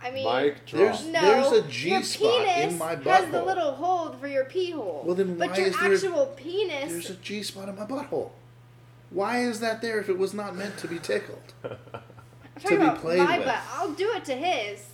[0.01, 0.79] I mean, Mic drop.
[0.81, 1.21] There's- no.
[1.21, 4.71] there's a G your G-spot in penis my has the little hole for your pee
[4.71, 5.03] hole.
[5.05, 6.91] Well, then but why your is there- actual penis.
[6.91, 8.31] There's a G spot in my butthole.
[9.11, 11.53] Why is that there if it was not meant to be tickled?
[11.63, 11.71] I'm
[12.61, 13.47] to be about played my with.
[13.47, 13.59] butt.
[13.73, 14.87] I'll do it to his.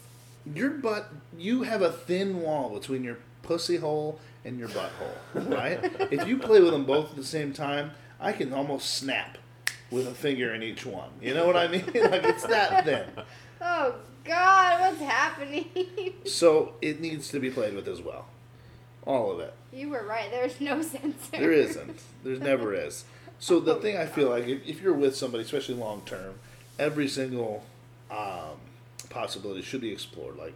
[0.53, 5.79] Your butt, you have a thin wall between your pussy hole and your butthole, right?
[6.11, 9.37] if you play with them both at the same time, I can almost snap
[9.91, 11.09] with a finger in each one.
[11.21, 11.85] You know what I mean?
[11.87, 13.05] like it's that thin.
[13.61, 15.65] Oh God, what's happening?
[16.25, 18.27] So it needs to be played with as well.
[19.05, 19.53] All of it.
[19.73, 20.29] you were right.
[20.29, 21.31] There's no censor.
[21.31, 21.99] There isn't.
[22.23, 23.05] There's never is.
[23.39, 26.35] So the thing I feel like if, if you're with somebody, especially long term,
[26.77, 27.63] every single
[28.11, 28.59] um,
[29.09, 30.37] possibility should be explored.
[30.37, 30.53] Like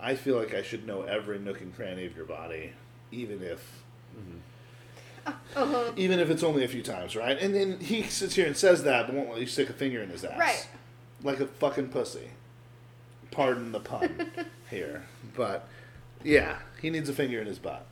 [0.00, 2.72] I feel like I should know every nook and cranny of your body,
[3.12, 3.82] even if
[5.56, 5.90] Uh-huh.
[5.96, 7.38] even if it's only a few times, right?
[7.40, 10.02] And then he sits here and says that, but won't let you stick a finger
[10.02, 10.68] in his ass, Right.
[11.22, 12.28] Like a fucking pussy.
[13.30, 14.30] Pardon the pun
[14.70, 15.04] here,
[15.34, 15.66] but
[16.22, 17.86] yeah, he needs a finger in his butt.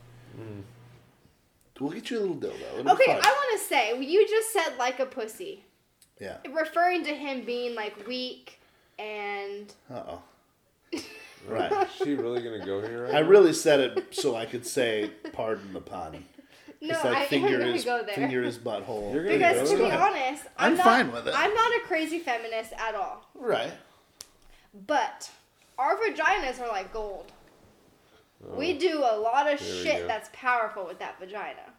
[1.81, 2.79] We'll get you a little dildo.
[2.81, 5.65] It'll Okay, I want to say you just said like a pussy,
[6.21, 6.37] Yeah.
[6.53, 8.61] referring to him being like weak
[8.99, 10.23] and Uh oh.
[11.49, 11.71] Right.
[11.73, 13.05] Is she really gonna go here?
[13.05, 13.29] Right I now?
[13.29, 16.25] really said it so I could say, pardon the pun.
[16.85, 18.15] No, it's like I finger am gonna his go there.
[18.15, 19.13] finger his butthole.
[19.13, 21.35] You're gonna because go to be honest, I'm, I'm not, fine with it.
[21.37, 23.29] I'm not a crazy feminist at all.
[23.35, 23.73] Right.
[24.87, 25.31] But
[25.79, 27.33] our vaginas are like gold.
[28.47, 28.57] Oh.
[28.57, 31.73] We do a lot of shit that's powerful with that vagina.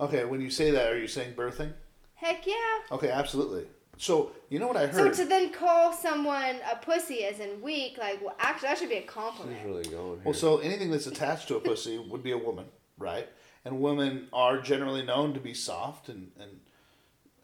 [0.00, 1.72] Okay, when you say that, are you saying birthing?
[2.14, 2.54] Heck yeah.
[2.92, 3.64] Okay, absolutely.
[3.96, 5.14] So, you know what I heard.
[5.14, 8.88] So to then call someone a pussy as in weak, like, well, actually, that should
[8.88, 9.58] be a She's compliment.
[9.64, 10.20] really going here.
[10.24, 12.64] well, so anything that's attached to a pussy would be a woman,
[12.96, 13.28] right?
[13.64, 16.60] And women are generally known to be soft and and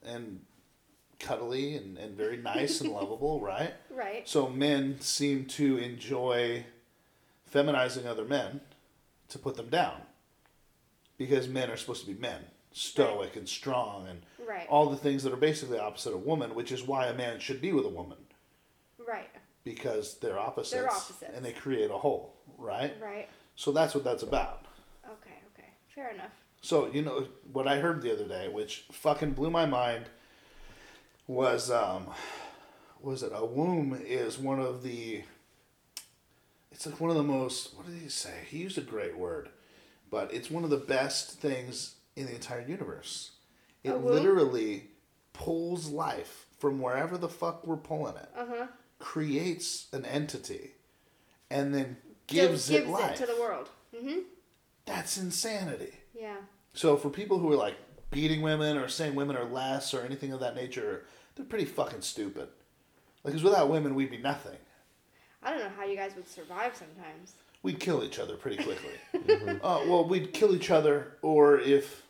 [0.04, 0.40] and
[1.18, 3.74] cuddly and, and very nice and lovable, right?
[3.90, 4.28] Right.
[4.28, 6.64] So men seem to enjoy
[7.50, 8.60] feminizing other men
[9.28, 10.02] to put them down.
[11.18, 14.66] Because men are supposed to be men, stoic and strong and Right.
[14.68, 17.60] all the things that are basically opposite of woman, which is why a man should
[17.60, 18.18] be with a woman.
[19.04, 19.28] Right.
[19.64, 20.70] Because they're opposites.
[20.72, 21.24] They're opposites.
[21.34, 22.94] And they create a whole, right?
[23.02, 23.28] Right.
[23.56, 24.65] So that's what that's about.
[25.96, 26.30] Fair enough.
[26.60, 30.04] So you know what I heard the other day, which fucking blew my mind,
[31.26, 32.08] was um,
[33.00, 35.22] was it a womb is one of the.
[36.70, 37.74] It's like one of the most.
[37.74, 38.34] What did he say?
[38.48, 39.48] He used a great word,
[40.10, 43.32] but it's one of the best things in the entire universe.
[43.82, 44.88] It literally
[45.32, 48.66] pulls life from wherever the fuck we're pulling it, Uh huh.
[48.98, 50.72] creates an entity,
[51.50, 51.96] and then
[52.26, 53.16] gives, it life.
[53.18, 53.68] to the world.
[53.94, 54.24] Mhm.
[54.86, 55.92] That's insanity.
[56.18, 56.36] Yeah.
[56.72, 57.76] So for people who are like
[58.10, 61.04] beating women or saying women are less or anything of that nature,
[61.34, 62.48] they're pretty fucking stupid.
[63.24, 64.56] Like, because without women, we'd be nothing.
[65.42, 67.34] I don't know how you guys would survive sometimes.
[67.62, 69.58] We'd kill each other pretty quickly.
[69.62, 72.04] uh, well, we'd kill each other, or if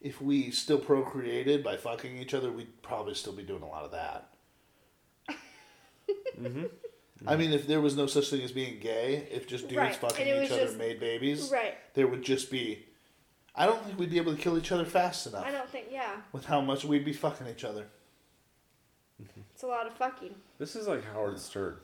[0.00, 3.84] if we still procreated by fucking each other, we'd probably still be doing a lot
[3.84, 4.30] of that.
[7.26, 9.94] I mean, if there was no such thing as being gay, if just dudes Right,
[9.96, 11.74] fucking and it each was other just- made babies, Right.
[11.94, 12.86] there would just be.
[13.54, 15.88] I don't think we'd be able to kill each other fast enough I don't think.
[15.90, 16.22] Yeah.
[16.32, 17.86] with how much we'd be fucking each other.
[19.20, 19.40] Mm-hmm.
[19.52, 20.34] It's a lot of fucking.
[20.58, 21.78] This is like Howard Stern.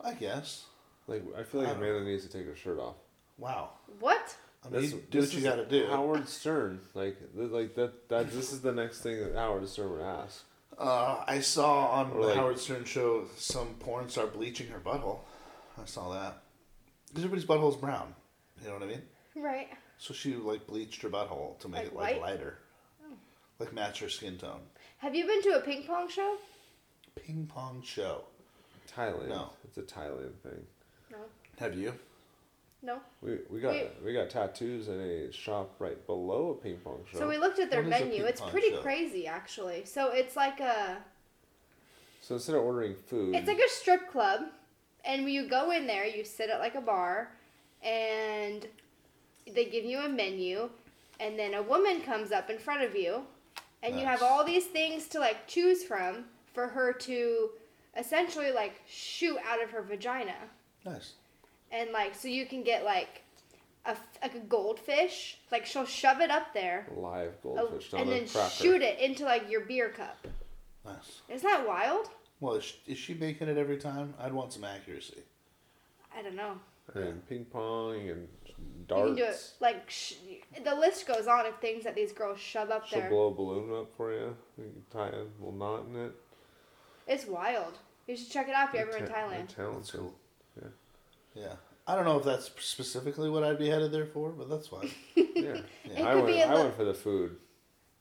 [0.00, 0.64] I guess.
[1.06, 2.96] Like I feel like I don't Amanda needs to take her shirt off.
[3.36, 3.70] Wow.
[3.98, 4.34] What?
[4.64, 5.86] I mean, This- you do this what you is got to do.
[5.88, 9.92] Howard Stern, like th- like that that this is the next thing that Howard Stern
[9.92, 10.44] would ask.
[10.80, 14.80] Uh, I saw on Or the like- Howard Stern show some porn star bleaching her
[14.80, 15.20] butthole.
[15.80, 16.42] I saw that.
[17.08, 18.14] Because everybody's butthole's brown.
[18.62, 19.02] You know what I mean?
[19.36, 19.68] Right.
[19.98, 22.32] So she like bleached her butthole to make Like it like white?
[22.32, 22.58] lighter,
[23.58, 24.60] like match her skin tone.
[24.98, 26.36] Have you been to a ping pong show?
[27.16, 28.24] Ping pong show.
[28.96, 29.28] Thailand.
[29.28, 29.50] No.
[29.64, 30.66] It's a Thailand thing.
[31.10, 31.18] No.
[31.58, 31.94] Have you?
[32.82, 32.98] No.
[33.20, 37.04] We we got We- we got tattoos in a shop right below a ping pong
[37.10, 37.18] show.
[37.18, 38.24] So we looked at their What is a menu.
[38.24, 38.80] It's pretty show?
[38.82, 39.84] crazy, actually.
[39.84, 41.04] So it's like a
[42.22, 44.42] So instead of ordering food, it's like a strip club,
[45.04, 47.32] and when you go in there, you sit at like a bar,
[47.82, 48.66] and
[49.52, 50.70] they give you a menu,
[51.18, 53.24] and then a woman comes up in front of you,
[53.82, 57.50] and you have all these things to like choose from for her to
[57.96, 60.36] essentially like shoot out of her vagina.
[60.84, 61.14] Nice.
[61.72, 63.22] And like so you can get like
[63.86, 68.10] a like a goldfish like she'll shove it up there live oh, goldfish, not and
[68.12, 68.50] then cracker.
[68.50, 70.26] shoot it into like your beer cup
[70.84, 71.20] Nice.
[71.28, 72.08] isn't that wild
[72.40, 74.14] Well, is she, is she making it every time?
[74.18, 75.22] I'd want some accuracy.
[76.16, 76.58] i don't know
[76.94, 78.58] and ping pong and darts.
[78.58, 79.06] you darts.
[79.08, 80.14] can do it like sh-
[80.64, 83.00] the list goes on of things that these girls shove up there.
[83.00, 84.36] She'll there blow a balloon up for you.
[84.58, 86.12] You can tie a little knot in it.
[87.06, 89.90] it's wild you should check it out if you're ever in They're thailand they're That's
[89.92, 90.12] cool.
[91.34, 91.42] Yeah.
[91.44, 91.52] Yeah.
[91.86, 94.90] I don't know if that's specifically what I'd be headed there for, but that's fine.
[95.16, 95.56] Yeah.
[95.84, 96.26] It I went.
[96.26, 97.36] be a I went for the food.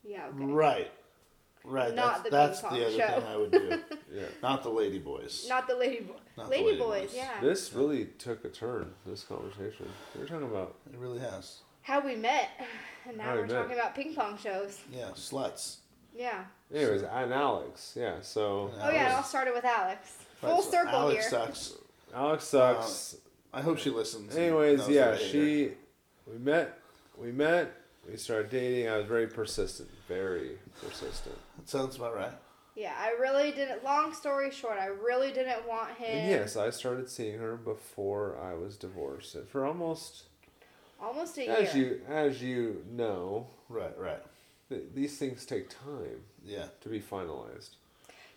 [0.04, 0.92] yeah okay Right.
[1.64, 1.94] Right.
[1.96, 3.20] Not the that's ping that's the other show.
[3.22, 3.82] thing I would do.
[4.14, 4.24] Yeah.
[4.44, 5.46] Not the lady boys.
[5.48, 7.16] not the lady boy Not the lady, lady boys, boys.
[7.16, 8.92] yeah This really took a turn.
[9.06, 9.88] This conversation.
[10.16, 11.60] We were talking about It really has.
[11.84, 12.50] how we met
[13.08, 13.54] and now How we we're met.
[13.54, 15.78] talking about ping pong shows Yeah, sluts.
[16.14, 16.44] yeah
[16.74, 18.16] Anyways, I and Alex, yeah.
[18.22, 21.74] So oh yeah it all started with alex Right, full so circle Alex here sucks.
[22.14, 23.16] Alex um, sucks.
[23.54, 24.36] I hope she listens.
[24.36, 25.28] Anyways, yeah, that her.
[25.28, 25.72] she.
[26.32, 26.78] We met.
[27.18, 27.72] We met.
[28.10, 28.88] We started dating.
[28.90, 29.90] I was very persistent.
[30.08, 31.36] Very persistent.
[31.58, 32.34] That sounds about right.
[32.76, 33.84] Yeah, I really didn't.
[33.84, 36.18] Long story short, I really didn't want him.
[36.18, 39.36] And yes, I started seeing her before I was divorced.
[39.36, 40.24] And for almost,
[41.02, 41.86] Almost a as year.
[41.86, 44.22] you as you know, Right, right.
[44.70, 46.68] th- these things take time Yeah.
[46.82, 47.72] to be finalized.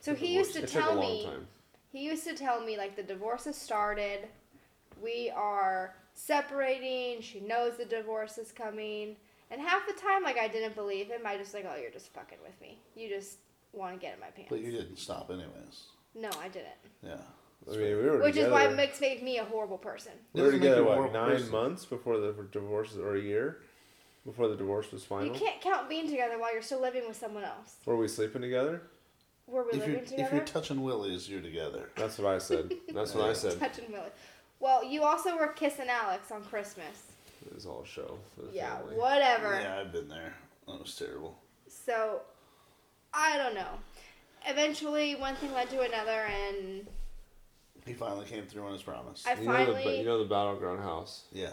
[0.00, 1.28] so he used to it took a tell long me.
[1.92, 1.98] Time.
[2.00, 4.28] He used to tell me like the divorce has started.
[5.02, 7.20] We are separating.
[7.22, 9.16] She knows the divorce is coming.
[9.50, 11.22] And half the time, like I didn't believe him.
[11.26, 12.78] I just like, oh, you're just fucking with me.
[12.96, 13.38] You just
[13.72, 14.50] want to get in my pants.
[14.50, 15.84] But you didn't stop anyways.
[16.14, 16.68] No, I didn't.
[17.02, 17.16] Yeah.
[17.70, 18.46] I mean, we were Which together.
[18.48, 20.12] is why it makes make me a horrible person.
[20.32, 21.50] we were Doesn't make together you a what horrible nine person.
[21.52, 23.58] months before the divorce, or a year
[24.26, 25.26] before the divorce was final.
[25.26, 27.76] You can't count being together while you're still living with someone else.
[27.86, 28.82] Were we sleeping together?
[29.46, 31.90] Were we If you're if you're touching willies, you're together.
[31.96, 32.72] That's what I said.
[32.94, 33.58] That's what I said.
[33.58, 34.10] Touching Willie.
[34.60, 37.10] Well, you also were kissing Alex on Christmas.
[37.44, 38.94] It was all a show for the Yeah, family.
[38.96, 39.60] whatever.
[39.60, 40.34] Yeah, I've been there.
[40.68, 41.36] That was terrible.
[41.68, 42.20] So,
[43.12, 43.78] I don't know.
[44.46, 46.86] Eventually, one thing led to another, and
[47.84, 49.24] He finally came through on his promise.
[49.26, 49.98] I You know, the, finally.
[49.98, 51.24] you know the battleground house.
[51.32, 51.50] yeah.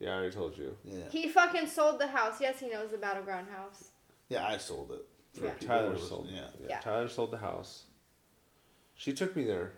[0.00, 0.74] Yeah, I already told you.
[0.84, 1.08] Yeah.
[1.10, 2.40] he fucking sold the house.
[2.40, 3.90] Yes, he knows the battleground house.
[4.28, 5.04] Yeah, I sold it.
[5.32, 5.54] For Yeah.
[5.60, 6.28] Tyler who sold.
[6.30, 6.40] Yeah.
[6.60, 6.66] Yeah.
[6.68, 6.80] Yeah.
[6.80, 7.84] Tyler sold the house.
[8.94, 9.72] She took me there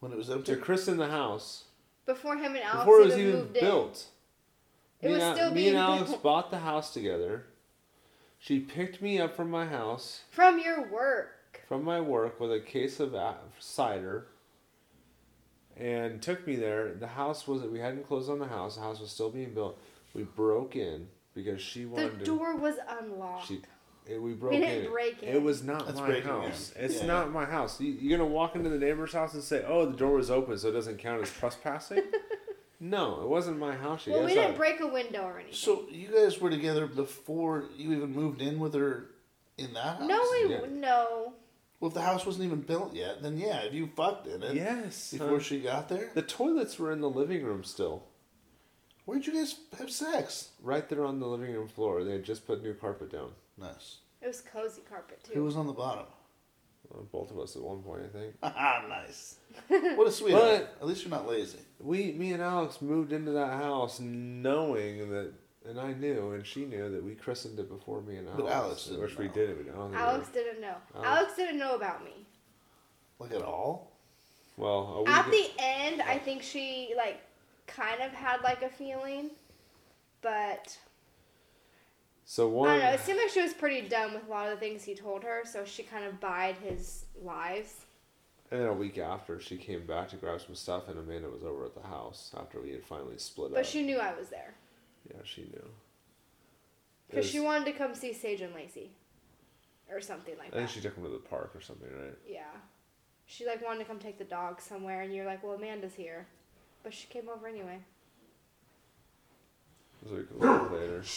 [0.00, 0.54] When it was empty.
[0.54, 1.64] to christen the house
[2.06, 3.64] Before him and Alex before it was even even moved in.
[3.64, 4.06] built.
[5.00, 6.22] It me was and, Al- still me being and Alex built.
[6.22, 7.44] bought the house together.
[8.38, 11.62] She picked me up from my house From your work.
[11.68, 13.14] from my work with a case of
[13.58, 14.28] cider
[15.76, 16.94] and took me there.
[16.94, 18.76] The house was we hadn't closed on the house.
[18.76, 19.78] The house was still being built.
[20.14, 22.18] We broke in because she The wanted.
[22.20, 23.46] The door was unlocked.
[23.46, 23.60] She,
[24.06, 24.90] it, we broke didn't in.
[24.90, 25.44] break It in.
[25.44, 26.72] was not That's my house.
[26.76, 26.84] in.
[26.84, 27.06] It's Yeah.
[27.06, 27.80] not my house.
[27.80, 30.58] You, you're gonna walk into the neighbor's house and say, "Oh, the door was open,
[30.58, 32.02] so it doesn't count as trespassing."
[32.80, 34.06] no, it wasn't my house.
[34.06, 35.54] You well, guys we didn't thought- break a window or anything.
[35.54, 39.10] So you guys were together before you even moved in with her
[39.58, 40.08] in that house?
[40.08, 40.60] no, we Yeah.
[40.70, 41.32] no.
[41.80, 44.54] Well, if the house wasn't even built yet, then yeah, if you fucked in it
[44.54, 45.10] Yes.
[45.12, 45.38] before huh?
[45.40, 48.04] she got there, the toilets were in the living room still,
[49.06, 50.50] where'd you guys have sex?
[50.62, 52.04] right there on the living room floor.
[52.04, 53.30] They had just put new carpet down.
[53.56, 53.98] Nice.
[54.20, 55.32] It was cozy carpet too.
[55.34, 56.04] Who was on the bottom?
[56.94, 58.34] Uh, both of us at one point, I think.
[58.42, 59.36] Ah, nice.
[59.68, 60.68] What a sweetheart.
[60.74, 61.58] But- At least you're not lazy.
[61.80, 65.32] We, me and Alex moved into that house knowing that,
[65.68, 68.42] and I knew, and she knew that we christened it before me and Alex.
[68.42, 69.32] But Alex didn't which we know.
[69.32, 69.58] did.
[69.58, 70.74] We don't think Alex we- didn't know.
[70.94, 72.26] Alex- Alex didn't know about me.
[73.18, 73.92] Like at all?
[74.56, 77.20] Well, a week At the end, I think she like
[77.66, 79.30] kind of had like a feeling,
[80.22, 80.76] but
[82.24, 82.90] so I don't know.
[82.92, 85.22] It seemed like she was pretty done with a lot of the things he told
[85.22, 87.86] her, so she kind of buyed his lies.
[88.50, 91.42] And then a week after, she came back to grab some stuff, and Amanda was
[91.42, 93.62] over at the house after we had finally split But up.
[93.64, 94.54] But she knew I was there
[95.08, 95.68] yeah, she knew.
[97.08, 98.90] because she wanted to come see Sage and Lacey,
[99.90, 100.56] or something like that.
[100.56, 102.16] I think she took him to the park or something, right?
[102.26, 102.42] Yeah,
[103.26, 106.26] she like wanted to come take the dog somewhere, and you're like, "Well, Amanda's here,"
[106.86, 107.80] but she came over anyway.
[110.04, 111.02] It was a week a week later.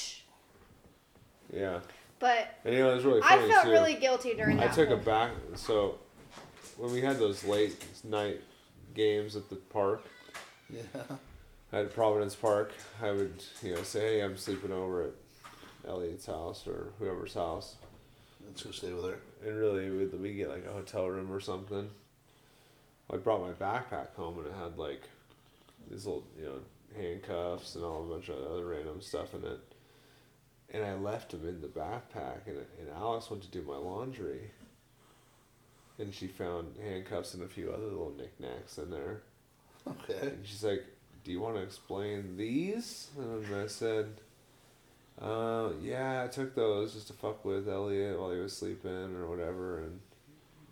[1.51, 1.79] Yeah,
[2.19, 3.71] But and you know it was really funny I funny felt too.
[3.71, 4.63] really guilty during that.
[4.63, 4.75] I that.
[4.75, 5.31] took whole a back.
[5.55, 5.95] So
[6.77, 8.41] when we had those late night
[8.95, 10.03] games at the park,
[10.71, 10.81] Yeah.
[11.73, 12.71] at Providence Park,
[13.01, 15.13] I would you know say, "Hey, I'm sleeping over at
[15.87, 17.75] Elliot's house or whoever's house,"
[18.47, 19.17] Let's go stay with her.
[19.43, 21.89] and really we we get like a hotel room or something.
[23.11, 25.01] I brought my backpack home and it had like
[25.89, 26.59] these little you know
[26.95, 29.59] handcuffs and all a bunch of other random stuff in it.
[30.71, 34.51] And I left them in the backpack, and, and Alice went to do my laundry.
[35.97, 39.21] And she found handcuffs and a few other little knickknacks in there.
[39.87, 40.27] Okay.
[40.27, 40.85] And she's like,
[41.23, 44.21] "Do you want to explain these?" And I said,
[45.21, 49.27] uh, "Yeah, I took those just to fuck with Elliot while he was sleeping or
[49.27, 49.99] whatever." And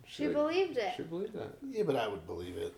[0.06, 0.94] She like- believed it.
[0.96, 1.58] She believed that.
[1.70, 2.72] Yeah, but I would believe it.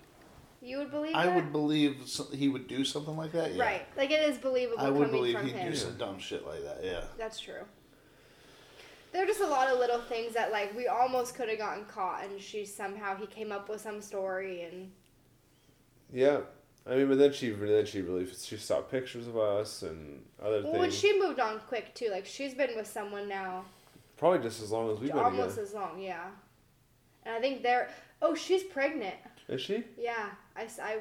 [0.63, 1.35] You would believe I that?
[1.35, 1.97] would believe
[2.35, 3.55] he would do something like that.
[3.55, 3.63] Yeah.
[3.63, 3.83] Right.
[3.97, 5.71] Like it is believable I would coming believe from he'd him.
[5.71, 6.81] do some dumb shit like that.
[6.85, 7.05] Yeah.
[7.19, 7.63] That's true.
[9.13, 11.85] There are just a lot of little things that like we almost could have gotten
[11.87, 14.91] caught and she somehow he came up with some story and
[16.13, 16.41] Yeah,
[16.87, 20.63] I mean, but then she then she really she saw pictures of us and other
[20.63, 20.73] things.
[20.75, 22.11] well, and she moved on quick too.
[22.11, 23.65] Like she's been with someone now
[24.17, 25.63] Probably just as long as we've been almost together.
[25.63, 26.27] as long, yeah.
[27.25, 27.89] And I think they're
[28.23, 29.17] oh she's pregnant.
[29.49, 29.83] Is she?
[29.99, 30.29] Yeah,
[30.61, 30.99] I, s- I-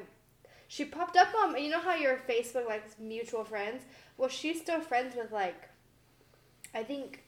[0.67, 3.83] she popped up on you know how your Facebook like mutual friends.
[4.17, 5.69] Well, she's still friends with like,
[6.73, 7.23] I think,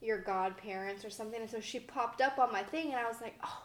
[0.00, 1.40] your godparents or something.
[1.40, 3.62] And so she popped up on my thing, and I was like, oh,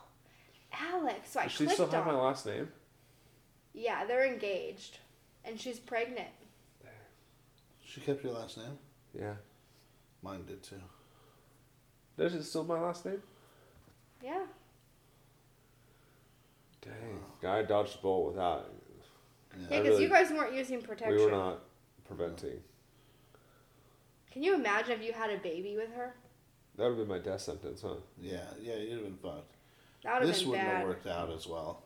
[0.74, 1.32] Alex.
[1.32, 2.14] So I Does she clicked still have on.
[2.16, 2.68] my last name?
[3.74, 4.98] Yeah, they're engaged,
[5.46, 6.28] and she's pregnant.
[7.86, 8.78] She kept your last name.
[9.18, 9.34] Yeah.
[10.22, 10.82] Mine did too.
[12.18, 13.22] Is it still my last name?
[14.24, 14.44] Yeah.
[16.82, 17.20] Dang.
[17.42, 18.72] Guy dodged a bullet without.
[19.58, 21.16] Yeah, I because really- you guys weren't using protection.
[21.18, 21.60] We were not
[22.06, 22.62] preventing.
[24.32, 26.16] Can you imagine if you had a baby with her?
[26.78, 27.96] That would have been my death sentence, huh?
[28.20, 29.56] Yeah, yeah, you'd have been fucked.
[30.04, 30.78] That would have This been wouldn't bad.
[30.78, 31.84] have worked out as well.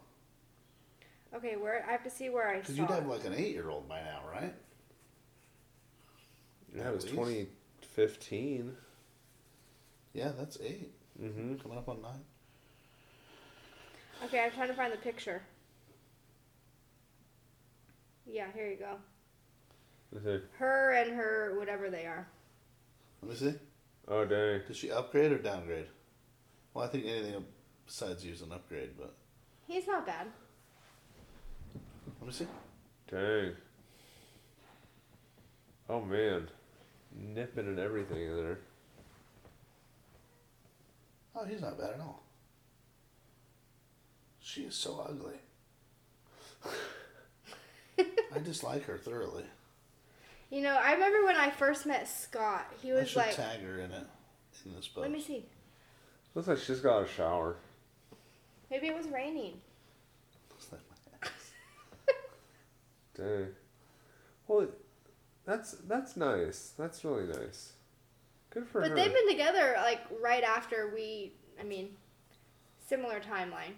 [1.33, 2.81] Okay, where I have to see where I Because saw.
[2.83, 3.07] you'd have it.
[3.09, 4.53] like an eight-year-old by now, right?
[6.75, 7.15] Yeah, it was least.
[7.15, 8.77] 2015.
[10.13, 10.93] Yeah, that's eight.
[11.21, 11.55] Mm-hmm.
[11.55, 12.23] Coming up on nine.
[14.23, 15.41] Okay, I'm trying to find the picture.
[18.25, 18.95] Yeah, here you go.
[20.11, 20.39] Let's see.
[20.57, 22.27] Her and her, whatever they are.
[23.21, 23.53] Let me see.
[24.07, 24.61] Oh, dang.
[24.67, 25.87] Did she upgrade or downgrade?
[26.73, 27.43] Well, I think anything
[27.85, 29.13] besides you is an upgrade, but
[29.67, 30.27] He's not bad.
[32.19, 32.47] let me see.
[33.09, 33.51] Dang.
[35.89, 36.49] Oh, man.
[37.15, 38.59] Nipping and everything in there.
[41.35, 42.23] Oh, he's not bad at all.
[44.45, 45.39] She is so ugly.
[47.97, 49.43] I dislike her thoroughly.
[50.51, 52.71] You know, I remember when I first met Scott.
[52.79, 54.05] He I was should like, tag her in it
[54.63, 55.01] in this book.
[55.01, 55.47] "Let me see.
[56.35, 57.55] Looks like she's got a shower.
[58.69, 59.59] Maybe it was raining."
[60.51, 62.13] Looks like my ass.
[63.17, 63.47] Dang.
[64.47, 64.67] Well,
[65.43, 66.73] that's that's nice.
[66.77, 67.73] That's really nice.
[68.51, 68.95] Good for But her.
[68.95, 71.33] they've been together like right after we.
[71.59, 71.97] I mean,
[72.87, 73.73] similar timeline.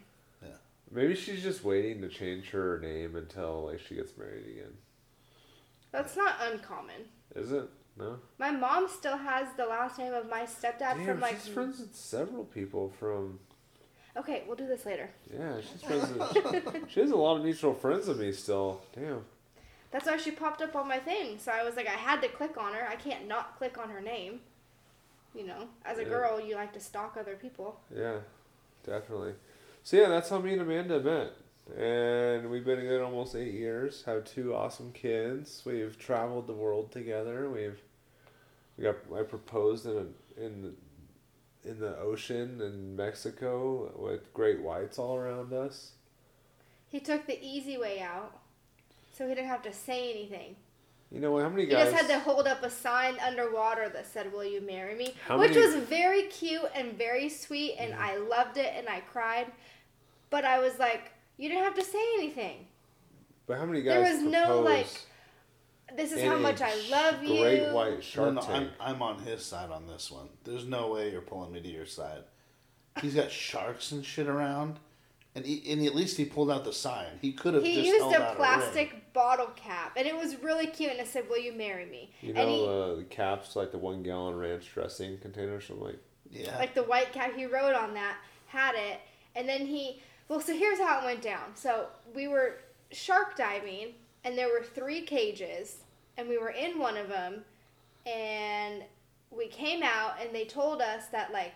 [0.91, 4.73] Maybe she's just waiting to change her name until like she gets married again.
[5.91, 7.05] That's not uncommon.
[7.35, 7.69] Is it?
[7.97, 8.17] No.
[8.37, 11.39] My mom still has the last name of my stepdad Damn, from like.
[11.39, 13.39] she's friends with several people from.
[14.15, 15.09] Okay, we'll do this later.
[15.33, 16.89] Yeah, she's friends with.
[16.89, 18.81] she has a lot of mutual friends with me still.
[18.95, 19.25] Damn.
[19.91, 21.39] That's why she popped up on my thing.
[21.39, 22.87] So I was like, I had to click on her.
[22.87, 24.41] I can't not click on her name.
[25.35, 26.09] You know, as a Yeah.
[26.09, 27.79] girl, you like to stalk other people.
[27.95, 28.17] Yeah,
[28.85, 29.33] definitely.
[29.83, 31.33] So yeah, that's how me and Amanda met,
[31.81, 34.03] and we've been together almost eight years.
[34.05, 35.63] Have two awesome kids.
[35.65, 37.49] We've traveled the world together.
[37.49, 37.79] We've
[38.77, 44.61] we got I proposed in a, in the in the ocean in Mexico with great
[44.61, 45.91] whites all around us.
[46.89, 48.39] He took the easy way out,
[49.13, 50.55] so he didn't have to say anything.
[51.11, 51.87] You know what how many guys?
[51.87, 51.91] He guys?
[52.01, 55.39] just had to hold up a sign underwater that said, "Will you marry me?" How
[55.39, 59.51] Which many- was very cute and very sweet, and I loved it, and I cried.
[60.29, 62.67] But I was like, "You didn't have to say anything.
[63.45, 63.93] but how many guys?
[63.93, 64.87] there was no, like,
[65.95, 68.71] This is how much I love you." Great white No, shark no, I'm.
[68.79, 70.27] I'm on his side on this one.
[70.43, 72.25] There's no way you're pulling me to your side.
[73.01, 74.79] He's got sharks and shit around,
[75.37, 77.07] and he, and at least he pulled out the sign.
[77.21, 79.01] He could have He just used held a out plastic ring.
[79.13, 80.91] bottle cap, and it was really cute.
[80.91, 83.71] And I said, "Will you marry me?" You and he, know uh, the caps like
[83.71, 85.99] the one gallon ranch dressing container or something like.
[86.29, 86.57] Yeah.
[86.57, 88.99] like the white cap he wrote on that had it
[89.33, 92.57] and then he well so here's how it went down so we were
[92.91, 93.93] shark diving
[94.25, 95.77] and there were three cages
[96.17, 97.45] and we were in one of them
[98.05, 98.83] and
[99.31, 101.55] we came out and they told us that like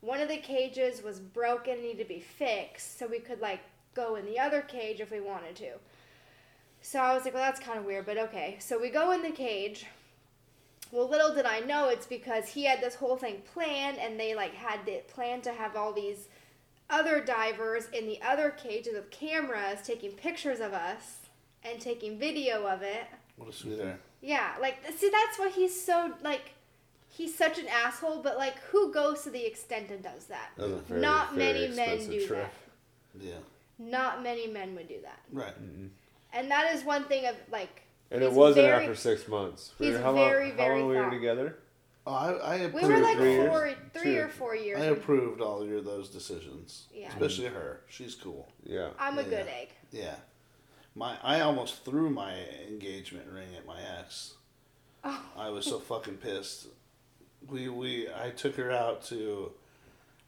[0.00, 3.60] one of the cages was broken and needed to be fixed so we could like
[3.94, 5.72] go in the other cage if we wanted to
[6.80, 9.22] so i was like well that's kind of weird but okay so we go in
[9.22, 9.86] the cage
[10.92, 14.34] well, little did I know it's because he had this whole thing planned, and they
[14.34, 16.28] like had it planned to have all these
[16.88, 21.18] other divers in the other cages with cameras taking pictures of us
[21.62, 23.06] and taking video of it.
[23.36, 24.00] what a sweetheart.
[24.20, 26.54] Yeah, like see, that's why he's so like
[27.10, 28.22] he's such an asshole.
[28.22, 30.50] But like, who goes to the extent and does that?
[30.56, 32.48] That was a very, Not very many men do trip.
[33.14, 33.22] that.
[33.24, 33.34] Yeah.
[33.78, 35.54] Not many men would do that, Right.
[36.34, 37.82] and that is one thing of like.
[38.10, 39.72] And it wasn't very- after six months.
[39.78, 41.58] he's how very, long, very how long were we thought- together?
[42.06, 42.88] Oh, I, I We approved.
[42.88, 43.48] were like three years?
[43.48, 44.20] four, three Two.
[44.20, 44.80] or four years.
[44.80, 46.88] I approved all your those decisions.
[46.92, 47.08] Yeah.
[47.08, 47.82] Especially her.
[47.88, 48.50] She's cool.
[48.64, 48.90] Yeah.
[48.98, 49.28] I'm a Yeah.
[49.28, 49.68] good egg.
[49.92, 50.16] Yeah.
[50.94, 52.34] My I almost threw my
[52.68, 54.34] engagement ring at my ex.
[55.04, 55.24] Oh.
[55.36, 56.66] I was so fucking pissed.
[57.48, 59.52] We we I took her out to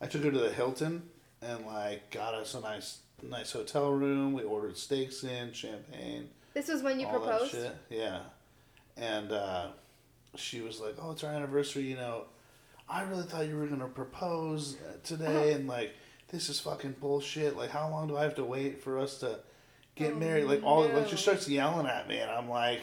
[0.01, 1.03] I took her to the Hilton
[1.41, 4.33] and like got us a nice nice hotel room.
[4.33, 7.57] We ordered steaks in, champagne, This was when you proposed.
[7.89, 8.21] Yeah.
[8.97, 9.69] And uh,
[10.35, 12.25] she was like, "Oh, it's our anniversary, you know.
[12.89, 15.95] I really thought you were gonna propose uh, today, and like,
[16.29, 17.57] this is fucking bullshit.
[17.57, 19.39] Like, how long do I have to wait for us to
[19.95, 20.45] get Oh, married?
[20.45, 22.81] Like, all like she starts yelling at me, and I'm like,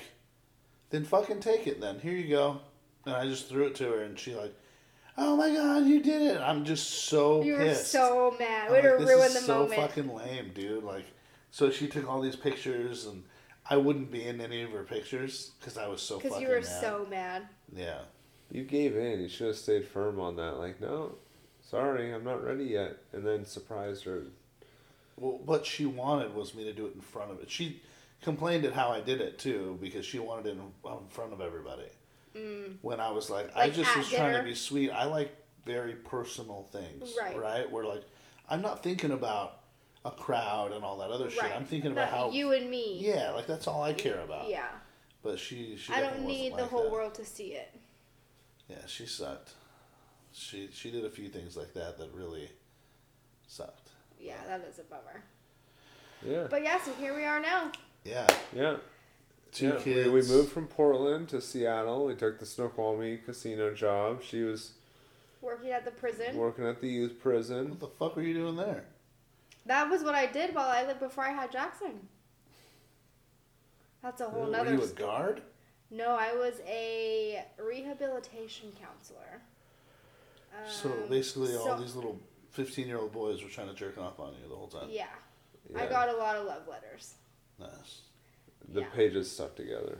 [0.89, 1.79] then fucking take it.
[1.79, 2.61] Then here you go.
[3.05, 4.53] And I just threw it to her, and she like,
[5.17, 6.37] oh my god, you did it.
[6.41, 7.91] I'm just so You were pissed.
[7.91, 8.67] so mad.
[8.67, 9.81] I'm Way to like, this is the so moment.
[9.81, 10.83] fucking lame, dude.
[10.83, 11.05] Like,
[11.51, 13.23] so she took all these pictures, and
[13.69, 16.55] I wouldn't be in any of her pictures because I was so Because you were
[16.61, 16.65] mad.
[16.65, 17.47] so mad.
[17.75, 17.99] yeah.
[18.51, 19.19] You gave in.
[19.21, 20.57] You should have stayed firm on that.
[20.57, 21.15] Like, no,
[21.61, 22.97] sorry, I'm not ready yet.
[23.13, 24.23] And then surprised her.
[25.17, 27.51] Well, what she wanted was me to do it in front of it.
[27.51, 27.81] She
[28.23, 30.61] complained at how I did it too because she wanted it in,
[30.91, 31.83] in front of everybody.
[32.35, 32.77] Mm.
[32.81, 34.91] When I was like, I just at was trying to be sweet.
[34.91, 35.35] I like
[35.65, 37.37] very personal things, Right.
[37.37, 37.71] Right?
[37.71, 38.03] Where like,
[38.49, 39.59] I'm not thinking about
[40.05, 41.41] a crowd and all that other shit.
[41.41, 41.55] Right.
[41.55, 42.97] I'm thinking about Not how you and me.
[42.99, 44.49] Yeah, like that's all I care about.
[44.49, 44.67] Yeah.
[45.21, 45.91] But she, she.
[45.91, 46.91] I don't wasn't need the like whole that.
[46.91, 47.73] world to see it.
[48.69, 49.51] Yeah, she sucked.
[50.31, 52.49] She she did a few things like that that really
[53.47, 53.89] sucked.
[54.19, 55.23] Yeah, that is a bummer.
[56.25, 56.47] Yeah.
[56.49, 57.71] But yeah, so here we are now.
[58.03, 58.77] Yeah, Yeah.
[59.51, 59.75] Two yeah.
[59.79, 60.09] kids.
[60.09, 62.05] We, we moved from Portland to Seattle.
[62.05, 64.21] We took the Snoqualmie casino job.
[64.23, 64.73] She was
[65.41, 66.35] Working at the prison.
[66.35, 67.69] working at the youth prison.
[67.69, 68.85] What the fuck were you doing there?
[69.65, 72.07] That was what I did while I lived before I had Jackson.
[74.01, 74.73] That's a whole were nother.
[74.73, 75.41] you a st- guard?
[75.91, 79.41] no, I was a rehabilitation counselor.
[80.67, 82.19] So Um, basically, all so- these little
[82.51, 84.87] fifteen-year-old boys were trying to jerk off on you the whole time.
[84.89, 85.07] Yeah,
[85.69, 85.83] Yeah.
[85.83, 87.15] I got a lot of love letters.
[87.59, 88.01] Nice,
[88.73, 88.87] the yeah.
[88.95, 89.99] pages stuck together.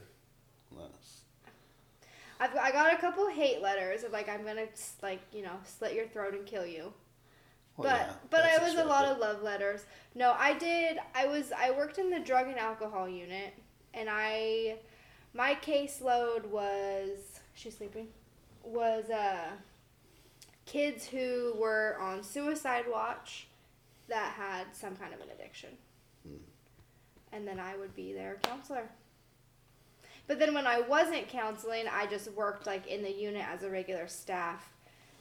[0.75, 1.21] nice.
[2.39, 4.67] I've, I got a couple hate letters of like I'm gonna
[5.01, 6.93] like you know slit your throat and kill you.
[7.75, 9.85] Well, but yeah, but that's I was a lot of love letters.
[10.15, 10.99] No, I did.
[11.15, 13.53] I was I worked in the drug and alcohol unit,
[13.93, 14.77] and I
[15.33, 18.07] my caseload was she's sleeping
[18.63, 19.49] was uh
[20.65, 23.47] kids who were on suicide watch
[24.07, 25.69] that had some kind of an addiction.
[27.31, 28.89] And then I would be their counselor.
[30.27, 33.69] But then when I wasn't counseling, I just worked like in the unit as a
[33.69, 34.71] regular staff,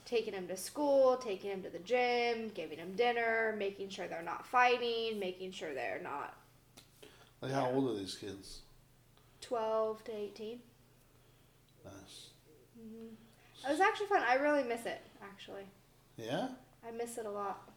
[0.05, 4.23] taking them to school, taking them to the gym, giving them dinner, making sure they're
[4.23, 6.35] not fighting, making sure they're not
[7.41, 8.61] Like, how old are these kids?
[9.41, 10.61] 12 to 18.
[11.85, 12.29] Nice.
[12.79, 13.67] Mm-hmm.
[13.67, 14.23] It was actually fun.
[14.29, 15.65] I really miss it, actually.
[16.17, 16.49] Yeah?
[16.87, 17.71] I miss it a lot.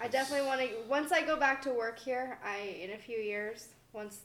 [0.00, 0.68] I definitely want to.
[0.88, 3.68] Once I go back to work here, I in a few years.
[3.92, 4.20] Once,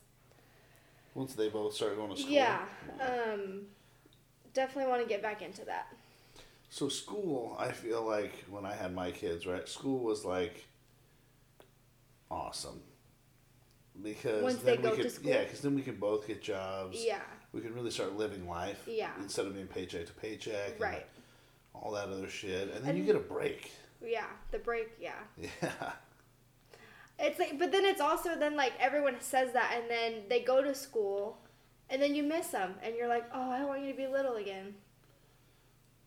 [1.13, 2.31] Once they both start going to school.
[2.31, 2.61] yeah,
[3.01, 3.61] um,
[4.53, 5.87] definitely want to get back into that.
[6.69, 9.67] So school, I feel like when I had my kids, right?
[9.67, 10.65] School was like
[12.31, 12.81] awesome
[14.03, 17.03] because Once then they go we could, yeah, because then we could both get jobs.
[17.03, 17.21] Yeah,
[17.53, 18.81] We could really start living life.
[18.87, 19.11] Yeah.
[19.19, 20.71] Instead of being paycheck to paycheck.
[20.73, 21.05] and right.
[21.73, 23.71] All that other shit, and then you get a break.
[24.05, 24.89] Yeah, the break.
[24.99, 25.71] Yeah, Yeah.
[27.19, 30.61] it's like, but then it's also then like everyone says that, and then they go
[30.63, 31.37] to school,
[31.89, 34.35] and then you miss them, and you're like, oh, I want you to be little
[34.35, 34.75] again.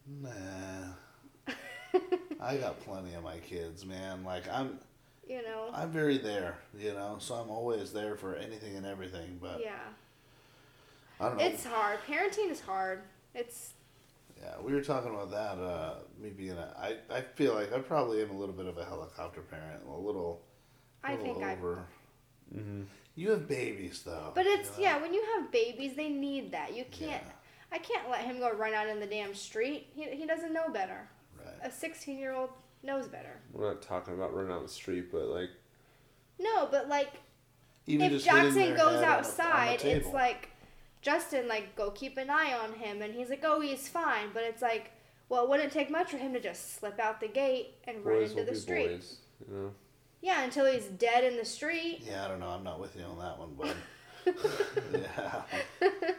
[0.06, 0.30] Nah.
[2.40, 4.24] I got plenty of my kids, man.
[4.24, 4.78] Like I'm,
[5.28, 5.70] you know.
[5.72, 7.16] I'm very there, you know.
[7.20, 9.38] So I'm always there for anything and everything.
[9.40, 9.74] But yeah,
[11.20, 11.44] I don't know.
[11.44, 11.98] it's hard.
[12.08, 13.02] Parenting is hard.
[13.34, 13.74] It's
[14.42, 15.62] Yeah, we were talking about that.
[15.62, 18.76] Uh, me being a, I, I feel like I probably am a little bit of
[18.76, 20.42] a helicopter parent, a little,
[21.04, 21.86] I little think I over.
[22.54, 22.82] Mm-hmm.
[23.14, 24.32] You have babies though.
[24.34, 24.90] But it's you know?
[24.90, 26.76] yeah, when you have babies, they need that.
[26.76, 27.22] You can't.
[27.22, 27.32] Yeah.
[27.70, 29.88] I can't let him go run out in the damn street.
[29.94, 31.08] He he doesn't know better.
[31.38, 31.54] Right.
[31.62, 32.50] A sixteen year old
[32.82, 33.40] knows better.
[33.52, 35.50] We're not talking about running out the street, but like
[36.38, 37.12] No, but like
[37.86, 40.48] Even if Jackson goes head on the- on the outside, it's like
[41.02, 44.28] Justin like go keep an eye on him, and he's like, oh, he's fine.
[44.32, 44.92] But it's like,
[45.28, 48.22] well, it wouldn't take much for him to just slip out the gate and run
[48.22, 48.88] into will the be street.
[48.88, 49.16] boys.
[49.48, 49.70] You know.
[50.20, 52.02] Yeah, until he's dead in the street.
[52.06, 52.46] Yeah, I don't know.
[52.48, 53.76] I'm not with you on that one, but
[54.92, 55.42] yeah,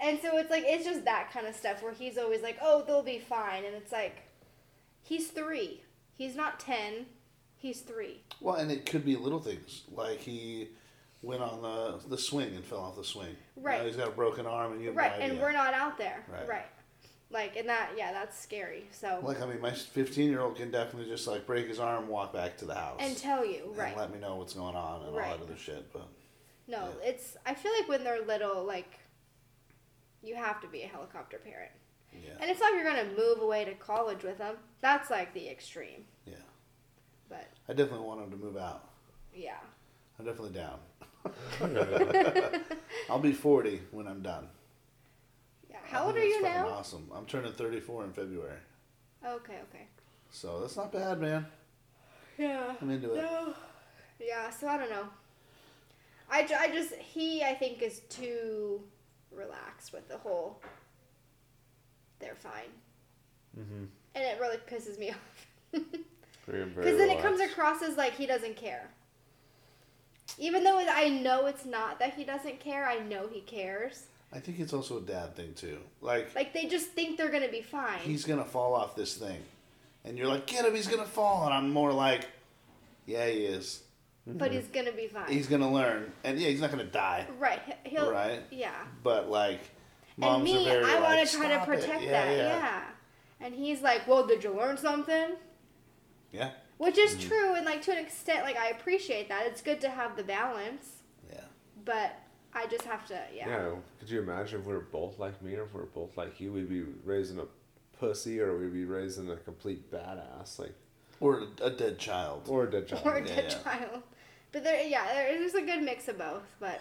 [0.00, 2.82] And so it's like it's just that kind of stuff where he's always like, "Oh,
[2.86, 4.22] they'll be fine," and it's like,
[5.02, 5.82] he's three.
[6.16, 7.06] He's not ten.
[7.56, 8.20] He's three.
[8.40, 10.68] well, and it could be little things like he
[11.24, 13.36] went on the the swing and fell off the swing.
[13.56, 13.80] Right.
[13.80, 15.98] Now he's got a broken arm, and you have Right, no and we're not out
[15.98, 16.24] there.
[16.30, 16.48] Right.
[16.48, 16.66] Right.
[17.30, 18.86] Like, and that, yeah, that's scary.
[18.92, 22.06] So, Like I mean, my 15 year old can definitely just like break his arm,
[22.08, 23.96] walk back to the house, and tell you, and right?
[23.96, 25.92] let me know what's going on and all that other shit.
[25.92, 26.06] But
[26.68, 27.08] No, Yeah.
[27.08, 27.36] it's.
[27.44, 29.00] I feel like when they're little, like,
[30.22, 31.72] you have to be a helicopter parent,
[32.12, 34.56] yeah, and it's not like you're gonna move away to college with them.
[34.80, 36.04] That's like the extreme.
[36.26, 36.34] yeah,
[37.28, 38.90] But I definitely want him to move out.
[39.34, 39.56] yeah,
[40.18, 40.78] I'm definitely down.
[43.10, 44.48] I'll be 40 when I'm done.
[45.70, 45.76] yeah.
[45.86, 46.68] How old are you now?
[46.68, 47.10] Awesome.
[47.14, 48.58] I'm turning 34 in February,
[49.24, 49.86] Okay, okay.
[50.30, 51.46] so that's not bad, man.
[52.38, 52.74] Yeah.
[52.80, 53.16] I'm into it.
[53.16, 53.54] No.
[54.20, 55.06] Yeah, so I don't know.
[56.30, 58.82] I, I just, he, I think, is too
[59.30, 60.60] relaxed with the whole,
[62.18, 62.70] they're fine.
[63.58, 63.84] Mm-hmm.
[64.14, 65.46] And it really pisses me off.
[65.72, 68.90] Because Because then it comes across as like he doesn't care.
[70.38, 74.04] Even though I know it's not that he doesn't care, I know he cares.
[74.32, 75.78] I think it's also a dad thing too.
[76.00, 77.98] Like Like they just think they're gonna be fine.
[78.00, 79.40] he's gonna fall off this thing,
[80.04, 82.26] and you're like, get him, he's gonna fall, and I'm more like,
[83.06, 83.82] yeah, he is.
[84.26, 85.30] but he's gonna be fine.
[85.30, 87.60] He's gonna learn, and yeah, he's not gonna die, right.
[87.84, 88.10] he- He'll.
[88.10, 88.42] right?
[88.50, 88.72] Yeah.
[89.04, 89.60] But like,
[90.16, 92.36] moms and me, are very I want to try to "Stop it." protect that.
[92.36, 92.82] Yeah.
[93.40, 95.32] And he's like, "Well, did you learn something?"
[96.32, 96.50] Yeah.
[96.84, 97.28] Which is Mm-hmm.
[97.28, 99.46] true, and like to an extent, like I appreciate that.
[99.46, 100.86] It's good to have the balance,
[101.32, 101.40] Yeah.
[101.84, 102.12] but
[102.52, 103.48] I just have to, yeah.
[103.48, 103.70] Yeah.
[103.98, 106.38] Could you imagine if we were both like me or if we were both like
[106.40, 106.52] you?
[106.52, 107.46] We'd be raising a
[107.98, 110.74] pussy or we'd be raising a complete badass, like
[111.20, 112.42] Or a dead child.
[112.48, 113.02] or a dead child.
[113.06, 113.62] Or a dead yeah.
[113.78, 114.02] child.
[114.52, 116.42] But there, yeah, there's a good mix of both.
[116.60, 116.80] But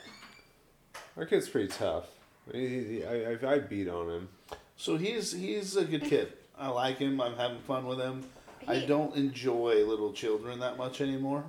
[1.17, 2.05] Our kid's pretty tough.
[2.51, 4.29] He, he, I, I, I beat on him.
[4.75, 6.33] So he's he's a good kid.
[6.57, 7.21] I like him.
[7.21, 8.25] I'm having fun with him.
[8.67, 11.45] I don't enjoy little children that much anymore.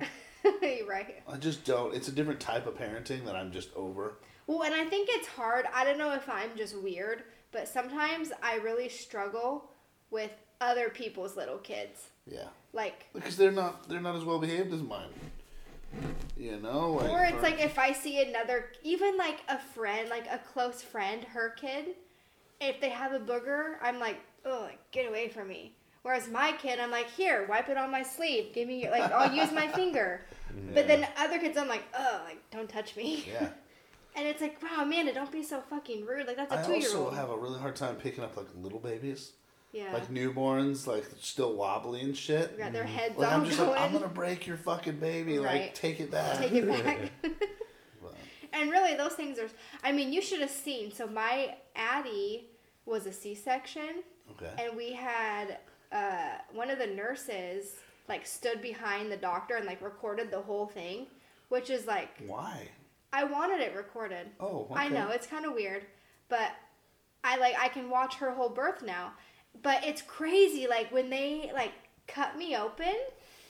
[0.61, 1.21] you're right.
[1.27, 1.93] I just don't.
[1.95, 4.17] It's a different type of parenting that I'm just over.
[4.47, 5.65] Well, and I think it's hard.
[5.73, 9.71] I don't know if I'm just weird, but sometimes I really struggle
[10.11, 10.31] with
[10.61, 12.09] other people's little kids.
[12.27, 12.47] Yeah.
[12.73, 15.09] Like, Because they're not they're not as well behaved as mine.
[16.37, 20.27] You know, like or it's like if I see another, even like a friend, like
[20.27, 21.95] a close friend, her kid,
[22.59, 25.73] if they have a booger, I'm like, oh, like, get away from me.
[26.05, 28.53] Whereas my kid, I'm like, here, wipe it on my sleeve.
[28.53, 30.21] Give me your, like, I'll use my finger.
[30.73, 33.25] But then other kids, I'm like, oh, like, don't touch me.
[33.27, 33.49] yeah.
[34.15, 36.27] And it's like, wow, Amanda, don't be so fucking rude.
[36.27, 36.95] Like, that's a I two year old.
[36.95, 39.33] I also have a really hard time picking up like little babies.
[39.73, 39.91] Yeah.
[39.91, 42.57] like newborns, like still wobbly and shit.
[42.57, 42.95] got their mm-hmm.
[42.95, 43.71] heads Like all I'm just going.
[43.71, 45.37] like, I'm gonna break your fucking baby.
[45.37, 45.75] Like Right.
[45.75, 46.37] take it back.
[46.37, 47.11] Take it back.
[48.53, 49.49] And really, those things are.
[49.83, 50.89] I mean, you should have seen.
[50.93, 52.47] So my Addie
[52.85, 54.51] was a C-section, okay.
[54.57, 55.57] and we had
[55.91, 57.75] uh, one of the nurses
[58.07, 61.07] like stood behind the doctor and like recorded the whole thing,
[61.49, 62.69] which is like Why?
[63.11, 64.27] I wanted it recorded.
[64.39, 65.85] Oh, I know it's kind of weird,
[66.27, 66.51] but
[67.23, 69.13] I like I can watch her whole birth now.
[69.63, 71.71] But it's crazy, like when they like
[72.07, 72.93] cut me open,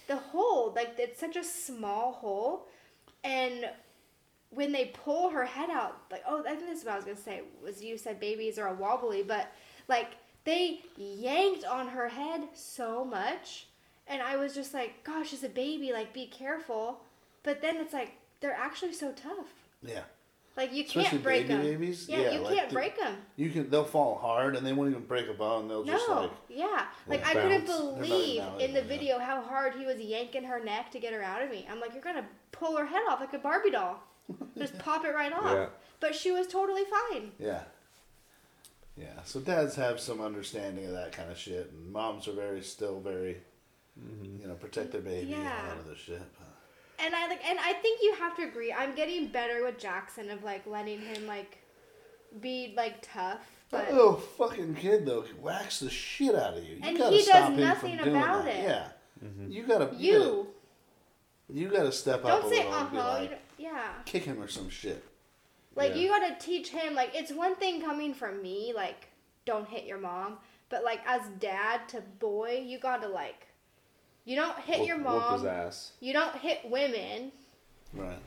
[0.08, 2.68] the hole like it's such a small hole,
[3.24, 3.70] and
[4.52, 7.06] when they pull her head out, like oh I think this is what I was
[7.06, 9.52] gonna say was you said babies are a wobbly, but
[9.88, 10.12] like
[10.46, 13.68] they yanked on her head so much,
[14.08, 17.00] and I was just like, gosh, it's a baby, like be careful.
[17.44, 19.48] But then it's like they're actually so tough.
[19.84, 20.02] Yeah.
[20.58, 21.62] Like you Especially can't break baby them.
[21.80, 22.08] babies?
[22.08, 23.18] Yeah, Yeah, you like can't the- break them.
[23.36, 23.70] You can.
[23.70, 25.68] They'll fall hard, and they won't even break a bone.
[25.68, 26.32] They'll just No, like.
[26.50, 26.86] yeah.
[27.08, 27.68] Like Yeah, I couldn't bounce.
[27.68, 28.88] They're not believe in the out, yeah.
[28.98, 31.68] video how hard he was yanking her neck to get her out of me.
[31.70, 34.00] I'm like, you're gonna pull her head off like a Barbie doll,
[34.58, 35.44] just pop it right off.
[35.52, 35.66] Yeah.
[36.00, 37.32] But she was totally fine.
[37.38, 37.64] Yeah.
[38.98, 39.24] Yeah.
[39.26, 43.00] So dads have some understanding of that kind of shit, and moms are very still
[43.02, 43.38] very,
[44.24, 45.62] you know, protect their baby and Yeah.
[45.70, 46.22] all that other shit.
[46.98, 48.72] And I like, and I think you have to agree.
[48.72, 51.58] I'm getting better with Jackson of like letting him like
[52.40, 53.40] be like tough,
[53.72, 56.76] that but little fucking kid though whacks the shit out of you.
[56.76, 58.56] you And gotta he does stop him nothing from doing about that.
[58.56, 58.64] it.
[58.64, 58.88] Yeah.
[59.50, 59.94] You gotta.
[59.96, 60.14] You.
[60.14, 60.48] you Gotta,
[61.60, 62.98] you gotta step up don't a say little Uh-huh.
[63.20, 63.92] like, yeah.
[64.06, 65.04] kick him or some shit.
[65.76, 66.02] Like Yeah.
[66.02, 66.96] you gotta teach him.
[66.96, 69.08] Like it's one thing coming from me, like
[69.46, 70.38] don't hit your mom,
[70.70, 73.48] but like as dad to boy, you gotta like,
[74.24, 75.46] you don't hit Whoop- your mom.
[75.46, 75.92] ass.
[76.00, 77.32] You don't hit women.
[77.94, 78.18] Right.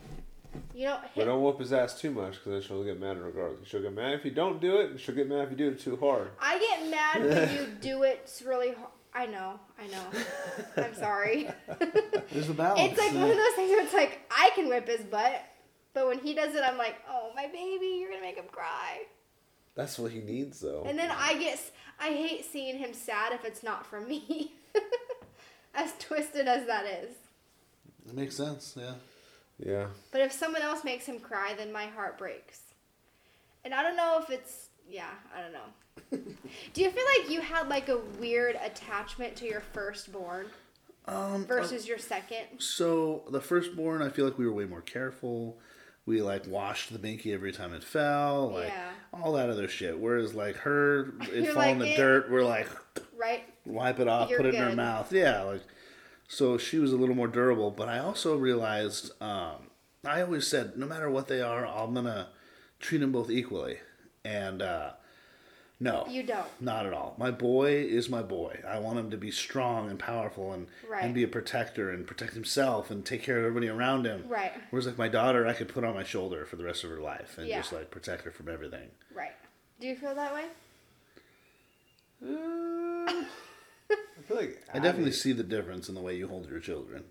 [0.74, 3.68] You don't But don't whoop his ass too much because then she'll get mad regardless.
[3.68, 5.68] She'll get mad if you don't do it, and she'll get mad if you do
[5.68, 6.30] it too hard.
[6.40, 8.72] I get mad when you do it really.
[8.72, 8.90] Hard.
[9.14, 9.58] I know.
[9.78, 10.04] I know.
[10.84, 11.50] I'm sorry.
[12.32, 12.92] There's the balance.
[12.92, 15.42] it's like one of those things where it's like I can whip his butt,
[15.98, 19.00] but when he does it, I'm like, oh my baby, you're gonna make him cry.
[19.74, 20.84] That's what he needs, though.
[20.86, 21.60] And then I get,
[21.98, 24.52] I hate seeing him sad if it's not from me.
[25.74, 27.10] as twisted as that is.
[28.06, 28.76] It makes sense.
[28.78, 28.94] Yeah.
[29.58, 29.86] yeah.
[30.12, 32.60] But if someone else makes him cry, then my heart breaks.
[33.64, 36.24] And I don't know if it's, yeah, I don't know.
[36.74, 40.46] Do you feel like you had like a weird attachment to your firstborn
[41.06, 41.44] Um.
[41.44, 42.46] versus your second?
[42.60, 45.58] So the firstborn, I feel like we were way more careful.
[46.08, 48.92] We like washed the binky every time it fell, like Yeah.
[49.12, 49.98] all that other shit.
[49.98, 51.96] Whereas like her, it fall in the eh.
[51.98, 52.30] dirt.
[52.30, 52.66] We're like
[53.14, 53.44] Right?
[53.66, 55.12] wipe it off, You're put it in her mouth.
[55.12, 55.62] Yeah, like
[56.26, 57.70] so she was a little more durable.
[57.70, 59.68] But I also realized um,
[60.02, 62.28] I always said no matter what they are, I'm gonna
[62.80, 63.76] treat them both equally.
[64.24, 64.92] And uh,
[65.80, 66.46] no, You don't.
[66.60, 67.14] not at all.
[67.18, 68.60] My boy is my boy.
[68.66, 71.04] I want him to be strong and powerful and Right.
[71.04, 74.24] and be a protector and protect himself and take care of everybody around him.
[74.28, 74.52] Right.
[74.70, 77.00] Whereas like my daughter, I could put on my shoulder for the rest of her
[77.00, 77.58] life and Yeah.
[77.60, 78.90] just like protect her from everything.
[79.14, 79.32] Right.
[79.80, 80.46] Do you feel that way?
[82.24, 82.26] Uh,
[83.90, 86.60] I feel like I definitely Addie- see the difference in the way you hold your
[86.60, 87.04] children.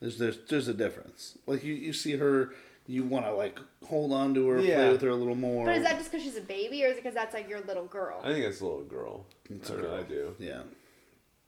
[0.00, 1.36] There's there's there's a difference.
[1.46, 2.50] Like you, you see her,
[2.86, 4.74] you want to like hold on to her, Yeah.
[4.76, 5.64] play with her a little more.
[5.66, 7.60] But is that just because she's a baby, or is it because that's like your
[7.62, 8.20] little girl?
[8.22, 9.26] I think it's a little girl.
[9.50, 10.04] It's I a really girl.
[10.04, 10.34] do.
[10.38, 10.62] Yeah.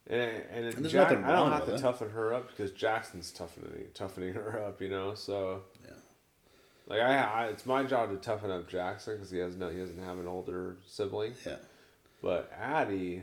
[0.07, 0.21] And
[0.53, 1.81] and, And there's Jack, nothing I don't have to it.
[1.81, 5.15] toughen her up because Jackson's toughening toughening her up, you know.
[5.15, 5.91] So Yeah.
[6.87, 9.79] like I, I it's my job to toughen up Jackson because he has no he
[9.79, 11.35] doesn't have an older sibling.
[11.47, 11.57] Yeah.
[12.23, 13.23] But Addie,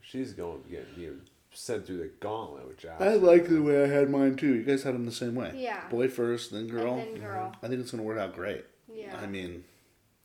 [0.00, 1.20] she's going to get you
[1.58, 3.08] sent through the gauntlet with Jackson.
[3.08, 4.54] I like the way I had mine too.
[4.54, 5.52] You guys had them the same way.
[5.56, 5.88] Yeah.
[5.88, 6.94] Boy first, then girl.
[6.98, 7.52] And then girl.
[7.62, 8.64] I think it's gonna work out great.
[8.92, 9.16] Yeah.
[9.20, 9.64] I mean,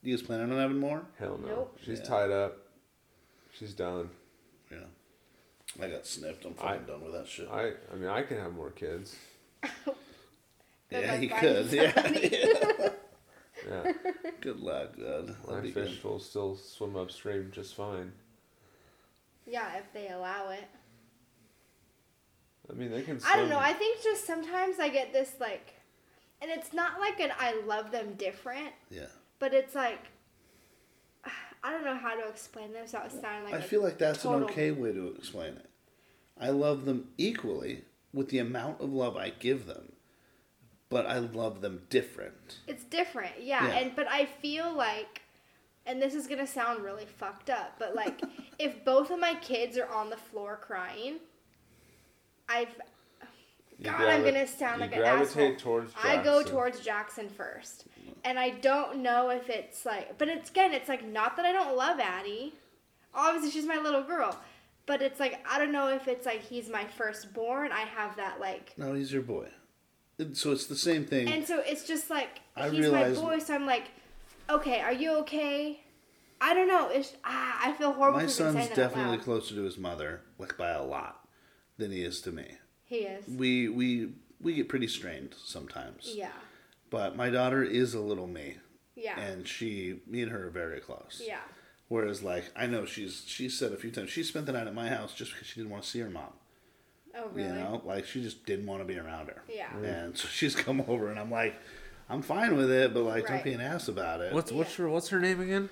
[0.02, 1.02] you guys planning on having more?
[1.18, 1.48] Hell no.
[1.48, 1.78] Nope.
[1.84, 2.04] She's Yeah.
[2.04, 2.56] tied up.
[3.52, 4.10] She's done.
[4.70, 4.78] Yeah.
[5.82, 6.44] I got snipped.
[6.44, 7.48] I'm I- fucking done with that shit.
[7.50, 9.16] I I mean I can have more kids.
[10.90, 11.72] Yeah, luck you could.
[11.72, 11.92] Yeah.
[11.94, 12.38] somebody.
[13.68, 13.92] Yeah.
[14.42, 15.34] Good luck, God.
[15.48, 16.04] My fish good.
[16.04, 18.12] will still swim upstream just fine.
[19.46, 20.64] yeah, if they allow it.
[22.70, 23.20] I mean they can.
[23.26, 23.58] I don't know.
[23.58, 25.74] I think just sometimes I get this like,
[26.40, 29.06] and it's not like an I love them different, Yeah.
[29.38, 30.00] but it's like,
[31.62, 34.24] I don't know how to explain this without sounding like I a feel like that's
[34.24, 35.70] an okay way to explain it.
[36.40, 39.92] I love them equally with the amount of love I give them,
[40.88, 42.58] but I love them different.
[42.66, 43.66] It's different, yeah.
[43.66, 43.74] Yeah.
[43.74, 45.22] And but I feel like,
[45.86, 48.22] and this is gonna sound really fucked up, but like,
[48.58, 51.16] if both of my kids are on the floor crying,
[52.48, 52.68] I've
[53.78, 55.56] You God, I'm gonna sound you like an gravitate asshole.
[55.56, 57.84] towards I go towards Jackson first,
[58.24, 61.52] and I don't know if it's like, but it's again, it's like not that I
[61.52, 62.52] don't love Addie.
[63.14, 64.38] obviously she's my little girl.
[64.86, 67.72] But it's like I don't know if it's like he's my firstborn.
[67.72, 69.48] I have that like, No, he's your boy.
[70.34, 71.26] So it's the same thing.
[71.28, 73.38] and so it's just like I he's realize- my boy.
[73.38, 73.84] So I'm like,
[74.50, 75.80] okay, are you okay?
[76.40, 76.88] I don't know.
[76.90, 78.20] It's ah, I feel horrible.
[78.20, 81.23] My son's saying that out definitely closer to his mother, like by a lot,
[81.78, 82.58] than he is to me.
[82.84, 83.26] He is.
[83.28, 86.12] We we we get pretty strained sometimes.
[86.14, 86.32] Yeah.
[86.90, 88.58] But my daughter is a little me,
[88.94, 89.18] Yeah.
[89.18, 91.20] and she, me and her are very close.
[91.26, 91.40] yeah.
[91.88, 94.74] Whereas, like, I know she's she said a few times she spent the night at
[94.74, 96.32] my house just because she didn't want to see her mom.
[97.16, 97.48] Oh really?
[97.48, 99.42] You know, like she just didn't want to be around her.
[99.48, 99.74] Yeah.
[99.76, 101.54] And so she's come over, and I'm like,
[102.08, 103.44] I'm fine with it, but like, don't Right.
[103.44, 104.32] be an ass about it.
[104.32, 105.68] What's what's her what's her name again?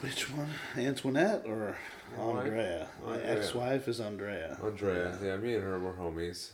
[0.00, 1.76] Which one, Antoinette or
[2.18, 2.88] Andrea?
[3.06, 4.58] My ex-wife is Andrea.
[4.62, 5.18] Andrea.
[5.22, 6.50] Yeah, me and her were homies.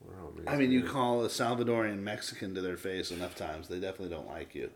[0.00, 0.44] We're homies.
[0.52, 4.28] I mean, you call a Salvadorian Mexican to their face enough times, they definitely don't
[4.28, 4.70] like you.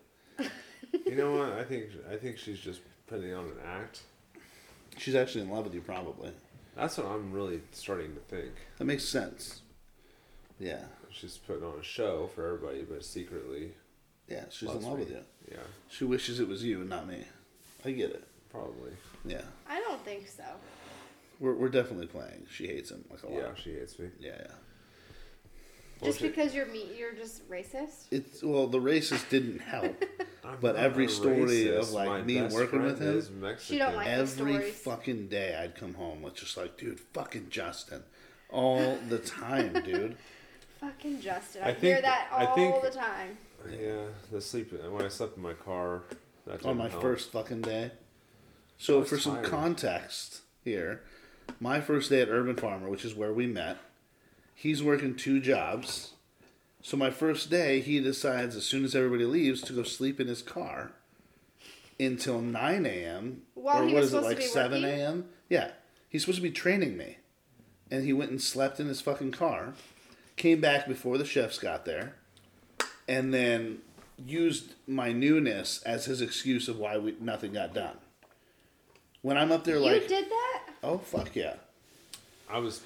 [1.05, 1.51] You know what?
[1.53, 4.01] I think I think she's just putting on an act.
[4.97, 6.31] She's actually in love with you, probably.
[6.75, 8.51] That's what I'm really starting to think.
[8.77, 9.61] That makes sense.
[10.59, 13.71] Yeah, She's putting on a show for everybody, but secretly,
[14.27, 15.05] yeah, she's in love me.
[15.05, 15.21] with you.
[15.51, 15.57] yeah,
[15.89, 17.23] She wishes it was you and not me.
[17.85, 18.23] I get it.
[18.51, 18.91] probably.
[19.25, 20.43] Yeah, I don't think so.
[21.39, 22.45] we're, we're definitely playing.
[22.49, 23.35] She hates him like a lot.
[23.35, 24.09] Yeah, she hates me.
[24.19, 24.47] Yeah, yeah.
[26.01, 28.05] Just Well, she- because you're me, you're just racist.
[28.11, 30.03] It's well, the racist didn't help.
[30.45, 31.35] I'm But not every a story
[31.65, 31.77] racist.
[31.79, 33.75] of, like, My me best working with him, is Mexican.
[33.75, 34.75] She don't like- the Every stories.
[34.75, 38.03] fucking day, I'd come home with just like, dude, fucking Justin,
[38.49, 40.15] all the time, dude.
[40.79, 41.63] Fucking Justin.
[41.63, 43.37] I I, hear think- that I all think- the time.
[43.69, 46.03] Yeah, the sleep when I slept in my car.
[46.45, 47.01] That on didn't my help.
[47.01, 47.91] first fucking day.
[48.79, 49.45] So was for some tired.
[49.45, 51.01] context here,
[51.59, 53.77] my first day at Urban Farmer, which is where we met,
[54.55, 56.13] he's working two jobs.
[56.81, 60.27] So my first day, he decides as soon as everybody leaves to go sleep in
[60.27, 60.93] his car
[61.99, 63.41] until nine a.m.
[63.53, 65.25] While or he what was it like seven a.m.
[65.49, 65.71] Yeah,
[66.07, 67.17] he's supposed to be training me,
[67.91, 69.73] and he went and slept in his fucking car.
[70.37, 72.15] Came back before the chefs got there,
[73.09, 73.79] and then
[74.17, 77.97] used my newness as his excuse of why we nothing got done.
[79.21, 80.61] When I'm up there, like you did that?
[80.83, 81.55] oh fuck yeah,
[82.49, 82.81] I was,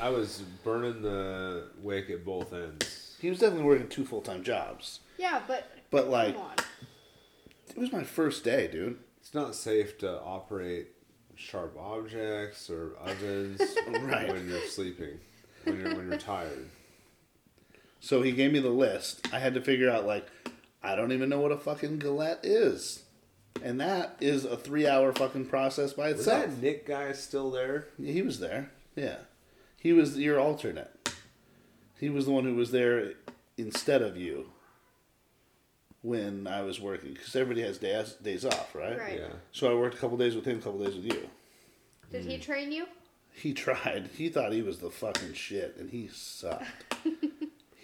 [0.00, 3.16] I was burning the wick at both ends.
[3.20, 5.00] he was definitely working two full time jobs.
[5.18, 6.54] Yeah, but But like, come on.
[7.70, 8.98] it was my first day, dude.
[9.20, 10.88] It's not safe to operate
[11.36, 13.60] sharp objects or ovens
[14.02, 14.30] Right.
[14.32, 15.18] when you're sleeping,
[15.64, 16.68] when you're when you're tired.
[18.00, 19.26] So he gave me the list.
[19.32, 20.26] I had to figure out like,
[20.82, 23.03] I don't even know what a fucking galette is,
[23.64, 26.46] and that is a three hour fucking process by Was itself.
[26.46, 27.86] that Nick guy still there?
[28.00, 28.70] He was there.
[28.94, 29.16] Yeah.
[29.80, 30.90] He was your alternate.
[31.98, 33.14] He was the one who was there
[33.56, 34.50] instead of you
[36.02, 38.98] when I was working because everybody has days days off, right?
[38.98, 39.18] Right.
[39.20, 39.28] Yeah.
[39.52, 41.28] So I worked a couple days with him, a couple days with you.
[42.12, 42.30] Did mm.
[42.32, 42.86] he train you?
[43.32, 44.10] He tried.
[44.14, 46.66] He thought he was the fucking shit, and he sucked.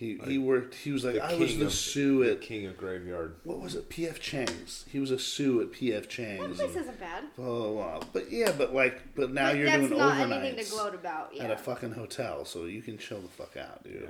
[0.01, 0.74] he he worked.
[0.77, 3.35] He was like, I was king the of- sous The at king of graveyard.
[3.44, 3.90] what was it?
[3.90, 4.18] P.F.
[4.18, 4.86] Chang's.
[4.90, 6.02] He was a sous at P.F.
[6.05, 6.56] That Chang's.
[6.56, 7.24] place and isn't bad.
[7.36, 8.09] blah, blah, blah.
[8.14, 10.94] But yeah, but like, but now But you're that's doing not overnights anything to gloat
[10.94, 11.36] about.
[11.39, 14.09] at a fucking hotel, so you can chill the fuck out, dude.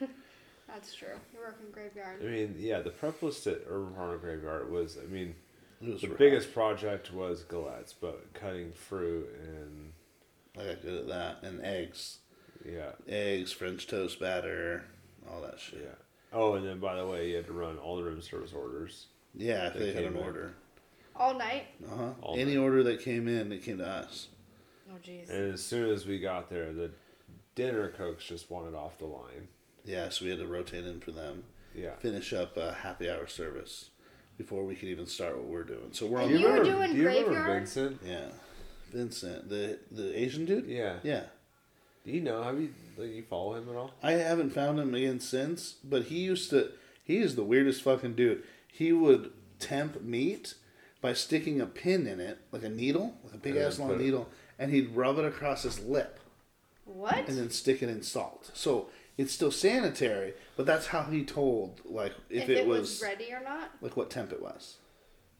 [0.00, 0.06] Yeah.
[0.68, 1.08] that's true.
[1.34, 2.20] You're working graveyard.
[2.22, 5.34] I mean, yeah, the prep list at Urban Farmer Graveyard was, I mean,
[5.80, 6.18] was the rough.
[6.18, 9.92] biggest project was galettes, but cutting fruit and
[10.56, 11.42] I got good at that.
[11.42, 12.18] And eggs,
[12.64, 14.84] yeah, eggs, French toast batter,
[15.30, 15.80] all that shit.
[15.82, 15.94] yeah.
[16.32, 19.06] Oh, and then by the way, you had to run all the room service orders.
[19.34, 20.22] Yeah, if They they had an in.
[20.22, 20.54] order.
[21.14, 21.64] All night.
[21.90, 22.10] Uh huh.
[22.22, 22.62] All Any night.
[22.62, 24.28] order that came in, it came to us.
[24.90, 25.28] Oh jeez.
[25.30, 26.90] And as soon as we got there, the
[27.54, 29.48] dinner cooks just wanted off the line.
[29.84, 31.44] Yeah, so we had to rotate in for them.
[31.74, 31.96] Yeah.
[31.96, 33.90] Finish up a happy hour service
[34.38, 35.88] before we could even start what we're doing.
[35.92, 36.40] So we're And on.
[36.40, 37.58] you were doing do you remember graveyard?
[37.60, 38.00] Vincent?
[38.04, 38.28] Yeah,
[38.92, 40.66] Vincent, the the Asian dude.
[40.66, 40.96] Yeah.
[41.02, 41.24] Yeah.
[42.04, 42.42] Do you know?
[42.42, 43.92] Have you like you follow him at all?
[44.02, 46.70] I haven't found him again since, but he used to.
[47.04, 48.42] He is the weirdest fucking dude.
[48.70, 50.54] He would temp meat
[51.00, 54.28] by sticking a pin in it, like a needle, like a big ass long needle,
[54.58, 56.20] and he'd rub it across his lip
[56.84, 57.28] What?
[57.28, 58.50] and then stick it in salt.
[58.54, 58.86] So
[59.18, 63.42] it's still sanitary, but that's how he told, like, if, if it, was, ready or
[63.42, 63.72] not?
[63.80, 64.76] like what temp it was.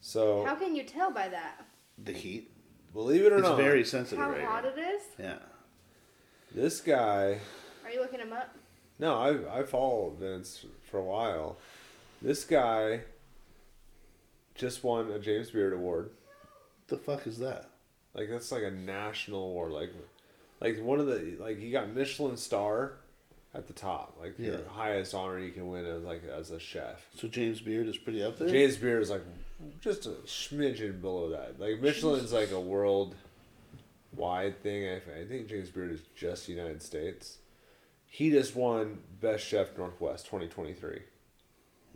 [0.00, 1.64] So How can you tell by that?
[2.02, 2.50] The heat.
[2.92, 4.72] believe it or It's not, very sensitive How right hot here.
[4.76, 5.02] it is?
[5.18, 5.36] Yeah.
[6.54, 7.38] This guy.
[7.84, 8.54] Are you looking him up?
[8.98, 11.56] No, I I followed Vince for a while.
[12.20, 13.00] This guy
[14.54, 16.10] just won a James Beard Award.
[16.88, 17.68] The fuck is that?
[18.14, 19.72] Like that's like a national award.
[19.72, 19.90] Like
[20.60, 22.92] like one of the like he got Michelin star
[23.54, 24.52] at the top, like Yeah.
[24.52, 27.04] your highest honor you can win as like as a chef.
[27.16, 28.48] So James Beard is pretty up there.
[28.48, 29.24] James Beard is like
[29.80, 31.58] just a smidgen below that.
[31.58, 33.14] Like Michelin's like a world
[34.14, 34.88] wide thing.
[34.88, 37.38] I, I think James Beard is just United States.
[38.06, 41.00] He just won Best Chef Northwest 2023.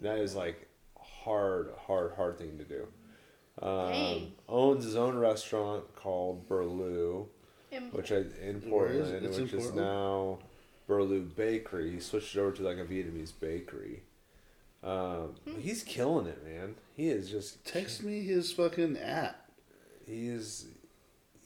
[0.01, 0.67] That is like
[0.99, 2.87] hard, hard, hard thing to do.
[3.61, 4.33] Um, Dang.
[4.49, 7.27] owns his own restaurant called Berlu,
[7.73, 9.21] Im- which I in Where is it?
[9.23, 9.77] Portland, It's in which is Portland?
[9.87, 10.39] now
[10.89, 11.91] Berlu Bakery.
[11.93, 14.03] He switched it over to like a Vietnamese bakery.
[14.85, 15.59] Um, Hmm.
[15.61, 16.77] He's killing it, man.
[16.95, 19.51] He is just Text me his fucking app.
[20.07, 20.67] he is.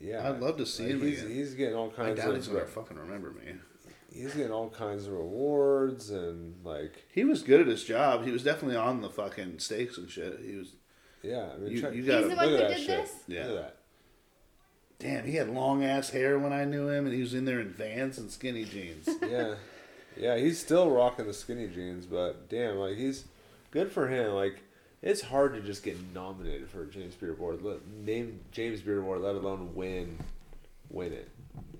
[0.01, 1.35] Yeah, I'd love to see like, him He's, again.
[1.36, 3.52] he's getting all I kinds doubt he's of gonna fucking remember me.
[4.12, 8.24] he's getting all kinds of rewards and like He was good at his job.
[8.24, 10.40] He was definitely on the fucking stakes and shit.
[10.44, 10.72] He was.
[11.22, 11.51] yeah.
[11.55, 12.86] I mean, You- check, you He's gotta- the look one at who that did shit.
[13.05, 13.14] this?
[13.28, 13.47] Yeah.
[13.47, 13.77] Look at that.
[14.98, 17.60] Damn, he had long ass hair when I knew him, and he was in there
[17.60, 19.09] in Vans and skinny jeans.
[19.22, 19.55] yeah,
[20.16, 23.24] yeah, he's still rocking the skinny jeans, but damn, like he's
[23.70, 24.32] good for him.
[24.32, 24.62] Like
[25.02, 27.62] it's hard to just get nominated for a James Beard Award.
[27.62, 30.18] Let, name James Beard Award, let alone win,
[30.90, 31.28] win it.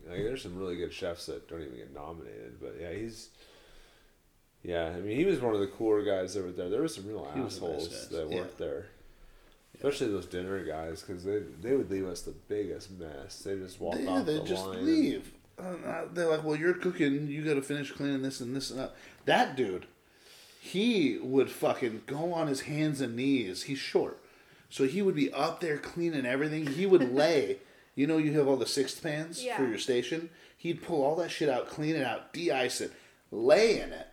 [0.09, 3.29] Like there's some really good chefs that don't even get nominated, but yeah, he's.
[4.63, 6.69] Yeah, I mean, he was one of the cooler guys over there.
[6.69, 8.37] There were some real He assholes that yeah.
[8.41, 8.87] worked there,
[9.75, 13.39] especially those dinner guys, because they they would leave us the biggest mess.
[13.39, 14.79] They just walk yeah, off they the just line.
[14.79, 15.33] and- leave.
[15.59, 17.27] Uh, they're like, "Well, you're cooking.
[17.29, 18.95] You got to finish cleaning this and this and that."
[19.27, 19.87] That dude,
[20.63, 23.63] he would fucking go on his hands and knees.
[23.63, 24.19] He's short,
[24.69, 26.67] so he would be up there cleaning everything.
[26.67, 27.57] He would lay.
[27.95, 29.57] You know, you have all the sixth pans Yeah.
[29.57, 30.29] for your station.
[30.57, 32.93] He'd pull all that shit out, clean it out, de-ice it,
[33.31, 34.07] lay in it,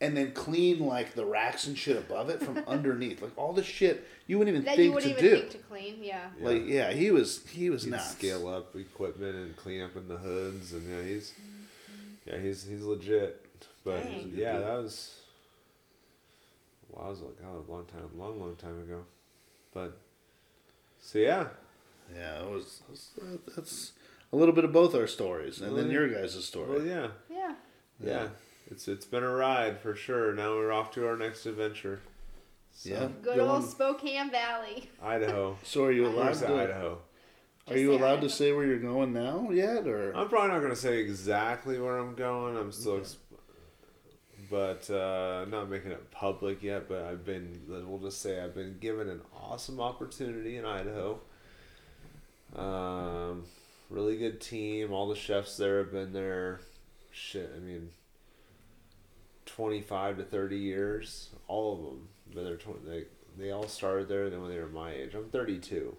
[0.00, 3.20] and then clean like the racks and shit above it from underneath.
[3.20, 5.40] Like all the shit you wouldn't even that think you wouldn't to even do.
[5.40, 5.96] think to clean.
[6.00, 6.20] Yeah.
[6.40, 6.48] Yeah.
[6.48, 10.16] Like yeah, he was he was He'd scale up equipment and clean up in the
[10.16, 12.30] hoods, and yeah, he's mm-hmm.
[12.30, 13.44] yeah he's he's legit.
[13.84, 14.32] But Dang.
[14.34, 15.16] yeah, that was
[16.92, 19.04] wow, that was like God, a long time, long long time ago.
[19.74, 19.98] But
[21.00, 21.46] so yeah,
[22.14, 23.92] Yeah, it was, it was- uh, that's
[24.32, 26.68] a little bit of both our stories, and then your guys' story.
[26.70, 27.54] well yeah, Yeah.
[28.02, 28.28] yeah,
[28.70, 30.32] It's it's been a ride for sure.
[30.32, 32.00] Now we're off to our next adventure.
[32.74, 33.08] So, Yeah.
[33.22, 33.62] Good old on.
[33.62, 34.90] Spokane Valley.
[35.02, 35.58] Idaho.
[35.64, 36.46] So are you allowed Where's to?
[36.46, 36.98] the Idaho?
[37.68, 38.20] Are you allowed Idaho.
[38.22, 41.78] to say where you're going now yet, or I'm probably not going to say exactly
[41.78, 42.56] where I'm going.
[42.56, 43.18] I'm still, ex-
[44.52, 46.86] but uh, not making it public yet.
[46.86, 51.18] But I've been, we'll just say, I've been given an awesome opportunity in Idaho.
[52.54, 53.44] Um,
[53.88, 54.92] really good team.
[54.92, 56.60] All the chefs there have been there.
[57.10, 57.88] Shit, I mean,
[59.46, 61.30] twenty-five to thirty years.
[61.48, 62.08] All of them.
[62.34, 62.56] Been there.
[62.56, 63.04] 20, they
[63.38, 64.28] they all started there.
[64.28, 65.96] Then when they were my age, I'm 32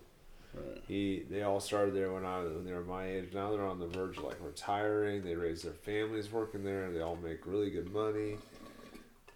[0.55, 0.83] Right.
[0.87, 3.33] he they all started there when I when they were my age.
[3.33, 5.23] Now they're on the verge of like retiring.
[5.23, 6.91] They raise their families working there.
[6.91, 8.37] They all make really good money.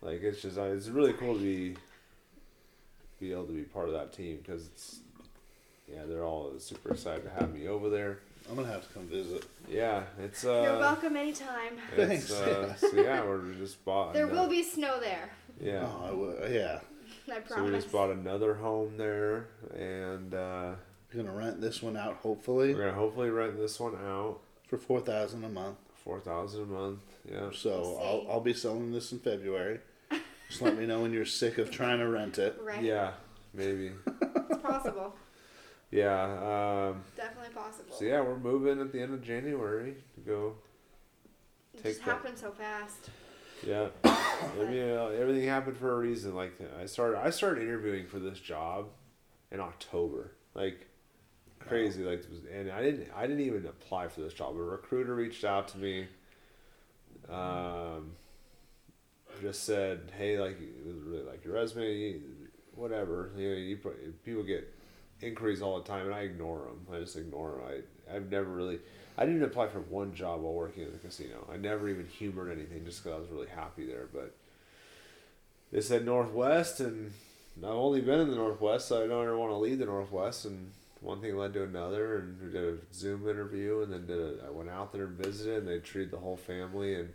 [0.02, 1.76] Like it's just it's really cool to be
[3.20, 5.00] be able to be part of that team because it's
[5.92, 8.20] yeah they're all super excited to have me over there.
[8.50, 9.46] I'm gonna have to come visit.
[9.68, 10.62] Yeah, it's uh.
[10.64, 11.74] You're welcome anytime.
[11.98, 12.32] It's, Thanks.
[12.32, 14.14] uh, so yeah, we're just bought.
[14.14, 15.32] There ano- will be snow there.
[15.60, 15.86] Yeah.
[15.86, 16.80] Oh, I would, yeah.
[17.30, 17.50] I promise.
[17.50, 20.72] So we just bought another home there, and uh,
[21.14, 24.40] You're gonna rent this one out, hopefully, we're gonna hopefully rent this one out.
[24.68, 25.78] for four thousand a month.
[26.04, 27.00] Four thousand a month.
[27.30, 27.50] Yeah.
[27.54, 28.32] So I'll.
[28.34, 29.80] I'll be selling this in February.
[30.50, 32.58] Just let me know when you're sick of trying to rent it.
[32.64, 32.82] right.
[32.82, 33.12] Yeah,
[33.54, 33.92] maybe.
[34.50, 35.14] It's possible.
[35.92, 36.24] yeah.
[36.92, 37.94] Um, Definitely possible.
[37.98, 40.56] so yeah, we're moving at the end of January to go.
[41.74, 42.12] it take just that.
[42.12, 43.10] happened so fast.
[43.66, 43.88] Yeah.
[44.06, 46.34] I mean, uh, everything happened for a reason.
[46.36, 48.88] Like I started, I started interviewing for this job
[49.52, 50.32] in October.
[50.54, 50.88] Like
[51.68, 52.04] crazy.
[52.04, 52.24] Like
[52.54, 54.56] and I didn't, I didn't even apply for this job.
[54.56, 56.08] A recruiter reached out to me.
[57.30, 58.12] Um,
[59.42, 62.20] just said, hey, like, really like your resume,
[62.76, 63.32] whatever.
[63.36, 63.78] You know, you
[64.26, 64.74] people get
[65.22, 66.88] inquiries all the time, and I ignore them.
[66.94, 67.62] I just ignore them.
[68.10, 68.80] I I've never really.
[69.18, 71.48] I didn't apply for one job while working in the casino.
[71.52, 74.08] I never even humored anything just because I was really happy there.
[74.14, 74.36] But
[75.72, 77.12] they said Northwest, and
[77.58, 80.46] I've only been in the Northwest, so I don't ever want to leave the Northwest.
[80.46, 80.72] And
[81.02, 84.48] one thing led to another, and we did a Zoom interview, and then did a,
[84.48, 87.14] I went out there and visited, and they treated the whole family, and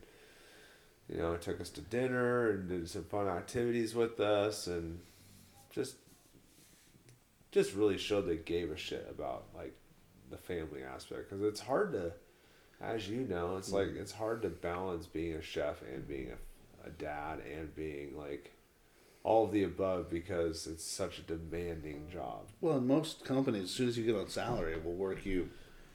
[1.08, 5.00] you know, took us to dinner and did some fun activities with us, and
[5.70, 5.96] just
[7.50, 9.74] just really showed they gave a shit about like
[10.30, 11.28] the family aspect.
[11.28, 12.12] Because it's hard to
[12.80, 13.76] as you know it's hmm.
[13.76, 18.16] like it's hard to balance being a chef and being a, a dad and being
[18.16, 18.52] like
[19.24, 23.70] all of the above because it's such a demanding job Well, in most companies, as
[23.70, 25.50] soon as you get on salary, it will work you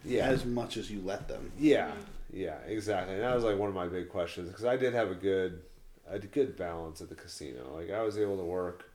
[0.05, 1.51] yeah as much as you let them.
[1.57, 1.91] yeah
[2.31, 3.15] Yeah, exactly.
[3.15, 5.61] And that was like one of my big questions because I did have a good,
[6.07, 7.73] a good balance at the casino.
[7.75, 8.89] Like I was able to work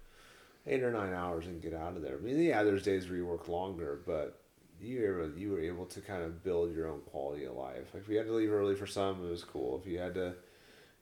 [0.67, 2.17] eight or nine hours and get out of there.
[2.17, 4.41] I mean, yeah, there's days where you work longer, but
[4.81, 7.87] you were able, you were able to kind of build your own quality of life.
[7.93, 9.81] Like if you had to leave early for some, it was cool.
[9.83, 10.35] If you had to,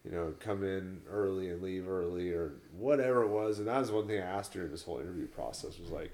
[0.04, 3.92] you know, come in early and leave early or whatever it was, and that was
[3.92, 6.10] one thing I asked during this whole interview process was like,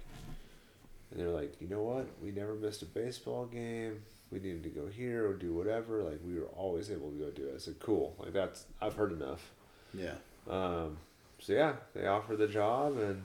[1.10, 2.06] and they're like, you know what?
[2.22, 4.02] We never missed a baseball game.
[4.32, 6.02] We needed to go here or do whatever.
[6.02, 7.54] Like we were always able to go do it.
[7.54, 8.16] I said, cool.
[8.18, 9.52] Like that's I've heard enough.
[9.94, 10.14] Yeah.
[10.50, 10.96] Um,
[11.38, 13.22] so yeah, they offered the job and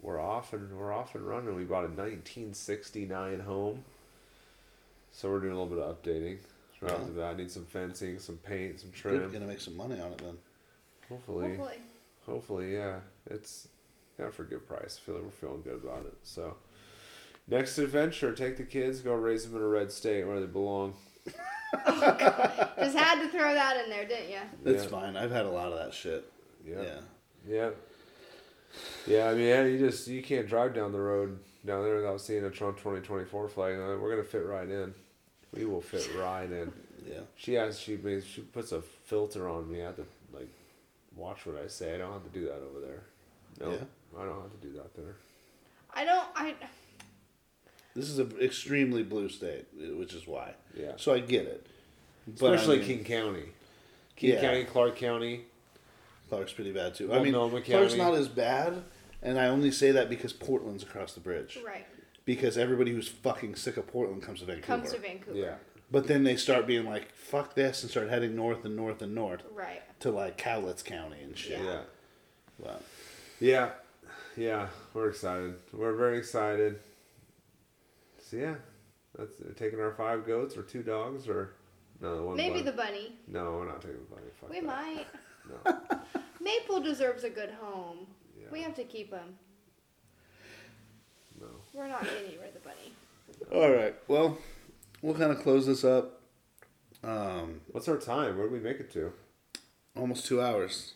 [0.00, 1.56] we're off and we're off and running.
[1.56, 3.84] We bought a 1969 home,
[5.10, 6.38] so we're doing a little bit of updating.
[6.80, 7.06] Right off Yeah.
[7.06, 8.96] the bat, I need some fencing, some paint, some Good.
[8.98, 9.32] trim.
[9.32, 10.36] Gonna make some money on it then.
[11.08, 11.76] Hopefully, Hopefully.
[12.26, 13.00] hopefully, yeah,
[13.30, 13.68] it's
[14.18, 14.98] yeah for a good price.
[15.00, 16.14] I feel like we're feeling good about it.
[16.22, 16.56] So,
[17.48, 20.94] next adventure, take the kids, go raise them in a red state where they belong.
[21.86, 24.38] Just had to throw that in there, didn't you?
[24.72, 24.90] It's Yeah.
[24.90, 25.16] fine.
[25.16, 26.24] I've had a lot of that shit.
[26.64, 26.82] Yeah.
[26.82, 27.00] Yeah.
[27.46, 27.70] Yeah.
[29.06, 32.20] Yeah, I mean, yeah, you just you can't drive down the road down there without
[32.20, 33.74] seeing a Trump twenty twenty four flag.
[33.76, 34.92] Uh, We're gonna fit right in.
[35.54, 36.72] We will fit right in.
[37.08, 37.20] Yeah.
[37.36, 39.82] She has she makes she puts a filter on me.
[39.82, 40.48] I have to like
[41.14, 41.94] watch what I say.
[41.94, 43.02] I don't have to do that over there.
[43.60, 43.84] No, Yeah.
[44.20, 45.14] I don't have to do that there.
[45.94, 46.26] I don't.
[46.34, 46.54] I.
[47.94, 50.52] This is an extremely blue state, which is why.
[50.78, 51.66] Yeah, So I get it.
[52.38, 53.44] But I especially mean, King County,
[54.16, 54.40] King Yeah.
[54.42, 55.44] County, Clark County.
[56.28, 57.10] Clark's pretty bad too.
[57.14, 57.96] I mean, Multnomah Clark's County.
[58.10, 58.82] not as bad,
[59.22, 61.58] and I only say that because Portland's across the bridge.
[61.64, 61.86] Right.
[62.26, 64.66] Because everybody who's fucking sick of Portland comes to Vancouver.
[64.66, 65.38] Comes to Vancouver.
[65.38, 65.54] Yeah,
[65.90, 69.14] But then they start being like, "Fuck this," and start heading north and north and
[69.14, 69.80] north Right.
[70.00, 71.60] to like Cowlitz County and shit.
[71.62, 71.82] yeah.
[72.60, 72.82] But
[73.40, 73.70] Yeah,
[74.36, 75.54] yeah, we're excited.
[75.72, 76.80] We're very excited.
[78.18, 78.56] So yeah,
[79.16, 81.52] that's uh, taking our five goats or two dogs or
[82.00, 82.36] no one.
[82.36, 82.62] Maybe bunny.
[82.64, 83.12] the bunny.
[83.28, 84.26] no, we're not taking the bunny.
[84.40, 84.66] Fuck We that.
[84.66, 85.06] might.
[85.64, 86.00] No.
[86.40, 88.06] Maple deserves a good home.
[88.38, 88.46] Yeah.
[88.50, 89.38] We have to keep him.
[91.76, 91.82] No.
[91.82, 93.62] We're not getting rid of the bunny.
[93.62, 94.38] all right, well,
[95.02, 96.20] we'll kind of close this up.
[97.04, 98.36] Um, What's our time?
[98.38, 99.12] Where did we make it to?
[99.96, 100.92] almost two hours.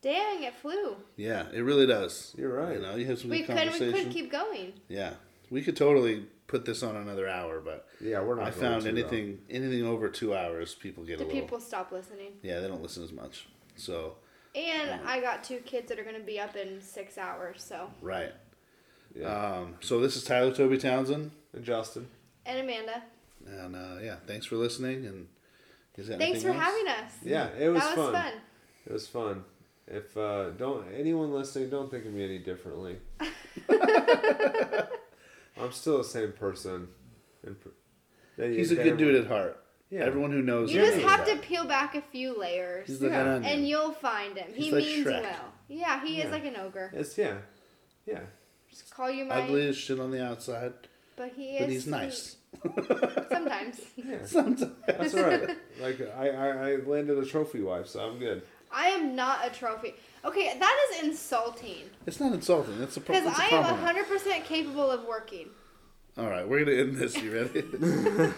[0.00, 0.96] Dang, it flew.
[1.16, 2.34] Yeah, it really does.
[2.38, 2.76] You're right.
[2.76, 3.54] You know, you have some We good could.
[3.56, 4.02] We conversation.
[4.04, 4.72] could keep going.
[4.88, 5.14] Yeah,
[5.50, 8.46] we could totally put this on another hour, but Yeah, we're not.
[8.46, 11.40] I going found to, anything anything over two hours, people get Do a little.
[11.42, 12.32] people stop listening?
[12.42, 13.46] Yeah, they don't listen as much.
[13.76, 14.16] So
[14.54, 17.62] And I got two kids that are going to be up in six hours.
[17.66, 18.32] So right.
[19.14, 19.20] Though.
[19.22, 19.52] Yeah.
[19.58, 22.08] Um, so this is Tyler Toby Townsend, and Justin.
[22.46, 23.02] and Amanda,
[23.46, 25.06] and uh, yeah, thanks for listening.
[25.06, 25.28] And
[25.96, 26.58] is there thanks for else?
[26.58, 27.12] having us.
[27.22, 28.22] Yeah, it was, that was fun.
[28.22, 28.32] fun.
[28.86, 29.44] It was fun.
[29.86, 32.96] If uh, don't anyone listening, don't think of me any differently.
[35.60, 36.88] I'm still the same person.
[37.46, 37.68] in pr-
[38.36, 39.60] that you- He's a good dude at heart.
[39.90, 40.00] Yeah.
[40.00, 40.72] Everyone who knows.
[40.72, 43.20] You just have to peel back a few layers, He's like Yeah.
[43.20, 43.52] an onion.
[43.52, 44.52] and you'll find him.
[44.52, 45.22] He like means Shrek.
[45.22, 45.52] well.
[45.68, 46.90] Yeah, he is like an ogre.
[46.94, 47.36] It's yeah,
[48.06, 48.20] yeah.
[48.74, 50.72] Just call you my, ugly as shit on the outside,
[51.16, 51.60] but he is.
[51.60, 51.90] but he's sweet.
[51.92, 52.36] nice.
[53.30, 53.80] Sometimes.
[53.96, 54.72] Yeah, Sometimes.
[54.86, 55.56] that's all right.
[55.80, 58.42] Like I, I, I landed a trophy wife, so I'm good.
[58.72, 59.94] I am not a trophy.
[60.24, 61.84] Okay, that is insulting.
[62.06, 62.82] It's not insulting.
[62.82, 64.08] It's a, pro- Because I am compliment.
[64.08, 65.50] 100% capable of working.
[66.18, 67.16] All right, we're gonna end this.
[67.22, 68.32] You ready?